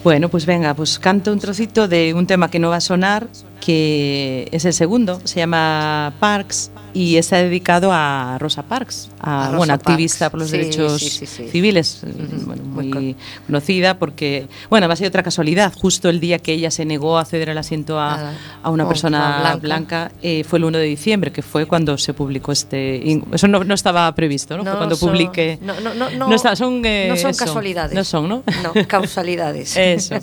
Bueno, 0.05 0.29
pues 0.29 0.47
venga, 0.47 0.75
pues 0.75 0.99
canto 0.99 1.33
un 1.33 1.39
trocito 1.39 1.87
de 1.87 2.13
un 2.13 2.27
tema 2.27 2.51
que 2.51 2.59
no 2.59 2.71
va 2.71 2.77
a 2.77 2.81
sonar, 2.81 3.29
que 3.65 4.49
es 4.51 4.65
el 4.65 4.73
segundo, 4.73 5.21
se 5.25 5.37
llama 5.37 6.13
Parks 6.19 6.73
y 6.95 7.17
está 7.17 7.37
dedicado 7.39 7.91
a 7.93 8.37
Rosa 8.39 8.65
Parks, 8.65 9.09
a, 9.21 9.45
A 9.45 9.47
Rosa 9.47 9.57
bueno, 9.57 9.73
activista 9.75 10.27
Parks. 10.27 10.31
por 10.33 10.41
los 10.41 10.51
Sí, 10.51 10.57
derechos 10.59 11.01
sí, 11.01 11.09
sí, 11.11 11.27
sí. 11.27 11.49
civiles, 11.49 12.01
bueno, 12.45 12.63
muy 12.65 12.87
muy 12.93 13.17
conocida 13.47 13.99
porque, 13.99 14.49
bueno, 14.69 14.85
además 14.87 15.01
hay 15.01 15.07
otra 15.07 15.23
casualidad, 15.23 15.73
justo 15.81 16.09
el 16.11 16.19
día 16.21 16.39
que 16.41 16.53
ella 16.53 16.71
se 16.73 16.85
negó 16.85 17.19
a 17.19 17.25
ceder 17.25 17.49
el 17.51 17.59
asiento 17.59 17.99
a, 18.01 18.13
Ah, 18.15 18.33
a 18.65 18.71
una 18.71 18.85
oh, 18.85 18.89
persona 18.89 19.39
blanca. 19.41 19.57
blanca, 19.59 20.13
eh, 20.23 20.43
fue 20.45 20.59
el 20.59 20.65
1 20.65 20.79
de 20.79 20.85
diciembre, 20.85 21.31
que 21.33 21.41
fue 21.43 21.65
cuando 21.67 21.97
se 21.99 22.13
publicó 22.15 22.51
este... 22.53 23.01
Eso 23.33 23.47
no, 23.49 23.63
no 23.65 23.75
estaba 23.75 24.13
previsto, 24.15 24.57
¿no? 24.57 24.65
Fue 24.65 24.77
cuando 24.77 24.97
son- 24.97 25.11
publiqué... 25.11 25.59
No, 25.63 25.81
no, 25.81 25.95
no, 25.95 26.11
no, 26.11 26.29
No 26.29 26.35
está- 26.35 26.57
son, 26.57 26.85
eh, 26.85 27.07
no 27.09 27.17
son 27.17 27.31
eso. 27.31 27.45
casualidades. 27.45 27.95
No 27.95 28.05
son, 28.05 28.29
¿no? 28.29 28.43
No, 28.63 28.73
causalidades. 28.89 29.77
Eso. 29.77 30.17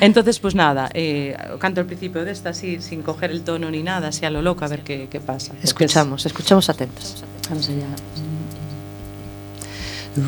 Entonces, 0.00 0.38
pues 0.38 0.54
nada, 0.54 0.90
eh, 0.92 1.36
canto 1.60 1.80
el 1.80 1.86
principio 1.86 2.24
de 2.24 2.32
esta 2.32 2.52
así, 2.64 2.80
sin 2.80 3.02
coger 3.02 3.30
el 3.30 3.42
tono 3.42 3.70
ni 3.70 3.82
nada, 3.82 4.08
así 4.08 4.24
a 4.24 4.30
lo 4.30 4.40
loco, 4.42 4.64
a 4.64 4.68
ver 4.68 4.82
qué, 4.82 5.08
qué 5.10 5.20
pasa. 5.20 5.52
Escuchamos, 5.62 6.24
escuchamos 6.26 6.68
atentos. 6.68 7.22
Vamos 7.48 7.68
allá. 7.68 7.86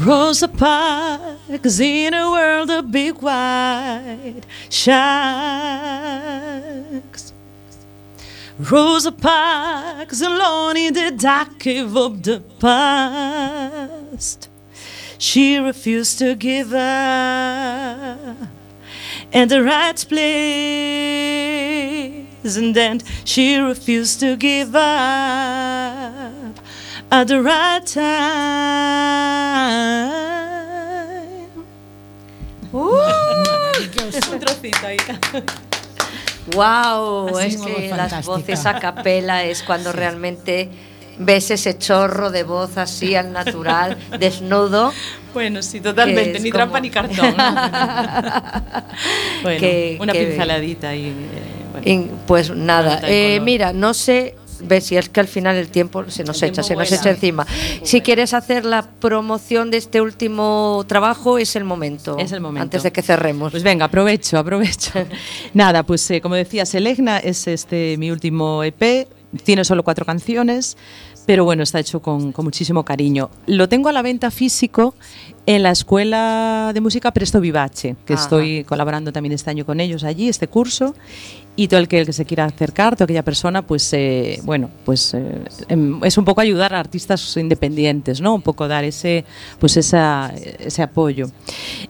Rosa 0.04 0.48
Parks 0.48 1.78
in 1.78 2.12
a 2.12 2.28
world 2.30 2.70
of 2.70 2.90
big 2.90 3.14
white 3.22 4.44
sharks. 4.68 4.92
Rosa 8.58 9.12
Parks 9.12 10.22
alone 10.22 10.76
in 10.76 10.92
the 10.94 11.12
dark 11.12 11.60
cave 11.60 11.96
of 11.96 12.22
the 12.22 12.40
past. 12.58 14.48
She 15.18 15.58
refused 15.58 16.18
to 16.18 16.34
give 16.34 16.74
up 16.74 18.55
and 19.32 19.50
the 19.50 19.62
right 19.62 19.96
place, 20.08 20.24
and 22.56 22.74
then 22.74 23.00
she 23.24 23.56
refused 23.58 24.20
to 24.20 24.36
give 24.36 24.74
up 24.74 24.82
at 27.10 27.28
the 27.28 27.42
right 27.42 27.84
time. 27.86 28.66
Un 32.72 34.38
trocito 34.40 34.86
ahí. 34.86 34.96
¡Wow! 36.54 37.36
Así 37.38 37.46
Es 37.48 37.56
como 37.56 37.74
que 37.76 37.88
las 37.88 38.10
fantástica. 38.10 38.32
voces 38.36 38.66
a 38.66 38.78
capela 38.78 39.42
es 39.44 39.62
cuando 39.62 39.92
realmente 39.92 40.70
ves 41.18 41.50
ese 41.50 41.76
chorro 41.78 42.30
de 42.30 42.42
voz 42.44 42.76
así 42.78 43.14
al 43.14 43.32
natural, 43.32 43.96
desnudo. 44.20 44.92
Bueno, 45.34 45.62
sí, 45.62 45.80
totalmente, 45.80 46.40
ni 46.40 46.50
como- 46.50 46.58
trampa 46.64 46.80
ni 46.80 46.90
cartón. 46.90 47.36
¿no? 47.36 47.44
bueno, 49.42 49.60
Que- 49.60 49.98
una 50.00 50.12
que- 50.12 50.24
pinceladita 50.26 50.94
y... 50.94 51.06
eh, 51.08 51.12
bueno. 51.72 51.86
Y, 51.86 52.10
pues 52.26 52.50
nada, 52.50 53.00
eh, 53.04 53.40
mira, 53.42 53.72
no 53.72 53.92
sé, 53.92 54.34
ves 54.60 54.86
si 54.86 54.96
es 54.96 55.08
que 55.10 55.20
al 55.20 55.28
final 55.28 55.56
el 55.56 55.68
tiempo 55.68 56.04
se 56.08 56.24
nos 56.24 56.42
El 56.42 56.50
echa, 56.50 56.62
se 56.62 56.74
nos 56.74 56.88
vuela. 56.88 56.96
echa 57.02 57.10
encima. 57.10 57.46
Si 57.82 58.00
quieres 58.00 58.32
hacer 58.32 58.64
la 58.64 58.82
promoción 58.82 59.70
de 59.70 59.76
este 59.76 60.00
último 60.00 60.84
trabajo, 60.86 61.36
es 61.38 61.54
el 61.56 61.64
momento. 61.64 62.16
Es 62.18 62.32
el 62.32 62.40
momento. 62.40 62.62
Antes 62.62 62.82
de 62.82 62.92
que 62.92 63.02
cerremos. 63.02 63.50
Pues 63.50 63.62
venga, 63.62 63.84
aprovecho, 63.86 64.38
aprovecho. 64.38 64.92
Nada, 65.54 65.82
pues 65.82 66.10
eh, 66.10 66.20
como 66.22 66.34
decía 66.34 66.64
Selegna, 66.64 67.18
es 67.18 67.46
este 67.46 67.96
mi 67.98 68.10
último 68.10 68.62
EP, 68.64 69.06
tiene 69.42 69.64
solo 69.64 69.82
cuatro 69.82 70.04
canciones, 70.04 70.76
pero 71.26 71.44
bueno, 71.44 71.62
está 71.62 71.80
hecho 71.80 72.00
con, 72.00 72.32
con 72.32 72.44
muchísimo 72.44 72.84
cariño. 72.84 73.30
Lo 73.46 73.68
tengo 73.68 73.88
a 73.88 73.92
la 73.92 74.02
venta 74.02 74.30
físico 74.30 74.94
en 75.46 75.62
la 75.62 75.70
Escuela 75.70 76.70
de 76.72 76.80
Música 76.80 77.12
Presto 77.12 77.40
Vivace, 77.40 77.96
que 78.04 78.14
Ajá. 78.14 78.22
estoy 78.22 78.64
colaborando 78.64 79.12
también 79.12 79.32
este 79.32 79.50
año 79.50 79.64
con 79.64 79.80
ellos 79.80 80.04
allí, 80.04 80.28
este 80.28 80.48
curso. 80.48 80.94
Y 81.58 81.68
todo 81.68 81.80
el 81.80 81.88
que, 81.88 82.00
el 82.00 82.06
que 82.06 82.12
se 82.12 82.26
quiera 82.26 82.44
acercar, 82.44 82.94
toda 82.94 83.04
aquella 83.04 83.22
persona, 83.22 83.62
pues 83.62 83.90
eh, 83.94 84.40
bueno, 84.44 84.68
pues 84.84 85.14
eh, 85.14 85.42
em, 85.68 86.04
es 86.04 86.18
un 86.18 86.26
poco 86.26 86.42
ayudar 86.42 86.74
a 86.74 86.80
artistas 86.80 87.36
independientes, 87.38 88.20
¿no? 88.20 88.34
Un 88.34 88.42
poco 88.42 88.68
dar 88.68 88.84
ese, 88.84 89.24
pues 89.58 89.78
esa, 89.78 90.32
ese 90.34 90.82
apoyo. 90.82 91.28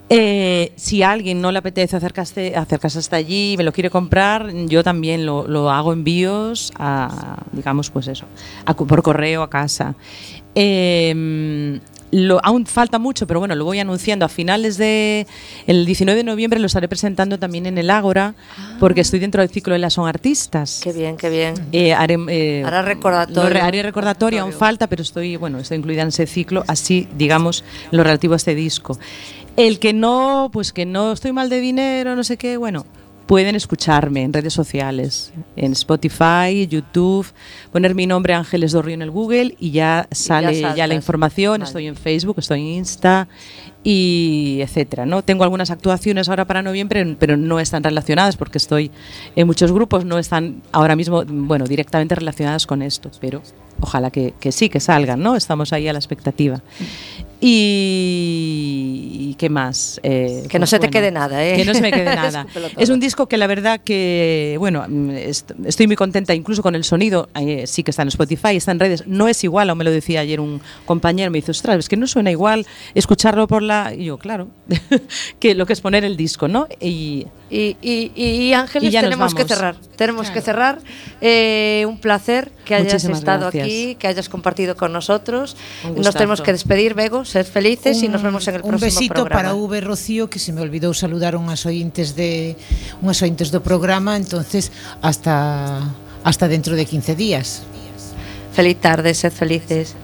Eh, 0.08 0.72
si 0.76 1.02
a 1.02 1.10
alguien 1.10 1.40
no 1.40 1.50
le 1.50 1.58
apetece 1.58 1.96
acercarse, 1.96 2.54
acercarse 2.54 3.00
hasta 3.00 3.16
allí 3.16 3.54
y 3.54 3.56
me 3.56 3.64
lo 3.64 3.72
quiere 3.72 3.90
comprar, 3.90 4.52
yo 4.68 4.84
también 4.84 5.26
lo, 5.26 5.70
hago 5.70 5.92
envíos 5.92 6.72
a, 6.78 7.42
digamos, 7.50 7.90
pues 7.90 8.06
eso, 8.06 8.26
por 8.86 9.02
correo 9.02 9.42
a 9.42 9.50
casa. 9.50 9.96
Lo, 12.18 12.40
aún 12.42 12.64
falta 12.64 12.98
mucho, 12.98 13.26
pero 13.26 13.40
bueno, 13.40 13.54
lo 13.54 13.66
voy 13.66 13.78
anunciando 13.78 14.24
a 14.24 14.30
finales 14.30 14.78
de 14.78 15.26
el 15.66 15.84
19 15.84 16.16
de 16.16 16.24
noviembre 16.24 16.58
lo 16.58 16.66
estaré 16.66 16.88
presentando 16.88 17.38
también 17.38 17.66
en 17.66 17.76
el 17.76 17.90
Ágora, 17.90 18.34
porque 18.80 19.02
estoy 19.02 19.18
dentro 19.18 19.42
del 19.42 19.50
ciclo 19.50 19.74
de 19.74 19.80
las 19.80 19.92
son 19.92 20.08
artistas. 20.08 20.80
Qué 20.82 20.92
bien, 20.94 21.18
qué 21.18 21.28
bien. 21.28 21.54
Eh, 21.72 21.92
haré, 21.92 22.16
eh, 22.28 22.62
Hará 22.64 22.80
recordatorio. 22.80 23.50
re- 23.50 23.60
haré 23.60 23.82
recordatorio, 23.82 24.40
aún 24.42 24.54
falta, 24.54 24.86
pero 24.86 25.02
estoy, 25.02 25.36
bueno, 25.36 25.58
estoy 25.58 25.76
incluida 25.76 26.00
en 26.02 26.08
ese 26.08 26.26
ciclo, 26.26 26.64
así, 26.68 27.06
digamos, 27.18 27.64
lo 27.90 28.02
relativo 28.02 28.32
a 28.32 28.36
este 28.38 28.54
disco. 28.54 28.98
El 29.58 29.78
que 29.78 29.92
no, 29.92 30.48
pues 30.52 30.72
que 30.72 30.86
no 30.86 31.12
estoy 31.12 31.32
mal 31.32 31.50
de 31.50 31.60
dinero, 31.60 32.16
no 32.16 32.24
sé 32.24 32.38
qué, 32.38 32.56
bueno, 32.56 32.86
pueden 33.26 33.56
escucharme 33.56 34.22
en 34.22 34.32
redes 34.32 34.52
sociales, 34.52 35.32
en 35.56 35.72
Spotify, 35.72 36.66
YouTube, 36.68 37.26
poner 37.72 37.94
mi 37.94 38.06
nombre 38.06 38.34
Ángeles 38.34 38.72
Dorrio 38.72 38.94
en 38.94 39.02
el 39.02 39.10
Google 39.10 39.56
y 39.58 39.72
ya 39.72 40.08
sale 40.12 40.60
ya, 40.60 40.86
la 40.86 40.94
información. 40.94 41.52
Vale. 41.52 41.64
Estoy 41.64 41.86
en 41.88 41.96
Facebook, 41.96 42.36
estoy 42.38 42.60
en 42.60 42.66
Insta 42.66 43.28
y 43.82 44.58
etcétera. 44.60 45.06
¿no? 45.06 45.22
Tengo 45.22 45.44
algunas 45.44 45.70
actuaciones 45.70 46.28
ahora 46.28 46.44
para 46.44 46.62
noviembre, 46.62 47.16
pero 47.18 47.36
no 47.36 47.58
están 47.58 47.82
relacionadas 47.82 48.36
porque 48.36 48.58
estoy 48.58 48.90
en 49.34 49.46
muchos 49.46 49.72
grupos, 49.72 50.04
no 50.04 50.18
están 50.18 50.62
ahora 50.72 50.94
mismo, 50.94 51.24
bueno, 51.26 51.66
directamente 51.66 52.14
relacionadas 52.14 52.66
con 52.66 52.80
esto, 52.82 53.10
pero 53.20 53.42
ojalá 53.80 54.10
que, 54.10 54.34
que 54.38 54.52
sí, 54.52 54.68
que 54.68 54.80
salgan, 54.80 55.20
¿no? 55.20 55.36
Estamos 55.36 55.72
ahí 55.72 55.88
a 55.88 55.92
la 55.92 55.98
expectativa. 55.98 56.62
Y, 58.28 59.34
¿qué 59.38 59.48
más? 59.50 60.00
Eh, 60.02 60.44
Que 60.48 60.58
no 60.58 60.62
pues 60.62 60.70
se 60.70 60.78
te 60.78 60.88
quede 60.90 61.10
nada, 61.10 61.44
¿eh? 61.46 61.56
Que 61.56 61.64
no 61.64 61.74
se 61.74 61.80
me 61.80 61.90
quede 61.92 62.04
nada. 62.16 62.46
Es 62.76 62.88
un 62.88 63.00
disco 63.00 63.26
que 63.28 63.36
la 63.36 63.46
verdad 63.46 63.80
que, 63.84 64.56
bueno, 64.58 64.84
mm, 64.88 65.10
est- 65.10 65.52
estoy 65.64 65.86
muy 65.86 65.96
contenta 65.96 66.34
incluso 66.34 66.62
con 66.62 66.74
el 66.74 66.84
sonido, 66.84 67.28
eh, 67.34 67.66
sí 67.66 67.82
que 67.82 67.90
está 67.90 68.02
en 68.02 68.08
Spotify, 68.08 68.56
está 68.56 68.72
en 68.72 68.80
redes, 68.80 69.06
no 69.06 69.28
es 69.28 69.42
igual, 69.44 69.70
o 69.70 69.74
me 69.74 69.84
lo 69.84 69.90
decía 69.90 70.20
ayer 70.20 70.40
un 70.40 70.60
compañero, 70.86 71.30
me 71.30 71.38
dice, 71.38 71.50
ostras, 71.50 71.78
es 71.78 71.88
que 71.88 71.96
no 71.96 72.06
suena 72.06 72.30
igual 72.30 72.66
escucharlo 72.94 73.46
por 73.46 73.62
la... 73.62 73.92
Y 73.94 74.04
yo, 74.06 74.18
claro, 74.18 74.48
que 75.40 75.54
lo 75.54 75.66
que 75.66 75.72
es 75.72 75.80
poner 75.80 76.04
el 76.04 76.16
disco, 76.16 76.48
¿no? 76.48 76.66
Y 76.80 77.26
Y, 77.48 77.76
y, 77.80 78.12
y 78.16 78.52
Ángeles, 78.54 78.92
y 78.92 78.96
tenemos 78.96 79.32
vamos. 79.32 79.34
que 79.34 79.44
cerrar. 79.44 79.76
Tenemos 79.96 80.22
claro. 80.26 80.34
que 80.34 80.40
cerrar. 80.42 80.78
Eh, 81.20 81.84
un 81.88 81.98
placer 81.98 82.50
que 82.64 82.74
hayas 82.74 82.94
Muchísimas 82.94 83.18
estado 83.20 83.40
gracias. 83.42 83.64
aquí, 83.64 83.94
que 83.94 84.08
hayas 84.08 84.28
compartido 84.28 84.76
con 84.76 84.92
nosotros. 84.92 85.56
Nos 85.96 86.14
tenemos 86.14 86.40
que 86.40 86.52
despedir, 86.52 86.94
Bego, 86.94 87.24
ser 87.24 87.44
felices 87.44 87.98
un, 87.98 88.04
y 88.04 88.08
nos 88.08 88.22
vemos 88.22 88.48
en 88.48 88.56
el 88.56 88.62
próximo 88.62 88.80
programa. 88.80 88.96
Un 88.96 89.20
besito 89.20 89.28
para 89.28 89.54
V 89.54 89.80
Rocío, 89.80 90.28
que 90.28 90.38
se 90.40 90.52
me 90.52 90.60
olvidou 90.60 90.92
saludar 90.92 91.36
unhas 91.36 91.64
ointes 91.66 92.16
de 92.16 92.56
unhas 93.00 93.22
ointes 93.22 93.54
do 93.54 93.62
programa, 93.62 94.16
entonces 94.16 94.72
hasta 95.00 95.86
hasta 96.26 96.48
dentro 96.48 96.74
de 96.74 96.84
15 96.84 97.14
días. 97.14 97.62
Feliz 98.52 98.80
tarde, 98.80 99.14
sed 99.14 99.30
felices. 99.32 99.94